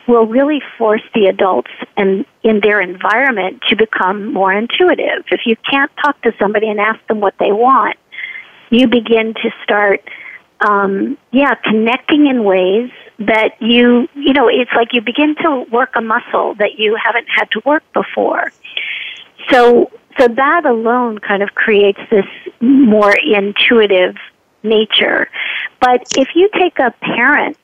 will 0.08 0.26
really 0.26 0.62
force 0.78 1.04
the 1.14 1.28
adults 1.28 1.72
and 1.96 2.26
in 2.44 2.60
their 2.60 2.82
environment 2.82 3.62
to 3.70 3.76
become 3.76 4.34
more 4.34 4.52
intuitive. 4.52 5.24
If 5.32 5.42
you 5.46 5.56
can't 5.70 5.92
talk 6.04 6.22
to 6.24 6.34
somebody 6.38 6.70
and 6.70 6.80
ask 6.80 7.06
them 7.08 7.22
what 7.22 7.36
they 7.40 7.52
want, 7.52 7.98
you 8.74 8.88
begin 8.88 9.36
to 9.36 9.52
start 9.64 10.02
um, 10.62 11.18
yeah 11.32 11.54
connecting 11.56 12.28
in 12.28 12.44
ways 12.44 12.90
that 13.20 13.62
you 13.62 14.08
you 14.16 14.34
know 14.34 14.48
it's 14.48 14.72
like 14.76 14.94
you 14.94 15.02
begin 15.02 15.36
to 15.36 15.66
work 15.72 15.92
a 15.96 16.02
muscle 16.02 16.56
that 16.56 16.80
you 16.80 16.96
haven't 16.96 17.28
had 17.28 17.50
to 17.52 17.62
work 17.66 17.84
before. 17.94 18.52
So 19.52 19.92
so 20.18 20.28
that 20.28 20.66
alone 20.66 21.20
kind 21.20 21.44
of 21.44 21.54
creates 21.54 22.00
this 22.10 22.26
more 22.62 23.14
intuitive 23.14 24.16
nature. 24.64 25.30
But 25.80 26.02
if 26.18 26.30
you 26.36 26.50
take 26.58 26.80
a 26.80 26.92
parent 27.02 27.58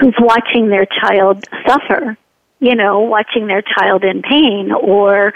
who's 0.00 0.14
watching 0.18 0.68
their 0.68 0.86
child 0.86 1.44
suffer 1.66 2.16
you 2.60 2.74
know 2.74 3.00
watching 3.00 3.46
their 3.46 3.62
child 3.62 4.04
in 4.04 4.22
pain 4.22 4.72
or 4.72 5.32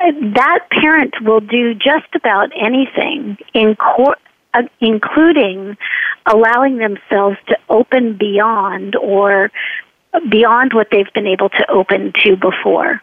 that 0.00 0.60
parent 0.70 1.14
will 1.20 1.40
do 1.40 1.74
just 1.74 2.14
about 2.14 2.50
anything, 2.56 3.36
uh, 3.54 4.62
including 4.80 5.76
allowing 6.26 6.78
themselves 6.78 7.36
to 7.48 7.56
open 7.68 8.16
beyond 8.16 8.96
or 8.96 9.50
beyond 10.28 10.72
what 10.72 10.88
they've 10.90 11.12
been 11.14 11.26
able 11.26 11.48
to 11.50 11.70
open 11.70 12.12
to 12.24 12.36
before. 12.36 13.02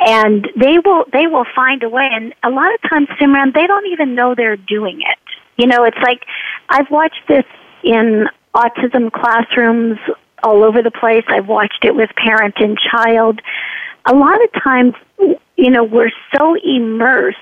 And 0.00 0.48
they 0.56 0.78
will 0.78 1.04
they 1.12 1.26
will 1.26 1.46
find 1.54 1.82
a 1.82 1.88
way. 1.88 2.08
And 2.10 2.34
a 2.42 2.50
lot 2.50 2.74
of 2.74 2.90
times, 2.90 3.08
Simran, 3.20 3.54
they 3.54 3.66
don't 3.66 3.86
even 3.86 4.14
know 4.14 4.34
they're 4.34 4.56
doing 4.56 5.00
it. 5.02 5.18
You 5.56 5.66
know, 5.66 5.84
it's 5.84 5.98
like 6.02 6.24
I've 6.68 6.90
watched 6.90 7.22
this 7.28 7.44
in 7.84 8.28
autism 8.54 9.12
classrooms 9.12 9.98
all 10.42 10.64
over 10.64 10.82
the 10.82 10.90
place. 10.90 11.24
I've 11.28 11.48
watched 11.48 11.84
it 11.84 11.94
with 11.94 12.10
parent 12.16 12.54
and 12.58 12.78
child. 12.78 13.40
A 14.06 14.14
lot 14.14 14.42
of 14.42 14.52
times, 14.62 14.94
you 15.56 15.70
know, 15.70 15.84
we're 15.84 16.12
so 16.36 16.56
immersed 16.56 17.38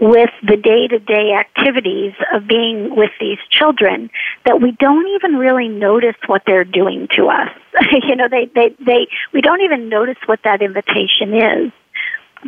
with 0.00 0.30
the 0.42 0.56
day 0.56 0.88
to 0.88 0.98
day 0.98 1.32
activities 1.38 2.14
of 2.32 2.46
being 2.46 2.96
with 2.96 3.10
these 3.20 3.38
children 3.50 4.10
that 4.46 4.60
we 4.60 4.72
don't 4.72 5.06
even 5.08 5.36
really 5.36 5.68
notice 5.68 6.16
what 6.26 6.42
they're 6.46 6.64
doing 6.64 7.06
to 7.14 7.26
us. 7.28 7.50
you 8.08 8.16
know, 8.16 8.26
they, 8.28 8.50
they, 8.54 8.74
they, 8.84 9.06
we 9.32 9.42
don't 9.42 9.60
even 9.60 9.88
notice 9.88 10.16
what 10.26 10.40
that 10.44 10.62
invitation 10.62 11.34
is. 11.34 11.72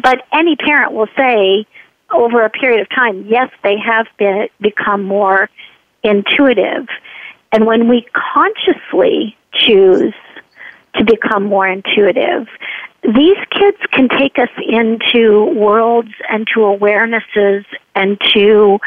But 0.03 0.23
any 0.33 0.57
parent 0.57 0.93
will 0.93 1.09
say 1.17 1.67
over 2.11 2.43
a 2.43 2.51
period 2.51 2.81
of 2.81 2.89
time, 2.89 3.27
yes, 3.29 3.51
they 3.63 3.77
have 3.79 4.07
been, 4.19 4.49
become 4.61 5.03
more 5.03 5.51
intuitive. 6.03 6.87
And 7.53 7.67
when 7.67 7.89
we 7.89 8.07
consciously 8.33 9.37
choose 9.53 10.15
to 10.97 11.05
become 11.05 11.45
more 11.45 11.67
intuitive, 11.67 12.47
these 13.03 13.39
kids 13.51 13.79
can 13.91 14.09
take 14.09 14.39
us 14.39 14.51
into 14.67 15.45
worlds 15.57 16.13
and 16.29 16.47
to 16.55 16.61
awarenesses 16.61 17.65
and 17.95 18.21
to 18.33 18.79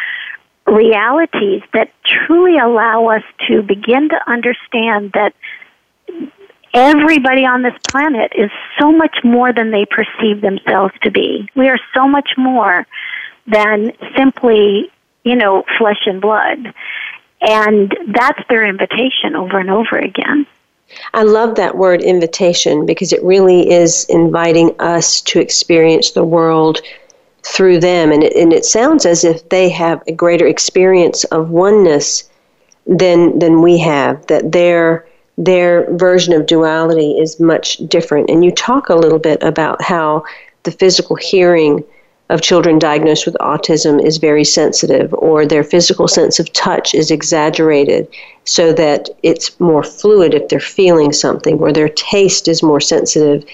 realities 0.65 1.61
that 1.73 1.91
truly 2.05 2.57
allow 2.57 3.07
us 3.07 3.23
to 3.47 3.61
begin 3.61 4.09
to 4.09 4.31
understand 4.31 5.11
that 5.13 5.33
everybody 6.73 7.45
on 7.45 7.61
this 7.61 7.73
planet 7.89 8.31
is 8.35 8.51
so 8.79 8.91
much 8.91 9.17
more 9.23 9.53
than 9.53 9.71
they 9.71 9.85
perceive 9.85 10.41
themselves 10.41 10.93
to 11.01 11.11
be. 11.11 11.47
We 11.55 11.69
are 11.69 11.79
so 11.93 12.07
much 12.07 12.31
more 12.37 12.87
than 13.47 13.91
simply, 14.15 14.91
you 15.23 15.35
know, 15.35 15.63
flesh 15.77 16.05
and 16.05 16.21
blood. 16.21 16.73
And 17.41 17.95
that's 18.07 18.41
their 18.49 18.65
invitation 18.65 19.35
over 19.35 19.59
and 19.59 19.69
over 19.69 19.97
again. 19.97 20.47
I 21.13 21.23
love 21.23 21.55
that 21.55 21.77
word 21.77 22.01
invitation 22.01 22.85
because 22.85 23.11
it 23.11 23.23
really 23.23 23.69
is 23.71 24.05
inviting 24.09 24.75
us 24.79 25.21
to 25.21 25.39
experience 25.39 26.11
the 26.11 26.23
world 26.23 26.81
through 27.43 27.79
them. 27.79 28.11
And 28.11 28.23
it, 28.23 28.35
and 28.35 28.53
it 28.53 28.65
sounds 28.65 29.05
as 29.05 29.23
if 29.23 29.47
they 29.49 29.69
have 29.69 30.01
a 30.07 30.11
greater 30.11 30.47
experience 30.47 31.23
of 31.25 31.49
oneness 31.49 32.29
than, 32.87 33.39
than 33.39 33.61
we 33.61 33.77
have, 33.79 34.25
that 34.27 34.51
their, 34.51 35.07
their 35.37 35.91
version 35.95 36.33
of 36.33 36.45
duality 36.45 37.19
is 37.19 37.39
much 37.39 37.77
different. 37.87 38.29
And 38.29 38.43
you 38.43 38.51
talk 38.51 38.89
a 38.89 38.95
little 38.95 39.19
bit 39.19 39.41
about 39.43 39.81
how 39.81 40.23
the 40.63 40.71
physical 40.71 41.15
hearing 41.15 41.83
of 42.29 42.41
children 42.41 42.79
diagnosed 42.79 43.25
with 43.25 43.35
autism 43.39 44.03
is 44.03 44.17
very 44.17 44.43
sensitive, 44.43 45.13
or 45.13 45.45
their 45.45 45.63
physical 45.63 46.07
sense 46.07 46.39
of 46.39 46.51
touch 46.53 46.95
is 46.95 47.11
exaggerated 47.11 48.07
so 48.45 48.73
that 48.73 49.09
it's 49.21 49.59
more 49.59 49.83
fluid 49.83 50.33
if 50.33 50.47
they're 50.49 50.59
feeling 50.59 51.13
something, 51.13 51.59
or 51.59 51.71
their 51.71 51.89
taste 51.89 52.47
is 52.47 52.63
more 52.63 52.81
sensitive 52.81 53.45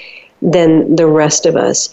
than 0.42 0.96
the 0.96 1.08
rest 1.08 1.46
of 1.46 1.56
us. 1.56 1.90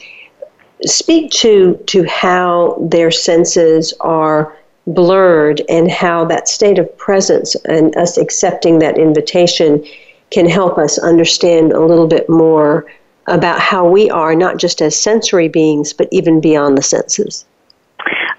Speak 0.85 1.33
to, 1.33 1.75
to 1.87 2.05
how 2.05 2.79
their 2.81 3.11
senses 3.11 3.93
are 4.01 4.57
blurred 4.87 5.61
and 5.69 5.91
how 5.91 6.25
that 6.25 6.49
state 6.49 6.79
of 6.79 6.97
presence 6.97 7.55
and 7.67 7.95
us 7.97 8.17
accepting 8.17 8.79
that 8.79 8.99
invitation 8.99 9.85
can 10.31 10.49
help 10.49 10.79
us 10.79 10.99
understand 10.99 11.73
a 11.73 11.81
little 11.81 12.07
bit 12.07 12.29
more 12.29 12.87
about 13.29 13.61
how 13.61 13.89
we 13.89 14.11
are, 14.11 14.35
not 14.35 14.57
just 14.57 14.81
as 14.83 15.01
sensory 15.01 15.49
beings, 15.49 15.93
but 15.93 16.09
even 16.11 16.41
beyond 16.41 16.77
the 16.77 16.83
senses. 16.83 17.45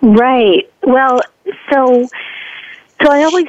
Right. 0.02 0.70
Well, 0.84 1.22
so 1.72 2.08
so 3.02 3.12
I 3.12 3.24
always 3.24 3.48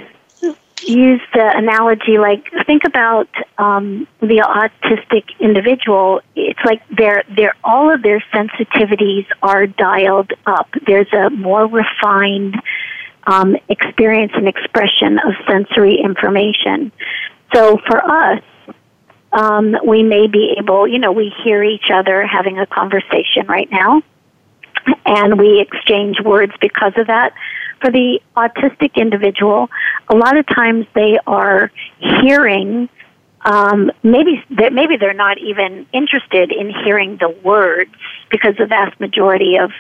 use 0.83 1.21
the 1.35 1.57
analogy 1.57 2.19
like 2.19 2.45
think 2.67 2.85
about 2.85 3.29
um, 3.59 4.07
the 4.21 4.39
autistic 4.39 5.39
individual. 5.39 6.21
It's 6.35 6.61
like 6.65 6.87
their 6.89 7.25
their 7.35 7.55
all 7.63 7.93
of 7.93 8.03
their 8.03 8.21
sensitivities 8.33 9.27
are 9.43 9.67
dialed 9.67 10.33
up. 10.47 10.69
There's 10.87 11.13
a 11.13 11.31
more 11.31 11.67
refined 11.67 12.61
um, 13.27 13.57
experience 13.69 14.33
and 14.35 14.49
expression 14.49 15.19
of 15.19 15.35
sensory 15.49 15.97
information. 15.97 16.93
So 17.55 17.79
for 17.87 18.05
us, 18.05 18.43
um, 19.33 19.77
we 19.87 20.03
may 20.03 20.27
be 20.27 20.57
able, 20.59 20.89
you 20.89 20.99
know, 20.99 21.13
we 21.13 21.33
hear 21.45 21.63
each 21.63 21.91
other 21.93 22.27
having 22.27 22.59
a 22.59 22.67
conversation 22.67 23.47
right 23.49 23.71
now, 23.71 24.03
and 25.07 25.39
we 25.39 25.61
exchange 25.61 26.21
words 26.21 26.53
because 26.61 26.93
of 26.97 27.07
that. 27.07 27.33
For 27.81 27.91
the 27.91 28.21
autistic 28.37 28.97
individual, 28.97 29.71
a 30.09 30.17
lot 30.17 30.37
of 30.37 30.47
times 30.47 30.87
they 30.95 31.19
are 31.27 31.71
hearing. 31.99 32.91
Um, 33.43 33.91
maybe 34.03 34.45
they're, 34.51 34.71
maybe 34.71 34.99
they're 34.99 35.15
not 35.15 35.39
even 35.39 35.87
interested 35.95 36.53
in 36.53 36.71
hearing 36.85 37.17
the 37.17 37.31
words 37.43 37.91
because 38.31 38.57
the 38.59 38.67
vast 38.67 39.01
majority 39.01 39.57
of 39.57 39.71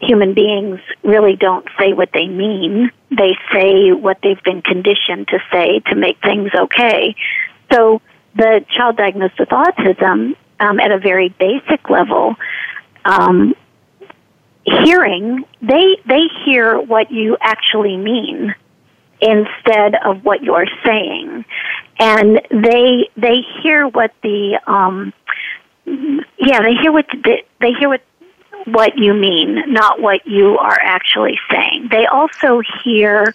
human 0.00 0.34
beings 0.34 0.78
really 1.02 1.34
don't 1.34 1.66
say 1.80 1.94
what 1.94 2.10
they 2.14 2.28
mean. 2.28 2.92
They 3.10 3.36
say 3.52 3.90
what 3.90 4.18
they've 4.22 4.42
been 4.44 4.62
conditioned 4.62 5.26
to 5.28 5.40
say 5.50 5.80
to 5.86 5.96
make 5.96 6.20
things 6.22 6.50
okay. 6.54 7.16
So 7.72 8.00
the 8.38 8.64
child 8.76 8.96
diagnosed 8.96 9.38
with 9.38 9.50
autism 9.50 10.34
um, 10.60 10.80
at 10.80 10.90
a 10.90 10.98
very 10.98 11.28
basic 11.28 11.90
level 11.90 12.36
um, 13.04 13.54
hearing, 14.64 15.44
they 15.60 15.96
they 16.06 16.22
hear 16.44 16.80
what 16.80 17.10
you 17.10 17.36
actually 17.40 17.96
mean 17.96 18.54
instead 19.20 19.94
of 20.04 20.24
what 20.24 20.42
you're 20.42 20.68
saying, 20.84 21.44
and 21.98 22.40
they 22.50 23.08
they 23.16 23.38
hear 23.62 23.86
what 23.88 24.12
the 24.22 24.60
um, 24.66 25.12
yeah 26.38 26.62
they 26.62 26.74
hear 26.80 26.92
what 26.92 27.06
the, 27.10 27.38
they 27.60 27.72
hear 27.78 27.88
what 27.88 28.02
what 28.66 28.98
you 28.98 29.14
mean, 29.14 29.72
not 29.72 30.00
what 30.00 30.26
you 30.26 30.58
are 30.58 30.78
actually 30.82 31.38
saying. 31.50 31.88
They 31.90 32.06
also 32.06 32.60
hear 32.84 33.34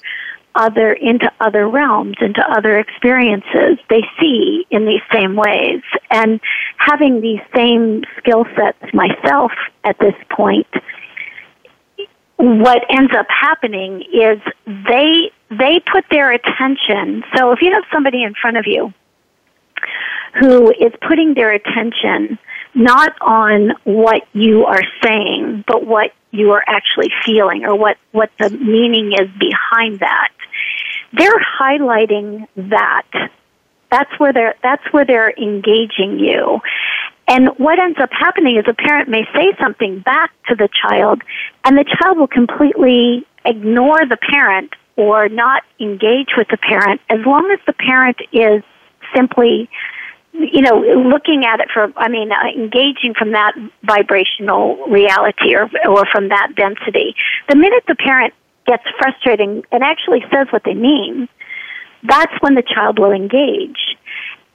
other 0.55 0.93
into 0.93 1.31
other 1.39 1.67
realms, 1.67 2.15
into 2.21 2.41
other 2.49 2.77
experiences. 2.77 3.77
They 3.89 4.03
see 4.19 4.65
in 4.69 4.85
these 4.85 5.01
same 5.11 5.35
ways. 5.35 5.81
And 6.11 6.39
having 6.77 7.21
these 7.21 7.41
same 7.55 8.03
skill 8.17 8.45
sets 8.55 8.93
myself 8.93 9.51
at 9.83 9.97
this 9.99 10.15
point, 10.29 10.67
what 12.37 12.83
ends 12.89 13.13
up 13.15 13.27
happening 13.29 14.03
is 14.13 14.39
they 14.65 15.31
they 15.49 15.79
put 15.91 16.05
their 16.09 16.31
attention. 16.31 17.23
So 17.35 17.51
if 17.51 17.61
you 17.61 17.71
have 17.73 17.83
somebody 17.91 18.23
in 18.23 18.33
front 18.33 18.57
of 18.57 18.65
you 18.67 18.93
who 20.39 20.71
is 20.71 20.91
putting 21.07 21.35
their 21.35 21.51
attention 21.51 22.39
not 22.73 23.13
on 23.21 23.71
what 23.83 24.23
you 24.33 24.65
are 24.65 24.81
saying, 25.03 25.63
but 25.67 25.85
what 25.85 26.11
you 26.33 26.51
are 26.51 26.63
actually 26.67 27.09
feeling 27.25 27.63
or 27.63 27.75
what, 27.75 27.97
what 28.11 28.31
the 28.39 28.49
meaning 28.49 29.13
is 29.13 29.29
behind 29.39 29.99
that. 29.99 30.31
They're 31.13 31.39
highlighting 31.61 32.47
that. 32.55 33.07
That's 33.91 34.09
where 34.19 34.33
they're, 34.33 34.55
that's 34.63 34.83
where 34.91 35.05
they're 35.05 35.31
engaging 35.31 36.19
you. 36.19 36.59
And 37.27 37.49
what 37.57 37.79
ends 37.79 37.99
up 38.01 38.09
happening 38.11 38.57
is 38.57 38.65
a 38.67 38.73
parent 38.73 39.09
may 39.09 39.23
say 39.33 39.53
something 39.61 39.99
back 39.99 40.31
to 40.47 40.55
the 40.55 40.67
child 40.81 41.21
and 41.63 41.77
the 41.77 41.85
child 41.85 42.17
will 42.17 42.27
completely 42.27 43.25
ignore 43.45 44.05
the 44.05 44.17
parent 44.17 44.73
or 44.95 45.29
not 45.29 45.63
engage 45.79 46.29
with 46.35 46.47
the 46.49 46.57
parent 46.57 46.99
as 47.09 47.19
long 47.25 47.49
as 47.51 47.59
the 47.65 47.73
parent 47.73 48.17
is 48.31 48.63
simply 49.15 49.69
you 50.33 50.61
know, 50.61 50.79
looking 50.79 51.45
at 51.45 51.59
it 51.59 51.69
from, 51.73 51.93
I 51.95 52.09
mean, 52.09 52.31
uh, 52.31 52.35
engaging 52.55 53.13
from 53.17 53.31
that 53.31 53.53
vibrational 53.83 54.77
reality 54.87 55.55
or, 55.55 55.69
or 55.87 56.05
from 56.11 56.29
that 56.29 56.53
density. 56.55 57.15
The 57.49 57.55
minute 57.55 57.83
the 57.87 57.95
parent 57.95 58.33
gets 58.65 58.83
frustrated 58.97 59.65
and 59.71 59.83
actually 59.83 60.23
says 60.31 60.47
what 60.49 60.63
they 60.63 60.73
mean, 60.73 61.29
that's 62.03 62.33
when 62.41 62.55
the 62.55 62.63
child 62.63 62.99
will 62.99 63.11
engage. 63.11 63.97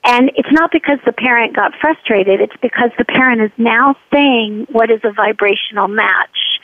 And 0.05 0.31
it's 0.37 0.51
not 0.51 0.71
because 0.73 0.99
the 1.05 1.13
parent 1.13 1.55
got 1.55 1.73
frustrated, 1.81 2.41
it's 2.41 2.57
because 2.63 2.91
the 2.99 3.05
parent 3.05 3.41
is 3.43 3.51
now 3.59 3.97
saying 4.13 4.67
what 4.71 4.91
is 4.91 5.01
a 5.05 5.13
vibrational 5.13 5.89
match 5.89 6.61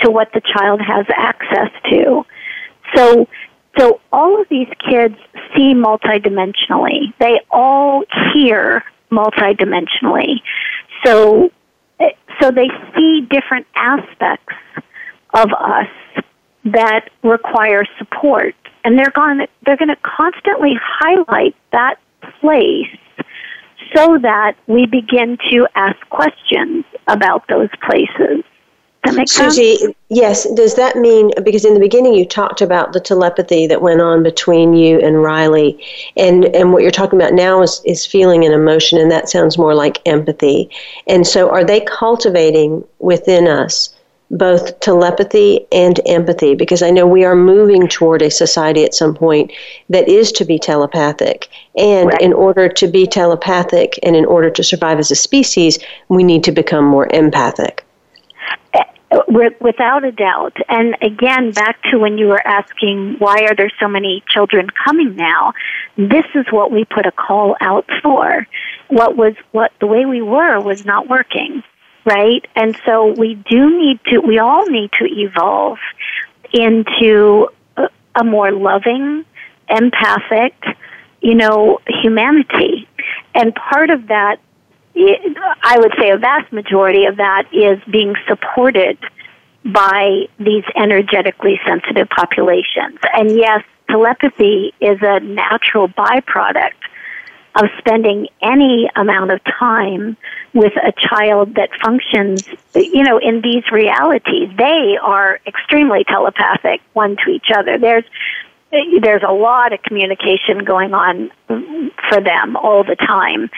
to 0.00 0.10
what 0.10 0.32
the 0.32 0.40
child 0.40 0.80
has 0.80 1.06
access 1.16 1.70
to. 1.90 2.24
So 2.94 3.28
so 3.78 4.00
all 4.12 4.40
of 4.40 4.48
these 4.48 4.68
kids 4.88 5.14
see 5.54 5.74
multidimensionally. 5.74 7.14
They 7.20 7.40
all 7.50 8.04
hear 8.34 8.84
multidimensionally. 9.10 10.40
So, 11.04 11.50
so 12.40 12.50
they 12.50 12.68
see 12.94 13.26
different 13.30 13.66
aspects 13.76 14.54
of 15.34 15.48
us 15.52 16.22
that 16.64 17.08
require 17.22 17.84
support. 17.98 18.54
And 18.84 18.98
they're 18.98 19.12
going 19.14 19.46
they're 19.64 19.76
going 19.76 19.88
to 19.88 19.98
constantly 20.02 20.74
highlight 20.80 21.54
that 21.72 21.96
place 22.40 22.86
so 23.94 24.18
that 24.18 24.56
we 24.66 24.86
begin 24.86 25.38
to 25.50 25.66
ask 25.74 25.96
questions 26.10 26.84
about 27.06 27.46
those 27.48 27.68
places. 27.86 28.44
Suzy, 29.26 29.76
sense? 29.76 29.94
yes. 30.08 30.50
Does 30.54 30.74
that 30.76 30.96
mean 30.96 31.30
because 31.42 31.64
in 31.64 31.74
the 31.74 31.80
beginning 31.80 32.14
you 32.14 32.26
talked 32.26 32.60
about 32.60 32.92
the 32.92 33.00
telepathy 33.00 33.66
that 33.66 33.82
went 33.82 34.00
on 34.00 34.22
between 34.22 34.74
you 34.74 34.98
and 35.00 35.22
Riley, 35.22 35.78
and 36.16 36.44
and 36.46 36.72
what 36.72 36.82
you're 36.82 36.90
talking 36.90 37.20
about 37.20 37.34
now 37.34 37.62
is 37.62 37.80
is 37.84 38.06
feeling 38.06 38.44
and 38.44 38.54
emotion, 38.54 38.98
and 38.98 39.10
that 39.10 39.28
sounds 39.28 39.58
more 39.58 39.74
like 39.74 40.00
empathy. 40.06 40.70
And 41.06 41.26
so, 41.26 41.50
are 41.50 41.64
they 41.64 41.80
cultivating 41.80 42.84
within 42.98 43.46
us? 43.48 43.94
both 44.30 44.78
telepathy 44.80 45.66
and 45.72 46.00
empathy 46.06 46.54
because 46.54 46.82
I 46.82 46.90
know 46.90 47.06
we 47.06 47.24
are 47.24 47.34
moving 47.34 47.88
toward 47.88 48.20
a 48.22 48.30
society 48.30 48.84
at 48.84 48.94
some 48.94 49.14
point 49.14 49.50
that 49.88 50.08
is 50.08 50.32
to 50.32 50.44
be 50.44 50.58
telepathic. 50.58 51.48
And 51.76 52.10
right. 52.10 52.20
in 52.20 52.32
order 52.32 52.68
to 52.68 52.86
be 52.86 53.06
telepathic 53.06 53.98
and 54.02 54.14
in 54.14 54.26
order 54.26 54.50
to 54.50 54.62
survive 54.62 54.98
as 54.98 55.10
a 55.10 55.14
species, 55.14 55.78
we 56.08 56.22
need 56.22 56.44
to 56.44 56.52
become 56.52 56.84
more 56.84 57.08
empathic. 57.12 57.84
Without 59.10 60.04
a 60.04 60.12
doubt. 60.12 60.56
And 60.68 60.94
again, 61.00 61.52
back 61.52 61.82
to 61.90 61.98
when 61.98 62.18
you 62.18 62.26
were 62.26 62.46
asking 62.46 63.16
why 63.18 63.46
are 63.48 63.54
there 63.54 63.70
so 63.80 63.88
many 63.88 64.22
children 64.28 64.68
coming 64.84 65.16
now, 65.16 65.54
this 65.96 66.26
is 66.34 66.44
what 66.50 66.70
we 66.70 66.84
put 66.84 67.06
a 67.06 67.12
call 67.12 67.56
out 67.60 67.88
for. 68.02 68.46
What 68.88 69.16
was, 69.16 69.34
what 69.52 69.72
the 69.80 69.86
way 69.86 70.04
we 70.04 70.20
were 70.20 70.60
was 70.60 70.84
not 70.84 71.08
working, 71.08 71.62
right? 72.04 72.46
And 72.54 72.78
so 72.84 73.14
we 73.18 73.34
do 73.34 73.78
need 73.78 73.98
to, 74.08 74.18
we 74.20 74.38
all 74.38 74.66
need 74.66 74.90
to 74.98 75.06
evolve 75.06 75.78
into 76.52 77.48
a, 78.14 78.24
more 78.24 78.52
loving, 78.52 79.24
empathic, 79.68 80.54
you 81.22 81.34
know, 81.34 81.78
humanity. 81.86 82.88
And 83.34 83.54
part 83.54 83.90
of 83.90 84.08
that 84.08 84.38
I 85.62 85.78
would 85.78 85.92
say 85.98 86.10
a 86.10 86.18
vast 86.18 86.52
majority 86.52 87.04
of 87.04 87.16
that 87.16 87.48
is 87.52 87.78
being 87.90 88.14
supported 88.26 88.98
by 89.64 90.28
these 90.38 90.64
energetically 90.76 91.60
sensitive 91.66 92.08
populations. 92.08 92.98
And 93.12 93.30
yes, 93.36 93.62
telepathy 93.90 94.72
is 94.80 94.98
a 95.02 95.20
natural 95.20 95.88
byproduct 95.88 96.72
of 97.54 97.64
spending 97.78 98.28
any 98.40 98.88
amount 98.94 99.32
of 99.32 99.40
time 99.44 100.16
with 100.54 100.72
a 100.76 100.92
child 100.92 101.54
that 101.54 101.70
functions, 101.82 102.42
you 102.74 103.02
know, 103.02 103.18
in 103.18 103.40
these 103.40 103.64
realities. 103.72 104.48
They 104.56 104.96
are 105.02 105.40
extremely 105.46 106.04
telepathic 106.04 106.80
one 106.92 107.16
to 107.24 107.30
each 107.30 107.48
other. 107.54 107.78
There's 107.78 108.04
there's 108.70 109.22
a 109.26 109.32
lot 109.32 109.72
of 109.72 109.82
communication 109.82 110.64
going 110.64 110.92
on 110.92 111.30
for 111.46 112.20
them 112.20 112.56
all 112.56 112.84
the 112.84 112.96
time. 112.96 113.50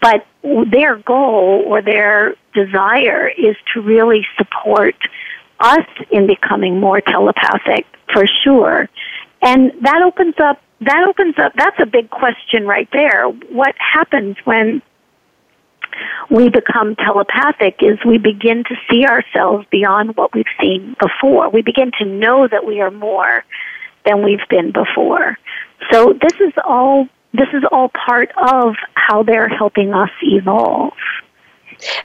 But 0.00 0.26
their 0.42 0.96
goal 0.96 1.64
or 1.66 1.82
their 1.82 2.34
desire 2.54 3.28
is 3.28 3.56
to 3.74 3.80
really 3.80 4.26
support 4.36 4.96
us 5.60 5.86
in 6.10 6.26
becoming 6.26 6.80
more 6.80 7.00
telepathic 7.00 7.86
for 8.12 8.24
sure. 8.44 8.88
And 9.42 9.72
that 9.82 10.02
opens 10.02 10.34
up 10.38 10.60
that 10.80 11.04
opens 11.08 11.34
up 11.38 11.52
that's 11.56 11.78
a 11.80 11.86
big 11.86 12.10
question 12.10 12.66
right 12.66 12.88
there. 12.92 13.28
What 13.28 13.74
happens 13.78 14.36
when 14.44 14.82
we 16.30 16.48
become 16.48 16.94
telepathic 16.94 17.76
is 17.80 17.98
we 18.06 18.18
begin 18.18 18.62
to 18.64 18.74
see 18.90 19.04
ourselves 19.04 19.66
beyond 19.70 20.16
what 20.16 20.34
we've 20.34 20.44
seen 20.60 20.94
before. 21.00 21.50
We 21.50 21.62
begin 21.62 21.90
to 21.98 22.04
know 22.04 22.46
that 22.46 22.64
we 22.64 22.80
are 22.80 22.90
more 22.90 23.44
than 24.04 24.22
we've 24.22 24.46
been 24.48 24.72
before. 24.72 25.38
So 25.90 26.12
this 26.12 26.40
is 26.40 26.52
all 26.64 27.08
this 27.34 27.48
is 27.52 27.62
all 27.70 27.90
part 27.90 28.30
of 28.36 28.74
how 28.94 29.22
they're 29.22 29.48
helping 29.48 29.92
us 29.92 30.10
evolve. 30.22 30.94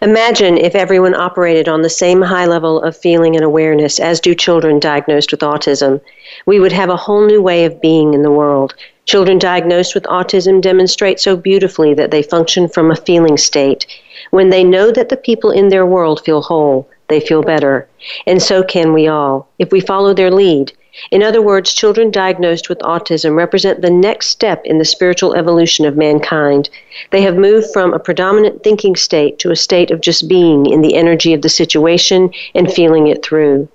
Imagine 0.02 0.58
if 0.58 0.76
everyone 0.76 1.16
operated 1.16 1.68
on 1.68 1.82
the 1.82 1.90
same 1.90 2.22
high 2.22 2.46
level 2.46 2.82
of 2.84 2.96
feeling 2.96 3.36
and 3.36 3.44
awareness 3.44 4.00
as 4.00 4.20
do 4.20 4.36
children 4.36 4.80
diagnosed 4.80 5.32
with 5.32 5.40
autism. 5.40 6.00
We 6.46 6.60
would 6.60 6.74
have 6.74 6.90
a 6.90 6.98
whole 6.98 7.26
new 7.26 7.42
way 7.42 7.66
of 7.66 7.82
being 7.82 8.14
in 8.14 8.22
the 8.22 8.32
world. 8.32 8.76
Children 9.06 9.40
diagnosed 9.40 9.96
with 9.96 10.04
autism 10.04 10.62
demonstrate 10.62 11.20
so 11.20 11.36
beautifully 11.36 11.94
that 11.96 12.12
they 12.12 12.22
function 12.22 12.70
from 12.70 12.92
a 12.92 12.96
feeling 12.96 13.38
state. 13.38 13.88
When 14.30 14.50
they 14.50 14.64
know 14.64 14.92
that 14.92 15.10
the 15.10 15.18
people 15.18 15.50
in 15.50 15.70
their 15.70 15.86
world 15.86 16.24
feel 16.24 16.42
whole, 16.42 16.88
they 17.08 17.20
feel 17.20 17.42
better. 17.42 17.88
And 18.28 18.42
so 18.42 18.64
can 18.64 18.94
we 18.94 19.08
all, 19.08 19.50
if 19.58 19.72
we 19.72 19.80
follow 19.80 20.14
their 20.14 20.32
lead. 20.32 20.72
In 21.10 21.24
other 21.24 21.42
words, 21.42 21.74
children 21.74 22.12
diagnosed 22.12 22.70
with 22.70 22.80
autism 22.80 23.36
represent 23.36 23.82
the 23.82 23.90
next 23.90 24.28
step 24.28 24.62
in 24.66 24.78
the 24.78 24.86
spiritual 24.86 25.36
evolution 25.36 25.86
of 25.86 25.98
mankind. 25.98 26.70
They 27.10 27.22
have 27.24 27.36
moved 27.36 27.68
from 27.74 27.94
a 27.94 28.00
predominant 28.00 28.64
thinking 28.64 28.96
state 28.96 29.40
to 29.40 29.52
a 29.52 29.56
state 29.56 29.92
of 29.92 30.02
just 30.02 30.28
being 30.28 30.66
in 30.68 30.82
the 30.82 30.96
energy 30.96 31.34
of 31.34 31.42
the 31.42 31.50
situation 31.50 32.32
and 32.54 32.72
feeling 32.72 33.08
it 33.08 33.24
through. 33.26 33.68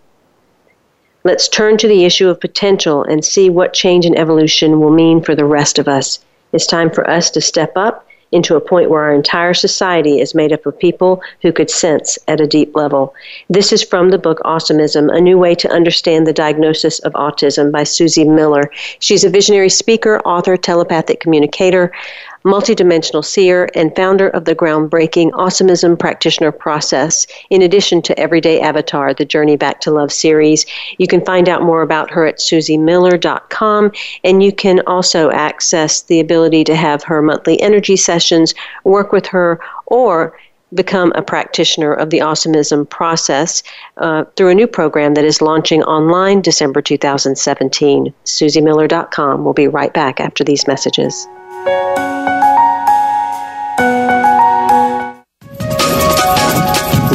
Let's 1.25 1.49
turn 1.49 1.77
to 1.79 1.89
the 1.89 2.05
issue 2.05 2.29
of 2.29 2.41
potential 2.41 3.03
and 3.03 3.25
see 3.25 3.51
what 3.51 3.73
change 3.73 4.07
in 4.07 4.17
evolution 4.17 4.81
will 4.81 4.91
mean 4.91 5.21
for 5.21 5.35
the 5.35 5.45
rest 5.45 5.79
of 5.79 5.89
us. 5.89 6.21
It's 6.53 6.67
time 6.67 6.91
for 6.91 7.09
us 7.11 7.31
to 7.33 7.41
step 7.41 7.73
up 7.77 8.07
into 8.33 8.57
a 8.57 8.61
point 8.61 8.91
where 8.91 9.03
our 9.03 9.15
entire 9.15 9.55
society 9.55 10.21
is 10.21 10.35
made 10.35 10.53
up 10.53 10.67
of 10.67 10.79
people 10.79 11.23
who 11.43 11.53
could 11.53 11.71
sense 11.71 12.19
at 12.29 12.41
a 12.41 12.47
deep 12.47 12.77
level. 12.77 13.15
This 13.49 13.73
is 13.73 13.83
from 13.83 14.11
the 14.11 14.19
book 14.19 14.39
Awesomism, 14.45 15.15
A 15.15 15.21
New 15.21 15.39
Way 15.39 15.55
to 15.57 15.71
Understand 15.71 16.27
the 16.27 16.33
Diagnosis 16.33 16.99
of 17.01 17.13
Autism 17.15 17.73
by 17.73 17.85
Suzy 17.85 18.25
Miller. 18.25 18.71
She's 18.99 19.25
a 19.25 19.31
visionary 19.31 19.71
speaker, 19.71 20.21
author, 20.21 20.57
telepathic 20.57 21.21
communicator. 21.21 21.93
Multidimensional 22.45 23.25
seer, 23.25 23.69
and 23.75 23.95
founder 23.97 24.29
of 24.29 24.45
the 24.45 24.55
groundbreaking 24.55 25.31
Awesomism 25.33 25.99
Practitioner 25.99 26.53
Process, 26.53 27.27
in 27.51 27.63
addition 27.63 28.01
to 28.03 28.19
Everyday 28.19 28.61
Avatar, 28.61 29.13
the 29.13 29.25
Journey 29.25 29.57
Back 29.57 29.81
to 29.81 29.91
Love 29.91 30.13
series. 30.13 30.65
You 30.99 31.07
can 31.07 31.25
find 31.25 31.49
out 31.49 31.63
more 31.63 31.83
about 31.83 32.11
her 32.11 32.27
at 32.27 32.39
suzymiller.com, 32.39 33.93
and 34.25 34.43
you 34.43 34.53
can 34.53 34.81
also 34.87 35.31
access 35.31 36.03
the 36.03 36.21
ability 36.21 36.65
to 36.65 36.77
have 36.77 37.03
her 37.05 37.21
monthly 37.23 37.61
energy 37.61 37.97
sessions, 37.97 38.55
work 38.85 39.13
with 39.13 39.27
her, 39.27 39.61
or 39.87 40.37
become 40.75 41.13
a 41.15 41.23
practitioner 41.23 41.95
of 41.95 42.11
the 42.11 42.19
awesomism 42.19 42.89
process 42.89 43.63
uh, 43.97 44.25
through 44.37 44.51
a 44.51 44.55
new 44.55 44.67
program 44.67 45.15
that 45.15 45.25
is 45.25 45.41
launching 45.41 45.83
online 45.85 46.43
December 46.43 46.83
2017. 46.83 48.13
SuzyMiller.com. 48.25 49.45
We'll 49.45 49.55
be 49.55 49.69
right 49.69 49.93
back 49.93 50.21
after 50.21 50.45
these 50.45 50.67
messages. 50.67 51.27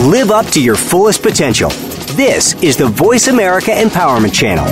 Live 0.09 0.31
up 0.31 0.45
to 0.47 0.61
your 0.61 0.75
fullest 0.75 1.21
potential. 1.21 1.69
This 2.15 2.53
is 2.61 2.77
the 2.77 2.87
Voice 2.87 3.27
America 3.27 3.71
Empowerment 3.71 4.33
Channel. 4.33 4.65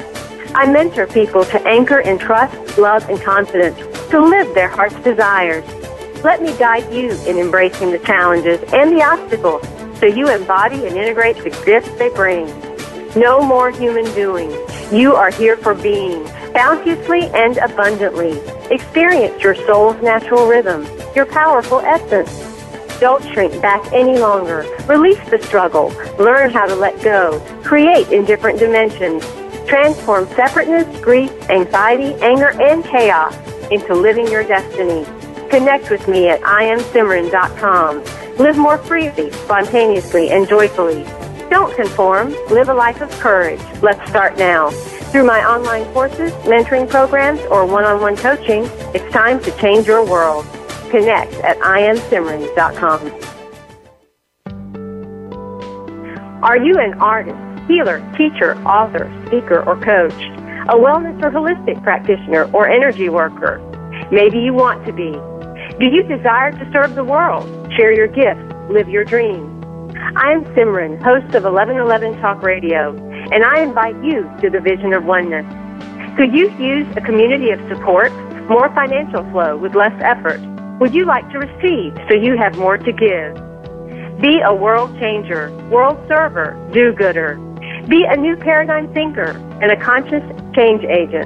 I 0.54 0.64
mentor 0.72 1.06
people 1.06 1.44
to 1.44 1.60
anchor 1.68 2.00
in 2.00 2.18
trust, 2.18 2.78
love, 2.78 3.06
and 3.10 3.20
confidence, 3.20 3.76
to 4.08 4.18
live 4.18 4.54
their 4.54 4.68
heart's 4.68 4.98
desires. 5.04 5.62
Let 6.24 6.40
me 6.40 6.56
guide 6.56 6.90
you 6.90 7.10
in 7.26 7.36
embracing 7.36 7.90
the 7.90 7.98
challenges 7.98 8.62
and 8.72 8.96
the 8.96 9.02
obstacles 9.02 9.62
so 10.00 10.06
you 10.06 10.30
embody 10.30 10.86
and 10.86 10.96
integrate 10.96 11.36
the 11.36 11.50
gifts 11.66 11.90
they 11.98 12.08
bring. 12.08 12.46
No 13.14 13.42
more 13.42 13.70
human 13.70 14.06
doing. 14.14 14.50
You 14.90 15.14
are 15.14 15.30
here 15.30 15.58
for 15.58 15.74
being, 15.74 16.24
bounteously 16.54 17.28
and 17.34 17.58
abundantly. 17.58 18.38
Experience 18.70 19.42
your 19.42 19.54
soul's 19.54 20.00
natural 20.02 20.46
rhythm, 20.48 20.86
your 21.14 21.26
powerful 21.26 21.80
essence. 21.80 22.55
Don't 23.00 23.22
shrink 23.32 23.60
back 23.60 23.84
any 23.92 24.18
longer. 24.18 24.64
Release 24.86 25.18
the 25.28 25.38
struggle. 25.42 25.90
Learn 26.18 26.50
how 26.50 26.66
to 26.66 26.74
let 26.74 27.02
go. 27.02 27.40
Create 27.62 28.10
in 28.10 28.24
different 28.24 28.58
dimensions. 28.58 29.22
Transform 29.66 30.26
separateness, 30.28 31.00
grief, 31.02 31.30
anxiety, 31.50 32.14
anger, 32.22 32.58
and 32.60 32.84
chaos 32.84 33.36
into 33.70 33.94
living 33.94 34.26
your 34.28 34.44
destiny. 34.44 35.04
Connect 35.50 35.90
with 35.90 36.08
me 36.08 36.28
at 36.28 36.40
iamsimran.com. 36.40 38.02
Live 38.38 38.56
more 38.56 38.78
freely, 38.78 39.30
spontaneously, 39.30 40.30
and 40.30 40.48
joyfully. 40.48 41.04
Don't 41.50 41.74
conform. 41.76 42.34
Live 42.48 42.70
a 42.70 42.74
life 42.74 43.00
of 43.02 43.10
courage. 43.20 43.60
Let's 43.82 44.08
start 44.08 44.38
now. 44.38 44.70
Through 45.10 45.24
my 45.24 45.44
online 45.44 45.84
courses, 45.92 46.32
mentoring 46.44 46.88
programs, 46.88 47.40
or 47.50 47.66
one-on-one 47.66 48.16
coaching, 48.16 48.68
it's 48.94 49.12
time 49.12 49.42
to 49.42 49.56
change 49.58 49.86
your 49.86 50.04
world. 50.04 50.46
Connect 50.90 51.32
at 51.44 51.58
iamsimran.com. 51.58 53.36
Are 56.42 56.58
you 56.58 56.78
an 56.78 56.94
artist, 57.00 57.38
healer, 57.66 58.00
teacher, 58.16 58.56
author, 58.62 59.10
speaker, 59.26 59.64
or 59.66 59.80
coach? 59.80 60.12
A 60.68 60.74
wellness 60.74 61.20
or 61.22 61.30
holistic 61.30 61.82
practitioner 61.82 62.50
or 62.52 62.68
energy 62.68 63.08
worker? 63.08 63.58
Maybe 64.12 64.38
you 64.38 64.52
want 64.52 64.84
to 64.86 64.92
be. 64.92 65.12
Do 65.78 65.86
you 65.86 66.02
desire 66.04 66.52
to 66.52 66.70
serve 66.72 66.94
the 66.94 67.04
world, 67.04 67.44
share 67.74 67.92
your 67.92 68.06
gifts, 68.06 68.42
live 68.70 68.88
your 68.88 69.04
dreams? 69.04 69.52
I 70.16 70.32
am 70.32 70.44
Simran, 70.54 71.02
host 71.02 71.34
of 71.34 71.44
1111 71.44 72.20
Talk 72.20 72.42
Radio, 72.42 72.94
and 73.32 73.44
I 73.44 73.60
invite 73.60 73.96
you 74.04 74.30
to 74.40 74.50
the 74.50 74.60
vision 74.60 74.92
of 74.92 75.04
oneness. 75.04 75.46
Could 76.16 76.32
you 76.32 76.50
use 76.58 76.86
a 76.96 77.00
community 77.00 77.50
of 77.50 77.60
support, 77.68 78.12
more 78.48 78.68
financial 78.74 79.28
flow 79.32 79.56
with 79.56 79.74
less 79.74 79.92
effort? 80.00 80.40
Would 80.78 80.94
you 80.94 81.06
like 81.06 81.26
to 81.30 81.38
receive 81.38 81.96
so 82.06 82.14
you 82.14 82.36
have 82.36 82.58
more 82.58 82.76
to 82.76 82.92
give? 82.92 84.20
Be 84.20 84.42
a 84.44 84.54
world 84.54 84.94
changer, 85.00 85.50
world 85.70 85.96
server, 86.06 86.52
do-gooder. 86.70 87.36
Be 87.88 88.04
a 88.04 88.14
new 88.14 88.36
paradigm 88.36 88.92
thinker 88.92 89.30
and 89.62 89.72
a 89.72 89.82
conscious 89.82 90.22
change 90.54 90.84
agent. 90.84 91.24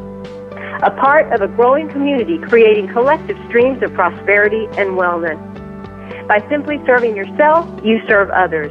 A 0.84 0.92
part 0.92 1.32
of 1.32 1.40
a 1.40 1.48
growing 1.48 1.88
community 1.88 2.38
creating 2.38 2.88
collective 2.92 3.36
streams 3.48 3.82
of 3.82 3.92
prosperity 3.92 4.66
and 4.78 4.90
wellness. 4.96 5.38
By 6.28 6.38
simply 6.48 6.78
serving 6.86 7.16
yourself, 7.16 7.68
you 7.84 8.00
serve 8.06 8.30
others. 8.30 8.70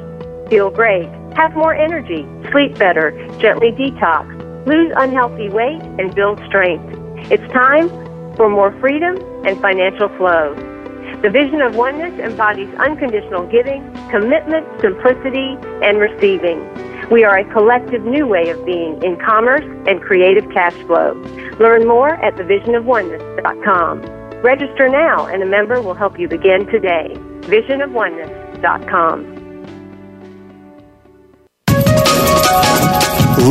Feel 0.50 0.70
great, 0.70 1.10
have 1.36 1.54
more 1.56 1.76
energy, 1.76 2.26
sleep 2.52 2.80
better, 2.80 3.12
gently 3.40 3.74
detox, 3.74 4.26
lose 4.66 4.94
unhealthy 4.96 5.50
weight, 5.50 5.82
and 6.00 6.16
build 6.16 6.40
strength. 6.48 6.88
It's 7.30 7.44
time 7.52 7.90
for 8.38 8.50
more 8.50 8.72
freedom 8.80 9.18
and 9.46 9.60
financial 9.60 10.08
flow. 10.16 10.69
The 11.22 11.30
vision 11.30 11.62
of 11.62 11.76
oneness 11.76 12.18
embodies 12.20 12.74
unconditional 12.76 13.46
giving, 13.48 13.82
commitment, 14.10 14.66
simplicity, 14.80 15.58
and 15.84 16.00
receiving. 16.00 16.66
We 17.12 17.26
are 17.26 17.40
a 17.40 17.46
collective 17.52 18.06
new 18.06 18.26
way 18.26 18.50
of 18.50 18.66
being 18.66 19.04
in 19.04 19.18
commerce 19.18 19.66
and 19.86 20.02
creative 20.02 20.50
cash 20.52 20.76
flow. 20.88 21.14
Learn 21.60 21.86
more 21.86 22.16
at 22.24 22.36
thevisionofoneness.com. 22.36 24.02
Register 24.42 24.88
now 24.88 25.26
and 25.26 25.44
a 25.44 25.46
member 25.46 25.82
will 25.82 25.94
help 25.94 26.18
you 26.18 26.30
begin 26.30 26.66
today 26.68 27.14
visionofoneness.com. 27.50 29.40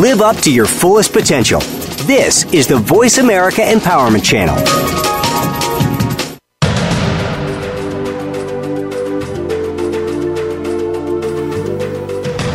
Live 0.00 0.22
up 0.22 0.36
to 0.36 0.52
your 0.52 0.66
fullest 0.66 1.12
potential. 1.12 1.60
This 2.06 2.50
is 2.54 2.66
the 2.66 2.78
Voice 2.78 3.18
America 3.18 3.60
Empowerment 3.60 4.24
Channel. 4.24 4.87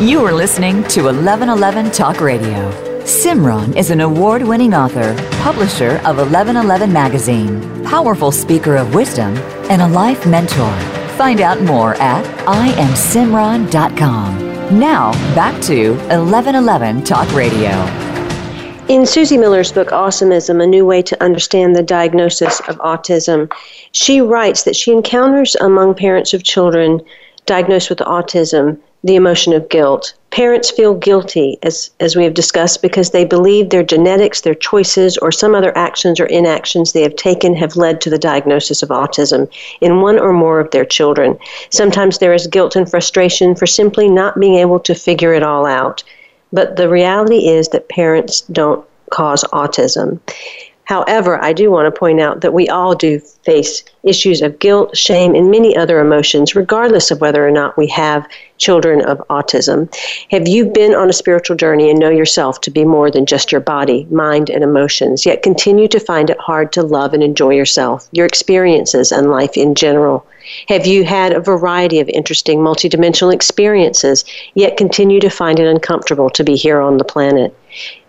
You 0.03 0.25
are 0.25 0.33
listening 0.33 0.83
to 0.89 1.03
1111 1.03 1.91
Talk 1.91 2.19
Radio. 2.19 2.69
Simran 3.03 3.77
is 3.77 3.89
an 3.89 4.01
award 4.01 4.43
winning 4.43 4.73
author, 4.73 5.15
publisher 5.41 5.91
of 5.99 6.17
1111 6.17 6.91
Magazine, 6.91 7.85
powerful 7.85 8.29
speaker 8.29 8.75
of 8.75 8.93
wisdom, 8.93 9.33
and 9.69 9.81
a 9.81 9.87
life 9.87 10.27
mentor. 10.27 10.77
Find 11.15 11.39
out 11.39 11.61
more 11.61 11.95
at 12.01 12.25
iamsimran.com. 12.47 14.77
Now, 14.77 15.13
back 15.35 15.61
to 15.63 15.91
1111 15.91 17.05
Talk 17.05 17.33
Radio. 17.33 17.69
In 18.89 19.05
Suzy 19.05 19.37
Miller's 19.37 19.71
book, 19.71 19.91
Awesomism 19.91 20.61
A 20.61 20.67
New 20.67 20.85
Way 20.85 21.01
to 21.03 21.23
Understand 21.23 21.77
the 21.77 21.81
Diagnosis 21.81 22.59
of 22.67 22.77
Autism, 22.79 23.49
she 23.93 24.19
writes 24.19 24.63
that 24.63 24.75
she 24.75 24.91
encounters 24.91 25.55
among 25.55 25.95
parents 25.95 26.33
of 26.33 26.43
children 26.43 26.99
diagnosed 27.45 27.89
with 27.89 27.99
autism 27.99 28.79
the 29.03 29.15
emotion 29.15 29.53
of 29.53 29.67
guilt. 29.69 30.13
Parents 30.31 30.71
feel 30.71 30.93
guilty, 30.93 31.59
as, 31.61 31.91
as 31.99 32.15
we 32.15 32.23
have 32.23 32.33
discussed, 32.33 32.81
because 32.81 33.11
they 33.11 33.25
believe 33.25 33.69
their 33.69 33.83
genetics, 33.83 34.41
their 34.41 34.55
choices, 34.55 35.17
or 35.17 35.31
some 35.31 35.53
other 35.53 35.77
actions 35.77 36.19
or 36.19 36.25
inactions 36.25 36.93
they 36.93 37.01
have 37.01 37.15
taken 37.15 37.53
have 37.53 37.75
led 37.75 37.99
to 38.01 38.09
the 38.09 38.17
diagnosis 38.17 38.81
of 38.81 38.89
autism 38.89 39.51
in 39.81 40.01
one 40.01 40.17
or 40.17 40.31
more 40.31 40.59
of 40.59 40.71
their 40.71 40.85
children. 40.85 41.37
Sometimes 41.69 42.17
there 42.17 42.33
is 42.33 42.47
guilt 42.47 42.75
and 42.75 42.89
frustration 42.89 43.55
for 43.55 43.67
simply 43.67 44.09
not 44.09 44.39
being 44.39 44.55
able 44.55 44.79
to 44.79 44.95
figure 44.95 45.33
it 45.33 45.43
all 45.43 45.65
out. 45.65 46.03
But 46.53 46.77
the 46.77 46.89
reality 46.89 47.47
is 47.47 47.69
that 47.69 47.89
parents 47.89 48.41
don't 48.41 48.85
cause 49.11 49.43
autism. 49.51 50.19
However, 50.85 51.41
I 51.41 51.53
do 51.53 51.71
want 51.71 51.85
to 51.85 51.97
point 51.97 52.19
out 52.19 52.41
that 52.41 52.53
we 52.53 52.67
all 52.67 52.93
do 52.93 53.19
face 53.19 53.83
issues 54.03 54.41
of 54.41 54.59
guilt, 54.59 54.97
shame, 54.97 55.33
and 55.33 55.49
many 55.49 55.77
other 55.77 55.99
emotions, 55.99 56.55
regardless 56.55 57.09
of 57.09 57.21
whether 57.21 57.47
or 57.47 57.51
not 57.51 57.77
we 57.77 57.87
have 57.87 58.27
children 58.57 59.01
of 59.05 59.19
autism. 59.29 59.93
Have 60.31 60.47
you 60.47 60.65
been 60.65 60.93
on 60.93 61.09
a 61.09 61.13
spiritual 61.13 61.55
journey 61.55 61.89
and 61.89 61.99
know 61.99 62.09
yourself 62.09 62.59
to 62.61 62.71
be 62.71 62.83
more 62.83 63.09
than 63.09 63.25
just 63.25 63.51
your 63.51 63.61
body, 63.61 64.05
mind, 64.11 64.49
and 64.49 64.63
emotions, 64.63 65.25
yet 65.25 65.41
continue 65.41 65.87
to 65.87 65.99
find 65.99 66.29
it 66.29 66.39
hard 66.39 66.73
to 66.73 66.83
love 66.83 67.13
and 67.13 67.23
enjoy 67.23 67.51
yourself, 67.51 68.09
your 68.11 68.25
experiences, 68.25 69.11
and 69.11 69.31
life 69.31 69.55
in 69.55 69.75
general? 69.75 70.25
Have 70.67 70.85
you 70.85 71.05
had 71.05 71.31
a 71.31 71.39
variety 71.39 72.01
of 72.01 72.09
interesting 72.09 72.59
multidimensional 72.59 73.33
experiences, 73.33 74.25
yet 74.53 74.75
continue 74.75 75.21
to 75.21 75.29
find 75.29 75.59
it 75.59 75.67
uncomfortable 75.67 76.29
to 76.31 76.43
be 76.43 76.55
here 76.55 76.81
on 76.81 76.97
the 76.97 77.05
planet? 77.05 77.55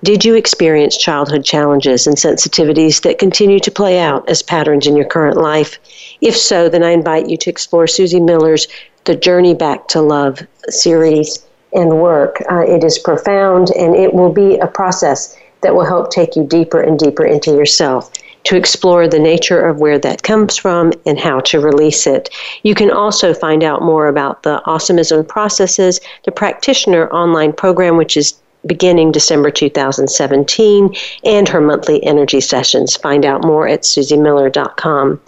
Did 0.02 0.24
you 0.24 0.34
experience 0.34 0.96
childhood 0.96 1.44
challenges 1.44 2.06
and 2.06 2.16
sensitivities 2.16 3.02
that 3.02 3.18
continue 3.18 3.60
to 3.60 3.70
play 3.70 3.98
out 3.98 4.28
as 4.28 4.42
patterns 4.42 4.86
in 4.86 4.96
your 4.96 5.06
current 5.06 5.36
life? 5.36 5.78
If 6.20 6.36
so, 6.36 6.68
then 6.68 6.82
I 6.82 6.90
invite 6.90 7.28
you 7.28 7.36
to 7.38 7.50
explore 7.50 7.86
Suzy 7.86 8.20
Miller's 8.20 8.68
the 9.04 9.14
Journey 9.14 9.54
Back 9.54 9.88
to 9.88 10.00
Love 10.00 10.40
series 10.68 11.44
and 11.72 12.00
work. 12.00 12.42
Uh, 12.50 12.60
it 12.60 12.84
is 12.84 12.98
profound 12.98 13.70
and 13.70 13.94
it 13.94 14.14
will 14.14 14.32
be 14.32 14.56
a 14.58 14.66
process 14.66 15.36
that 15.62 15.74
will 15.74 15.84
help 15.84 16.10
take 16.10 16.36
you 16.36 16.44
deeper 16.44 16.80
and 16.80 16.98
deeper 16.98 17.24
into 17.24 17.50
yourself 17.50 18.12
to 18.44 18.56
explore 18.56 19.08
the 19.08 19.18
nature 19.18 19.66
of 19.66 19.78
where 19.78 19.98
that 19.98 20.22
comes 20.22 20.56
from 20.56 20.92
and 21.06 21.18
how 21.18 21.40
to 21.40 21.60
release 21.60 22.06
it. 22.06 22.28
You 22.62 22.74
can 22.74 22.90
also 22.90 23.32
find 23.32 23.64
out 23.64 23.82
more 23.82 24.06
about 24.06 24.42
the 24.42 24.62
Awesomism 24.66 25.26
processes, 25.26 26.00
the 26.24 26.32
practitioner 26.32 27.08
online 27.10 27.54
program, 27.54 27.96
which 27.96 28.16
is 28.16 28.34
beginning 28.66 29.12
December 29.12 29.50
2017, 29.50 30.94
and 31.24 31.48
her 31.48 31.60
monthly 31.60 32.02
energy 32.04 32.40
sessions. 32.40 32.96
Find 32.96 33.24
out 33.24 33.44
more 33.44 33.68
at 33.68 33.82
suzymiller.com. 33.82 35.20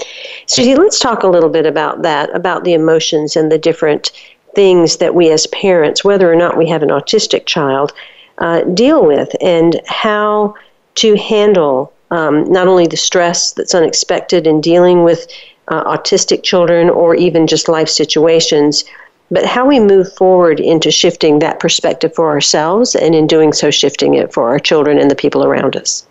Suzy, 0.46 0.74
let's 0.74 0.98
talk 0.98 1.22
a 1.22 1.28
little 1.28 1.50
bit 1.50 1.66
about 1.66 2.02
that, 2.02 2.34
about 2.34 2.64
the 2.64 2.74
emotions 2.74 3.36
and 3.36 3.50
the 3.50 3.58
different 3.58 4.12
things 4.54 4.96
that 4.96 5.14
we 5.14 5.30
as 5.30 5.46
parents, 5.48 6.02
whether 6.02 6.32
or 6.32 6.36
not 6.36 6.56
we 6.56 6.68
have 6.68 6.82
an 6.82 6.88
autistic 6.88 7.46
child, 7.46 7.92
uh, 8.38 8.62
deal 8.62 9.04
with, 9.04 9.30
and 9.40 9.80
how 9.86 10.54
to 10.96 11.14
handle 11.16 11.92
um, 12.10 12.50
not 12.50 12.68
only 12.68 12.86
the 12.86 12.96
stress 12.96 13.52
that's 13.52 13.74
unexpected 13.74 14.46
in 14.46 14.60
dealing 14.60 15.04
with 15.04 15.26
uh, 15.68 15.84
autistic 15.84 16.42
children 16.42 16.88
or 16.88 17.14
even 17.14 17.46
just 17.46 17.68
life 17.68 17.88
situations 17.88 18.84
but 19.30 19.44
how 19.44 19.66
we 19.66 19.80
move 19.80 20.12
forward 20.14 20.60
into 20.60 20.90
shifting 20.90 21.38
that 21.40 21.60
perspective 21.60 22.14
for 22.14 22.30
ourselves 22.30 22.94
and 22.94 23.14
in 23.14 23.26
doing 23.26 23.52
so 23.52 23.70
shifting 23.70 24.14
it 24.14 24.32
for 24.32 24.48
our 24.48 24.58
children 24.58 24.98
and 24.98 25.10
the 25.10 25.16
people 25.16 25.44
around 25.44 25.76
us. 25.76 26.06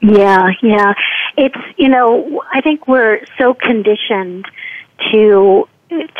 Yeah 0.00 0.50
yeah. 0.62 0.94
It's 1.36 1.56
you 1.76 1.88
know 1.88 2.42
i 2.52 2.60
think 2.60 2.86
we're 2.86 3.20
so 3.38 3.54
conditioned 3.54 4.44
to 5.10 5.68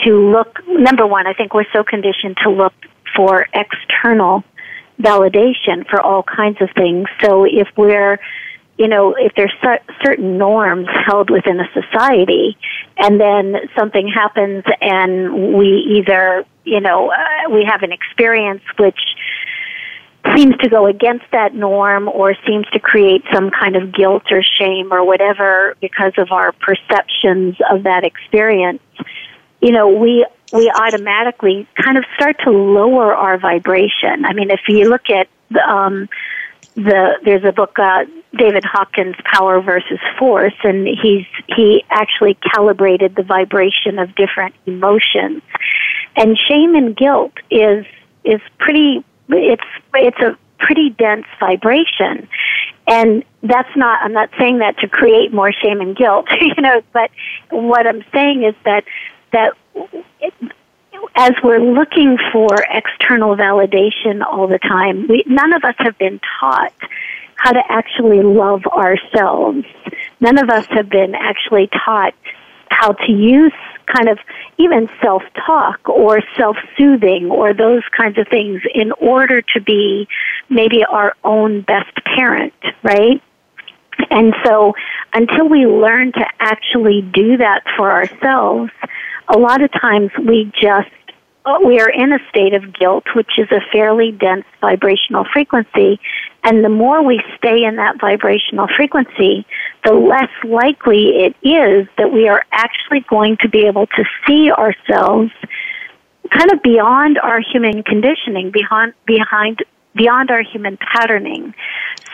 to 0.04 0.30
look 0.30 0.58
number 0.66 1.06
one 1.06 1.26
i 1.26 1.34
think 1.34 1.52
we're 1.54 1.70
so 1.72 1.84
conditioned 1.84 2.36
to 2.42 2.50
look 2.50 2.72
for 3.14 3.46
external 3.52 4.42
validation 5.02 5.88
for 5.88 6.00
all 6.00 6.22
kinds 6.22 6.60
of 6.60 6.70
things. 6.76 7.06
So 7.22 7.44
if 7.44 7.68
we're 7.76 8.18
you 8.78 8.88
know, 8.88 9.14
if 9.18 9.32
there's 9.36 9.52
certain 10.02 10.38
norms 10.38 10.88
held 11.06 11.30
within 11.30 11.60
a 11.60 11.68
society, 11.72 12.56
and 12.96 13.20
then 13.20 13.56
something 13.76 14.08
happens, 14.08 14.64
and 14.80 15.54
we 15.56 15.98
either, 15.98 16.44
you 16.64 16.80
know, 16.80 17.10
uh, 17.10 17.50
we 17.50 17.64
have 17.64 17.82
an 17.82 17.92
experience 17.92 18.62
which 18.78 18.98
seems 20.36 20.56
to 20.58 20.68
go 20.68 20.86
against 20.86 21.24
that 21.32 21.54
norm 21.54 22.08
or 22.08 22.34
seems 22.46 22.66
to 22.72 22.78
create 22.78 23.24
some 23.32 23.50
kind 23.50 23.76
of 23.76 23.92
guilt 23.92 24.22
or 24.30 24.42
shame 24.42 24.92
or 24.92 25.04
whatever 25.04 25.76
because 25.80 26.12
of 26.16 26.30
our 26.30 26.52
perceptions 26.52 27.56
of 27.70 27.82
that 27.82 28.04
experience, 28.04 28.80
you 29.60 29.72
know, 29.72 29.88
we 29.88 30.24
we 30.52 30.70
automatically 30.70 31.66
kind 31.82 31.96
of 31.96 32.04
start 32.14 32.36
to 32.44 32.50
lower 32.50 33.14
our 33.14 33.38
vibration. 33.38 34.24
I 34.24 34.32
mean, 34.34 34.50
if 34.50 34.60
you 34.68 34.88
look 34.88 35.08
at 35.08 35.28
um, 35.66 36.08
the 36.74 37.18
there's 37.24 37.44
a 37.44 37.52
book 37.52 37.78
uh, 37.78 38.04
David 38.36 38.64
Hawkins 38.64 39.16
Power 39.24 39.60
versus 39.60 39.98
Force 40.18 40.54
and 40.62 40.86
he's 40.86 41.26
he 41.54 41.84
actually 41.90 42.34
calibrated 42.54 43.14
the 43.14 43.22
vibration 43.22 43.98
of 43.98 44.14
different 44.14 44.54
emotions. 44.66 45.42
And 46.16 46.38
shame 46.48 46.74
and 46.74 46.96
guilt 46.96 47.32
is 47.50 47.84
is 48.24 48.40
pretty 48.58 49.04
it's 49.28 49.62
it's 49.94 50.18
a 50.20 50.36
pretty 50.58 50.90
dense 50.90 51.26
vibration. 51.38 52.28
And 52.86 53.24
that's 53.42 53.76
not 53.76 54.02
I'm 54.02 54.12
not 54.12 54.30
saying 54.38 54.58
that 54.58 54.78
to 54.78 54.88
create 54.88 55.32
more 55.32 55.52
shame 55.52 55.80
and 55.80 55.96
guilt 55.96 56.26
you 56.40 56.54
know 56.60 56.82
but 56.92 57.10
what 57.50 57.86
I'm 57.86 58.04
saying 58.12 58.44
is 58.44 58.54
that 58.64 58.84
that 59.32 59.52
it, 60.20 60.34
as 61.14 61.32
we're 61.42 61.58
looking 61.60 62.16
for 62.32 62.48
external 62.70 63.36
validation 63.36 64.24
all 64.24 64.46
the 64.46 64.58
time, 64.58 65.06
we, 65.08 65.24
none 65.26 65.52
of 65.52 65.64
us 65.64 65.74
have 65.78 65.98
been 65.98 66.20
taught 66.40 66.72
how 67.42 67.50
to 67.50 67.62
actually 67.68 68.22
love 68.22 68.64
ourselves. 68.66 69.66
None 70.20 70.38
of 70.38 70.48
us 70.48 70.64
have 70.70 70.88
been 70.88 71.16
actually 71.16 71.68
taught 71.84 72.14
how 72.70 72.92
to 72.92 73.12
use 73.12 73.52
kind 73.92 74.08
of 74.08 74.18
even 74.58 74.88
self 75.02 75.24
talk 75.44 75.88
or 75.88 76.20
self 76.38 76.56
soothing 76.78 77.32
or 77.32 77.52
those 77.52 77.82
kinds 77.96 78.16
of 78.16 78.28
things 78.28 78.62
in 78.72 78.92
order 78.92 79.42
to 79.42 79.60
be 79.60 80.06
maybe 80.48 80.84
our 80.84 81.16
own 81.24 81.62
best 81.62 81.92
parent, 82.04 82.54
right? 82.84 83.20
And 84.08 84.34
so 84.44 84.74
until 85.12 85.48
we 85.48 85.66
learn 85.66 86.12
to 86.12 86.24
actually 86.38 87.02
do 87.02 87.38
that 87.38 87.64
for 87.76 87.90
ourselves, 87.90 88.70
a 89.26 89.36
lot 89.36 89.62
of 89.62 89.72
times 89.72 90.12
we 90.24 90.52
just 90.60 90.90
Uh, 91.44 91.58
we 91.64 91.80
are 91.80 91.90
in 91.90 92.12
a 92.12 92.18
state 92.28 92.54
of 92.54 92.72
guilt, 92.72 93.04
which 93.16 93.38
is 93.38 93.48
a 93.50 93.60
fairly 93.72 94.12
dense 94.12 94.44
vibrational 94.60 95.24
frequency. 95.32 95.98
And 96.44 96.64
the 96.64 96.68
more 96.68 97.02
we 97.02 97.20
stay 97.36 97.64
in 97.64 97.76
that 97.76 98.00
vibrational 98.00 98.68
frequency, 98.76 99.44
the 99.84 99.92
less 99.92 100.30
likely 100.44 101.24
it 101.24 101.36
is 101.42 101.88
that 101.98 102.12
we 102.12 102.28
are 102.28 102.44
actually 102.52 103.00
going 103.08 103.38
to 103.40 103.48
be 103.48 103.66
able 103.66 103.86
to 103.86 104.04
see 104.26 104.52
ourselves 104.52 105.32
kind 106.30 106.52
of 106.52 106.62
beyond 106.62 107.18
our 107.18 107.40
human 107.40 107.82
conditioning, 107.82 108.52
behind, 108.52 108.94
beyond 109.96 110.30
our 110.30 110.42
human 110.42 110.78
patterning. 110.78 111.54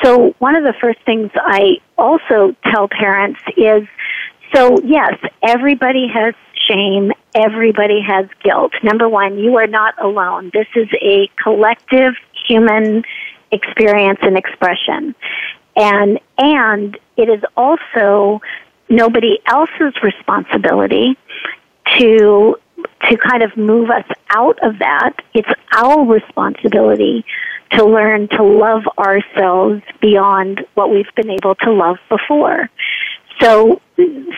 So 0.02 0.34
one 0.38 0.56
of 0.56 0.64
the 0.64 0.74
first 0.80 1.00
things 1.04 1.30
I 1.34 1.80
also 1.98 2.56
tell 2.64 2.88
parents 2.88 3.40
is 3.56 3.86
so, 4.54 4.78
yes, 4.82 5.14
everybody 5.42 6.08
has 6.08 6.34
shame. 6.68 7.12
Everybody 7.34 8.00
has 8.00 8.26
guilt. 8.42 8.72
Number 8.82 9.08
one, 9.08 9.38
you 9.38 9.56
are 9.56 9.66
not 9.66 9.94
alone. 10.02 10.50
This 10.52 10.66
is 10.74 10.88
a 11.00 11.28
collective 11.42 12.14
human 12.46 13.04
experience 13.50 14.18
and 14.22 14.36
expression. 14.36 15.14
And, 15.76 16.18
and 16.36 16.98
it 17.16 17.28
is 17.28 17.42
also 17.56 18.40
nobody 18.88 19.38
else's 19.46 19.94
responsibility 20.02 21.16
to 21.98 22.56
to 23.08 23.16
kind 23.16 23.42
of 23.42 23.56
move 23.56 23.90
us 23.90 24.04
out 24.30 24.58
of 24.62 24.78
that. 24.78 25.14
It's 25.34 25.48
our 25.72 26.04
responsibility 26.04 27.24
to 27.72 27.84
learn 27.84 28.28
to 28.28 28.42
love 28.42 28.82
ourselves 28.98 29.82
beyond 30.00 30.64
what 30.74 30.90
we've 30.90 31.12
been 31.14 31.30
able 31.30 31.54
to 31.56 31.72
love 31.72 31.98
before. 32.08 32.70
So 33.40 33.80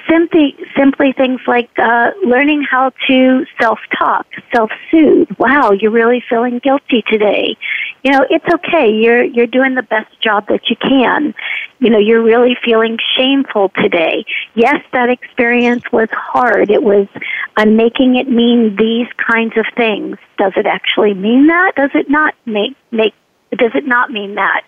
simply, 0.08 0.56
simply 0.76 1.12
things 1.12 1.40
like 1.46 1.70
uh, 1.78 2.10
learning 2.24 2.64
how 2.70 2.92
to 3.08 3.46
self-talk, 3.60 4.26
self-soothe. 4.54 5.28
Wow, 5.38 5.70
you're 5.72 5.90
really 5.90 6.22
feeling 6.28 6.58
guilty 6.58 7.02
today. 7.08 7.56
You 8.02 8.12
know, 8.12 8.26
it's 8.28 8.44
okay. 8.54 8.90
You're 8.90 9.22
you're 9.22 9.46
doing 9.46 9.74
the 9.74 9.82
best 9.82 10.20
job 10.20 10.48
that 10.48 10.68
you 10.68 10.76
can. 10.76 11.34
You 11.78 11.90
know, 11.90 11.98
you're 11.98 12.22
really 12.22 12.56
feeling 12.64 12.98
shameful 13.16 13.70
today. 13.76 14.24
Yes, 14.54 14.82
that 14.92 15.08
experience 15.08 15.84
was 15.92 16.08
hard. 16.12 16.70
It 16.70 16.82
was 16.82 17.08
uh, 17.56 17.66
making 17.66 18.16
it 18.16 18.28
mean 18.28 18.76
these 18.76 19.08
kinds 19.16 19.56
of 19.56 19.66
things. 19.76 20.16
Does 20.38 20.52
it 20.56 20.66
actually 20.66 21.14
mean 21.14 21.46
that? 21.46 21.72
Does 21.76 21.90
it 21.94 22.10
not 22.10 22.34
make 22.46 22.76
make? 22.90 23.14
Does 23.56 23.72
it 23.74 23.86
not 23.86 24.10
mean 24.10 24.34
that? 24.34 24.62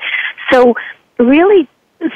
So, 0.51 0.75
really 1.19 1.69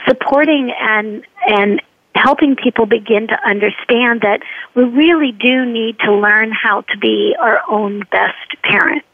supporting 0.07 0.73
and 0.81 1.25
and 1.47 1.81
helping 2.17 2.57
people 2.57 2.87
begin 2.87 3.29
to 3.29 3.49
understand 3.49 4.23
that 4.23 4.41
we 4.75 4.85
really 4.85 5.33
do 5.33 5.65
need 5.65 5.99
to 6.01 6.13
learn 6.13 6.51
how 6.53 6.81
to 6.83 6.99
be 6.99 7.37
our 7.39 7.61
own 7.69 8.03
best 8.11 8.63
parent. 8.63 9.05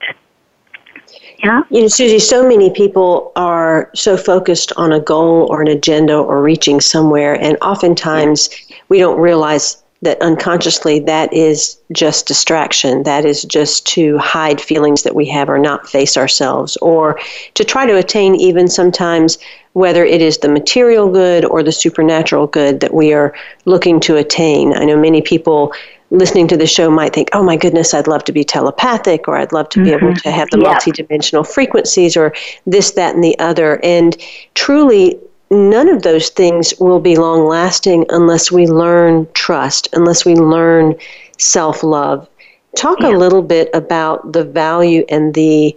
Yeah. 1.38 1.62
You 1.70 1.82
know, 1.82 1.88
Suzy, 1.88 2.18
so 2.18 2.48
many 2.48 2.70
people 2.70 3.32
are 3.36 3.90
so 3.94 4.16
focused 4.16 4.72
on 4.76 4.92
a 4.92 5.00
goal 5.00 5.48
or 5.50 5.60
an 5.60 5.68
agenda 5.68 6.16
or 6.16 6.40
reaching 6.40 6.80
somewhere, 6.80 7.34
and 7.34 7.56
oftentimes 7.60 8.48
we 8.88 8.98
don't 8.98 9.20
realize 9.20 9.82
that 10.02 10.20
unconsciously 10.20 10.98
that 10.98 11.32
is 11.32 11.78
just 11.92 12.26
distraction. 12.26 13.04
That 13.04 13.24
is 13.24 13.42
just 13.42 13.86
to 13.88 14.18
hide 14.18 14.60
feelings 14.60 15.04
that 15.04 15.14
we 15.14 15.26
have 15.26 15.48
or 15.48 15.58
not 15.58 15.88
face 15.88 16.16
ourselves, 16.16 16.76
or 16.78 17.18
to 17.54 17.64
try 17.64 17.86
to 17.86 17.96
attain 17.96 18.34
even 18.34 18.68
sometimes 18.68 19.38
whether 19.74 20.04
it 20.04 20.20
is 20.20 20.38
the 20.38 20.48
material 20.48 21.10
good 21.10 21.44
or 21.44 21.62
the 21.62 21.72
supernatural 21.72 22.46
good 22.46 22.80
that 22.80 22.94
we 22.94 23.12
are 23.12 23.34
looking 23.64 24.00
to 24.00 24.16
attain. 24.16 24.74
I 24.76 24.84
know 24.84 24.98
many 24.98 25.22
people 25.22 25.72
listening 26.10 26.46
to 26.46 26.56
the 26.58 26.66
show 26.66 26.90
might 26.90 27.14
think, 27.14 27.30
oh 27.32 27.42
my 27.42 27.56
goodness, 27.56 27.94
I'd 27.94 28.06
love 28.06 28.22
to 28.24 28.32
be 28.32 28.44
telepathic, 28.44 29.26
or 29.26 29.36
I'd 29.36 29.52
love 29.52 29.70
to 29.70 29.78
mm-hmm. 29.78 29.84
be 29.84 29.92
able 29.92 30.08
mm-hmm. 30.08 30.28
to 30.28 30.30
have 30.30 30.50
the 30.50 30.58
yeah. 30.58 30.74
multidimensional 30.74 31.46
frequencies, 31.46 32.16
or 32.16 32.34
this, 32.66 32.92
that, 32.92 33.14
and 33.14 33.24
the 33.24 33.38
other. 33.38 33.80
And 33.82 34.16
truly, 34.54 35.18
none 35.50 35.88
of 35.88 36.02
those 36.02 36.28
things 36.28 36.74
will 36.78 37.00
be 37.00 37.16
long 37.16 37.46
lasting 37.46 38.04
unless 38.10 38.52
we 38.52 38.66
learn 38.66 39.26
trust, 39.32 39.88
unless 39.94 40.24
we 40.24 40.34
learn 40.34 40.94
self 41.38 41.82
love. 41.82 42.28
Talk 42.76 43.00
yeah. 43.00 43.08
a 43.08 43.16
little 43.16 43.42
bit 43.42 43.70
about 43.72 44.32
the 44.32 44.44
value 44.44 45.04
and 45.08 45.34
the 45.34 45.74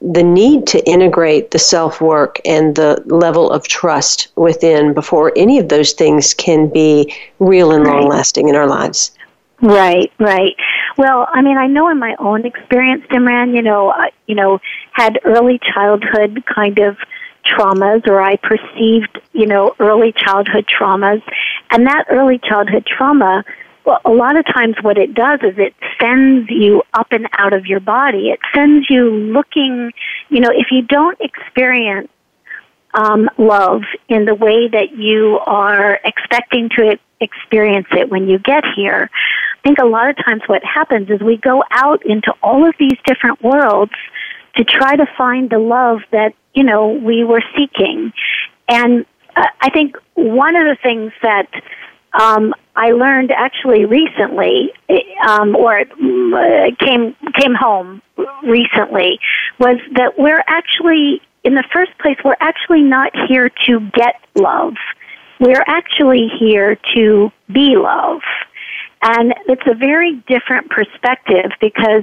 the 0.00 0.22
need 0.22 0.66
to 0.68 0.84
integrate 0.88 1.50
the 1.50 1.58
self 1.58 2.00
work 2.00 2.40
and 2.44 2.76
the 2.76 3.02
level 3.06 3.50
of 3.50 3.66
trust 3.66 4.28
within 4.36 4.94
before 4.94 5.32
any 5.36 5.58
of 5.58 5.68
those 5.68 5.92
things 5.92 6.34
can 6.34 6.68
be 6.68 7.14
real 7.38 7.72
and 7.72 7.84
long 7.84 8.08
lasting 8.08 8.48
in 8.48 8.54
our 8.54 8.66
lives. 8.66 9.12
Right, 9.60 10.12
right. 10.20 10.54
Well, 10.96 11.28
I 11.32 11.42
mean, 11.42 11.58
I 11.58 11.66
know 11.66 11.88
in 11.88 11.98
my 11.98 12.14
own 12.18 12.46
experience, 12.46 13.04
Simran, 13.10 13.54
you 13.54 13.62
know, 13.62 13.90
uh, 13.90 14.06
you 14.26 14.36
know, 14.36 14.60
had 14.92 15.18
early 15.24 15.58
childhood 15.74 16.44
kind 16.46 16.78
of 16.78 16.96
traumas, 17.44 18.06
or 18.06 18.20
I 18.20 18.36
perceived, 18.36 19.20
you 19.32 19.46
know, 19.46 19.74
early 19.80 20.12
childhood 20.12 20.66
traumas, 20.66 21.22
and 21.70 21.86
that 21.86 22.04
early 22.08 22.38
childhood 22.38 22.86
trauma. 22.86 23.44
Well, 23.88 24.02
a 24.04 24.10
lot 24.10 24.36
of 24.36 24.44
times 24.44 24.74
what 24.82 24.98
it 24.98 25.14
does 25.14 25.40
is 25.42 25.54
it 25.56 25.74
sends 25.98 26.50
you 26.50 26.82
up 26.92 27.06
and 27.10 27.26
out 27.38 27.54
of 27.54 27.64
your 27.64 27.80
body. 27.80 28.28
It 28.28 28.38
sends 28.54 28.84
you 28.90 29.08
looking, 29.08 29.92
you 30.28 30.40
know, 30.40 30.50
if 30.50 30.66
you 30.70 30.82
don't 30.82 31.18
experience 31.22 32.10
um, 32.92 33.30
love 33.38 33.84
in 34.10 34.26
the 34.26 34.34
way 34.34 34.68
that 34.68 34.92
you 34.94 35.40
are 35.46 35.98
expecting 36.04 36.68
to 36.76 36.98
experience 37.22 37.86
it 37.92 38.10
when 38.10 38.28
you 38.28 38.38
get 38.38 38.62
here. 38.76 39.08
I 39.56 39.62
think 39.66 39.78
a 39.78 39.86
lot 39.86 40.10
of 40.10 40.16
times 40.22 40.42
what 40.48 40.62
happens 40.62 41.08
is 41.08 41.22
we 41.22 41.38
go 41.38 41.64
out 41.70 42.04
into 42.04 42.34
all 42.42 42.68
of 42.68 42.74
these 42.78 42.98
different 43.06 43.42
worlds 43.42 43.92
to 44.56 44.64
try 44.64 44.96
to 44.96 45.06
find 45.16 45.48
the 45.48 45.58
love 45.58 46.00
that, 46.12 46.34
you 46.52 46.62
know, 46.62 46.88
we 46.88 47.24
were 47.24 47.42
seeking. 47.56 48.12
And 48.68 49.06
uh, 49.34 49.46
I 49.62 49.70
think 49.70 49.96
one 50.12 50.56
of 50.56 50.64
the 50.64 50.76
things 50.82 51.12
that 51.22 51.46
um, 52.14 52.54
I 52.76 52.90
learned 52.92 53.32
actually 53.32 53.84
recently, 53.84 54.72
um, 55.26 55.56
or 55.56 55.80
uh, 55.80 56.70
came 56.78 57.14
came 57.34 57.54
home 57.54 58.02
recently, 58.42 59.18
was 59.58 59.78
that 59.96 60.18
we're 60.18 60.44
actually 60.46 61.20
in 61.44 61.54
the 61.54 61.64
first 61.72 61.96
place 61.98 62.16
we're 62.24 62.36
actually 62.40 62.82
not 62.82 63.12
here 63.28 63.50
to 63.66 63.80
get 63.92 64.16
love. 64.34 64.74
We're 65.40 65.64
actually 65.66 66.28
here 66.38 66.76
to 66.94 67.30
be 67.52 67.76
love. 67.76 68.20
And 69.02 69.34
it's 69.46 69.62
a 69.66 69.74
very 69.74 70.14
different 70.26 70.70
perspective 70.70 71.52
because 71.60 72.02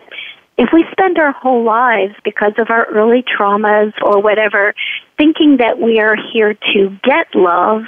if 0.58 0.70
we 0.72 0.86
spend 0.92 1.18
our 1.20 1.34
whole 1.34 1.64
lives 1.64 2.16
because 2.24 2.54
of 2.58 2.70
our 2.70 2.86
early 2.86 3.24
traumas 3.24 3.94
or 4.02 4.22
whatever 4.22 4.74
thinking 5.18 5.58
that 5.58 5.80
we 5.80 6.00
are 6.00 6.16
here 6.34 6.54
to 6.74 6.98
get 7.04 7.28
love, 7.36 7.84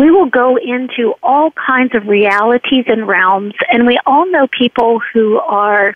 we 0.00 0.10
will 0.10 0.30
go 0.30 0.56
into 0.56 1.12
all 1.22 1.50
kinds 1.50 1.94
of 1.94 2.06
realities 2.06 2.84
and 2.86 3.06
realms. 3.06 3.52
And 3.70 3.86
we 3.86 3.98
all 4.06 4.30
know 4.30 4.46
people 4.46 4.98
who 5.12 5.38
are, 5.38 5.94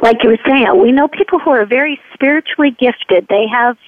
like 0.00 0.16
you 0.24 0.30
were 0.30 0.38
saying, 0.44 0.66
we 0.82 0.90
know 0.90 1.06
people 1.06 1.38
who 1.38 1.50
are 1.50 1.64
very 1.64 2.00
spiritually 2.12 2.72
gifted. 2.72 3.28
They 3.28 3.46
have 3.46 3.78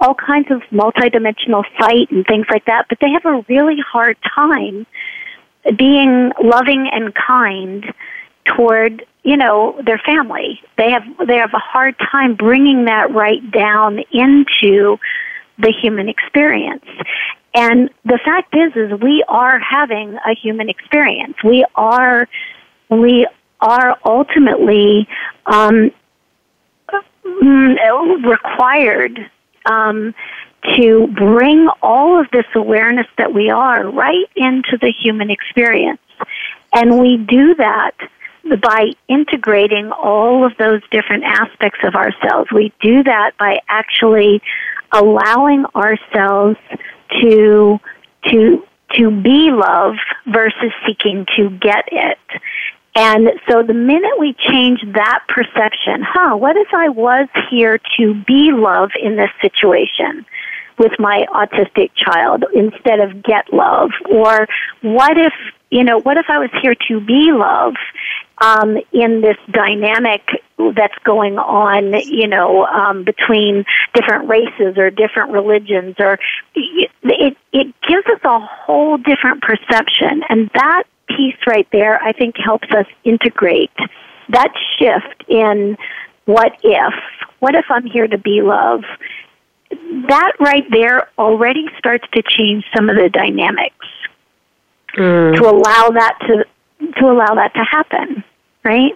all 0.00 0.14
kinds 0.14 0.52
of 0.52 0.62
multidimensional 0.70 1.64
sight 1.80 2.12
and 2.12 2.24
things 2.26 2.46
like 2.48 2.66
that, 2.66 2.86
but 2.88 2.98
they 3.00 3.10
have 3.10 3.24
a 3.24 3.44
really 3.48 3.78
hard 3.80 4.16
time 4.36 4.86
being 5.76 6.30
loving 6.42 6.88
and 6.92 7.12
kind 7.14 7.92
toward 8.44 9.04
you 9.22 9.38
know 9.38 9.80
their 9.86 9.96
family 10.04 10.60
they 10.76 10.90
have 10.90 11.02
they 11.26 11.36
have 11.36 11.54
a 11.54 11.58
hard 11.58 11.96
time 12.12 12.34
bringing 12.34 12.84
that 12.84 13.10
right 13.14 13.50
down 13.50 13.98
into 14.12 14.98
the 15.58 15.72
human 15.80 16.10
experience 16.10 16.84
and 17.54 17.90
the 18.04 18.18
fact 18.24 18.54
is 18.54 18.74
is 18.76 19.00
we 19.00 19.24
are 19.28 19.58
having 19.58 20.18
a 20.26 20.34
human 20.34 20.68
experience 20.68 21.36
we 21.44 21.64
are 21.74 22.28
we 22.90 23.26
are 23.60 23.98
ultimately 24.04 25.08
um, 25.46 25.90
mm, 27.24 28.24
required 28.24 29.30
um, 29.66 30.14
to 30.76 31.06
bring 31.08 31.68
all 31.82 32.20
of 32.20 32.30
this 32.30 32.46
awareness 32.54 33.06
that 33.18 33.32
we 33.32 33.50
are 33.50 33.88
right 33.90 34.28
into 34.36 34.78
the 34.80 34.92
human 34.92 35.30
experience. 35.30 36.00
And 36.72 36.98
we 36.98 37.16
do 37.16 37.54
that 37.56 37.92
by 38.60 38.92
integrating 39.08 39.90
all 39.92 40.44
of 40.44 40.56
those 40.58 40.82
different 40.90 41.24
aspects 41.24 41.80
of 41.84 41.94
ourselves. 41.94 42.50
We 42.52 42.72
do 42.80 43.02
that 43.04 43.32
by 43.38 43.60
actually 43.68 44.42
allowing 44.92 45.64
ourselves 45.74 46.58
to 47.20 47.80
to 48.30 48.66
to 48.94 49.10
be 49.10 49.50
love 49.50 49.96
versus 50.26 50.72
seeking 50.86 51.26
to 51.36 51.50
get 51.50 51.84
it. 51.90 52.18
And 52.96 53.28
so 53.50 53.62
the 53.62 53.74
minute 53.74 54.18
we 54.20 54.34
change 54.34 54.80
that 54.94 55.24
perception, 55.28 56.02
huh, 56.02 56.36
what 56.36 56.56
if 56.56 56.68
I 56.72 56.88
was 56.88 57.28
here 57.50 57.78
to 57.96 58.14
be 58.24 58.52
love 58.52 58.90
in 59.00 59.16
this 59.16 59.30
situation 59.42 60.24
with 60.78 60.92
my 60.98 61.26
autistic 61.32 61.90
child 61.96 62.44
instead 62.54 63.00
of 63.00 63.22
get 63.22 63.52
love? 63.52 63.90
Or 64.08 64.46
what 64.82 65.18
if, 65.18 65.32
you 65.70 65.82
know, 65.82 65.98
what 66.00 66.18
if 66.18 66.26
I 66.28 66.38
was 66.38 66.50
here 66.62 66.76
to 66.88 67.00
be 67.00 67.32
love 67.32 67.74
um, 68.38 68.76
in 68.92 69.20
this 69.20 69.38
dynamic 69.50 70.22
that's 70.58 70.96
going 71.04 71.38
on, 71.38 71.92
you 72.06 72.28
know, 72.28 72.64
um, 72.66 73.04
between 73.04 73.64
different 73.94 74.28
races 74.28 74.78
or 74.78 74.90
different 74.90 75.32
religions, 75.32 75.96
or 75.98 76.18
it 76.54 77.36
it 77.52 77.74
gives 77.86 78.06
us 78.06 78.20
a 78.24 78.38
whole 78.40 78.96
different 78.96 79.42
perception, 79.42 80.22
and 80.28 80.50
that 80.54 80.84
piece 81.08 81.36
right 81.46 81.66
there, 81.72 82.02
I 82.02 82.12
think, 82.12 82.36
helps 82.42 82.68
us 82.70 82.86
integrate 83.04 83.70
that 84.30 84.52
shift 84.78 85.28
in 85.28 85.76
what 86.24 86.52
if. 86.62 86.94
What 87.40 87.54
if 87.54 87.66
I'm 87.68 87.86
here 87.86 88.06
to 88.06 88.18
be 88.18 88.40
love? 88.40 88.84
That 90.08 90.32
right 90.40 90.64
there 90.70 91.08
already 91.18 91.66
starts 91.78 92.04
to 92.14 92.22
change 92.22 92.64
some 92.74 92.88
of 92.88 92.96
the 92.96 93.08
dynamics 93.08 93.86
mm. 94.96 95.36
to 95.36 95.48
allow 95.48 95.90
that 95.90 96.18
to 96.28 96.44
to 97.00 97.06
allow 97.06 97.34
that 97.34 97.52
to 97.54 97.64
happen, 97.64 98.24
right? 98.64 98.92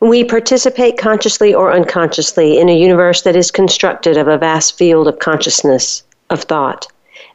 We 0.00 0.24
participate 0.24 0.96
consciously 0.96 1.52
or 1.52 1.72
unconsciously 1.72 2.58
in 2.58 2.68
a 2.68 2.76
universe 2.76 3.22
that 3.22 3.36
is 3.36 3.50
constructed 3.50 4.16
of 4.16 4.28
a 4.28 4.38
vast 4.38 4.76
field 4.78 5.06
of 5.06 5.18
consciousness, 5.18 6.02
of 6.30 6.42
thought 6.42 6.86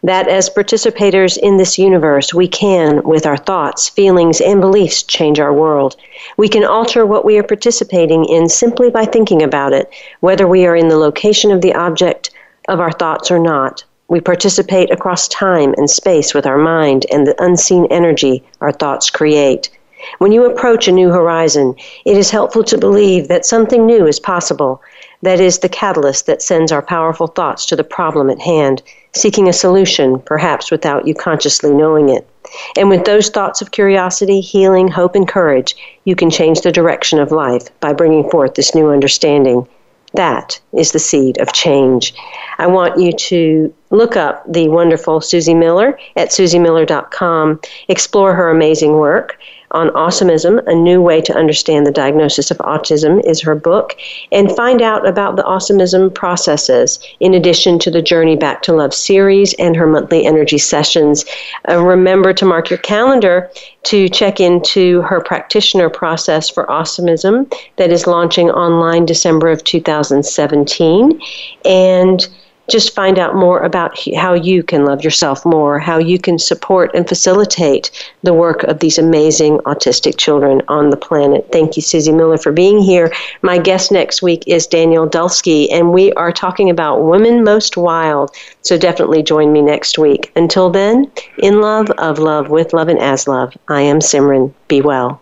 that 0.06 0.28
as 0.28 0.50
participators 0.50 1.38
in 1.38 1.58
this 1.58 1.80
universe, 1.80 2.34
we 2.34 2.48
can, 2.48 3.02
with 3.04 3.26
our 3.26 3.38
thoughts, 3.38 3.90
feelings, 3.90 4.40
and 4.40 4.62
beliefs, 4.62 5.02
change 5.02 5.40
our 5.40 5.54
world. 5.54 5.96
We 6.38 6.48
can 6.48 6.64
alter 6.64 7.06
what 7.06 7.26
we 7.26 7.38
are 7.38 7.44
participating 7.44 8.26
in 8.26 8.48
simply 8.48 8.92
by 8.92 9.06
thinking 9.06 9.42
about 9.42 9.74
it, 9.74 9.90
whether 10.20 10.48
we 10.48 10.66
are 10.66 10.76
in 10.76 10.90
the 10.90 10.98
location 10.98 11.52
of 11.52 11.62
the 11.62 11.74
object 11.74 12.32
of 12.68 12.80
our 12.80 12.92
thoughts 12.92 13.32
or 13.32 13.40
not. 13.40 13.84
We 14.08 14.22
participate 14.22 14.92
across 14.92 15.28
time 15.28 15.74
and 15.78 15.90
space 15.90 16.36
with 16.36 16.46
our 16.46 16.60
mind 16.60 17.08
and 17.12 17.26
the 17.26 17.36
unseen 17.44 17.88
energy 17.90 18.44
our 18.62 18.72
thoughts 18.72 19.10
create. 19.10 19.72
When 20.20 20.32
you 20.32 20.46
approach 20.46 20.88
a 20.88 20.92
new 20.92 21.10
horizon, 21.10 21.76
it 22.06 22.18
is 22.18 22.32
helpful 22.32 22.64
to 22.66 22.78
believe 22.78 23.28
that 23.28 23.46
something 23.46 23.86
new 23.86 24.08
is 24.08 24.20
possible. 24.20 24.82
That 25.22 25.40
is 25.40 25.60
the 25.60 25.70
catalyst 25.70 26.26
that 26.28 26.42
sends 26.42 26.72
our 26.72 26.82
powerful 26.82 27.28
thoughts 27.28 27.66
to 27.68 27.76
the 27.76 27.84
problem 27.84 28.30
at 28.30 28.40
hand 28.40 28.82
seeking 29.16 29.48
a 29.48 29.54
solution, 29.54 30.20
perhaps 30.20 30.70
without 30.70 31.08
you 31.08 31.16
consciously 31.16 31.74
knowing 31.74 32.10
it. 32.10 32.28
And 32.78 32.90
with 32.90 33.06
those 33.06 33.30
thoughts 33.30 33.62
of 33.62 33.72
curiosity, 33.72 34.42
healing, 34.42 34.88
hope, 34.88 35.16
and 35.16 35.28
courage, 35.28 35.76
you 36.04 36.16
can 36.16 36.30
change 36.30 36.62
the 36.62 36.72
direction 36.72 37.20
of 37.20 37.32
life 37.32 37.68
by 37.80 37.94
bringing 37.94 38.30
forth 38.30 38.56
this 38.56 38.76
new 38.76 38.90
understanding. 38.90 39.68
That 40.14 40.60
is 40.74 40.92
the 40.92 41.00
seed 41.00 41.40
of 41.40 41.52
change. 41.54 42.14
I 42.58 42.68
want 42.68 43.00
you 43.00 43.12
to 43.14 43.74
look 43.90 44.16
up 44.16 44.44
the 44.52 44.70
wonderful 44.70 45.22
Suzy 45.22 45.54
Miller 45.54 46.00
at 46.16 46.30
suzymiller.com. 46.30 47.60
Explore 47.90 48.34
her 48.34 48.50
amazing 48.50 48.94
work 48.94 49.38
on 49.72 49.90
Awesomism, 49.90 50.66
A 50.68 50.76
New 50.76 51.02
Way 51.02 51.22
to 51.22 51.36
Understand 51.36 51.86
the 51.86 51.92
Diagnosis 51.92 52.52
of 52.52 52.58
Autism 52.60 53.24
is 53.26 53.42
her 53.42 53.56
book, 53.56 53.96
and 54.32 54.56
find 54.56 54.82
out 54.82 55.08
about 55.08 55.36
the 55.36 55.44
Awesomism 55.44 56.14
processes 56.14 57.00
in 57.20 57.34
addition 57.34 57.80
to 57.80 57.92
the 57.92 58.02
Journey 58.02 58.36
Back 58.36 58.62
to 58.64 58.74
Love 58.74 58.94
series 58.94 59.54
and 59.56 59.76
her 59.76 59.88
monthly 59.88 60.26
energy 60.26 60.58
sessions. 60.58 61.26
Uh, 61.70 61.84
remember 61.84 62.34
to 62.34 62.46
mark 62.46 62.70
your 62.70 62.80
calendar 62.80 63.50
to 63.84 64.10
check 64.10 64.40
into 64.40 65.02
her 65.02 65.22
practitioner 65.22 65.90
process 65.90 66.50
for 66.50 66.66
Awesomism 66.66 67.52
that 67.76 67.92
is 67.92 68.08
launching 68.08 68.50
online 68.50 69.06
December 69.06 69.50
of 69.50 69.64
2017. 69.64 71.22
And 71.64 72.28
just 72.68 72.96
find 72.96 73.20
out 73.20 73.36
more 73.36 73.60
about 73.60 73.98
how 74.16 74.34
you 74.34 74.64
can 74.64 74.86
love 74.86 75.04
yourself 75.04 75.46
more, 75.46 75.80
how 75.80 75.98
you 75.98 76.18
can 76.18 76.40
support 76.40 76.92
and 76.96 77.08
facilitate 77.08 77.92
the 78.24 78.34
work 78.34 78.64
of 78.64 78.80
these 78.80 78.98
amazing 78.98 79.58
autistic 79.60 80.18
children 80.18 80.62
on 80.68 80.90
the 80.90 80.98
planet. 80.98 81.48
Thank 81.52 81.76
you, 81.76 81.82
Suzy 81.82 82.12
Miller, 82.12 82.38
for 82.38 82.52
being 82.52 82.80
here. 82.80 83.12
My 83.42 83.58
guest 83.58 83.92
next 83.92 84.22
week 84.22 84.44
is 84.48 84.68
Danielle 84.68 85.10
Dulsky, 85.10 85.68
and 85.72 85.94
we 85.94 86.12
are 86.14 86.32
talking 86.32 86.70
about 86.70 87.04
Women 87.04 87.44
Most 87.44 87.78
Wild. 87.78 88.36
So 88.62 88.78
definitely 88.78 89.24
join 89.24 89.54
me 89.54 89.62
next 89.62 89.98
week. 89.98 90.32
Until 90.36 90.70
then, 90.70 91.12
in 91.38 91.62
love, 91.62 91.90
of 91.92 92.20
love, 92.20 92.50
with 92.50 92.74
love, 92.74 92.88
and 92.88 93.00
as 93.00 93.28
love, 93.28 93.56
I 93.68 93.82
am 93.82 94.00
Simran. 94.00 94.54
Be 94.68 94.82
well. 94.82 95.22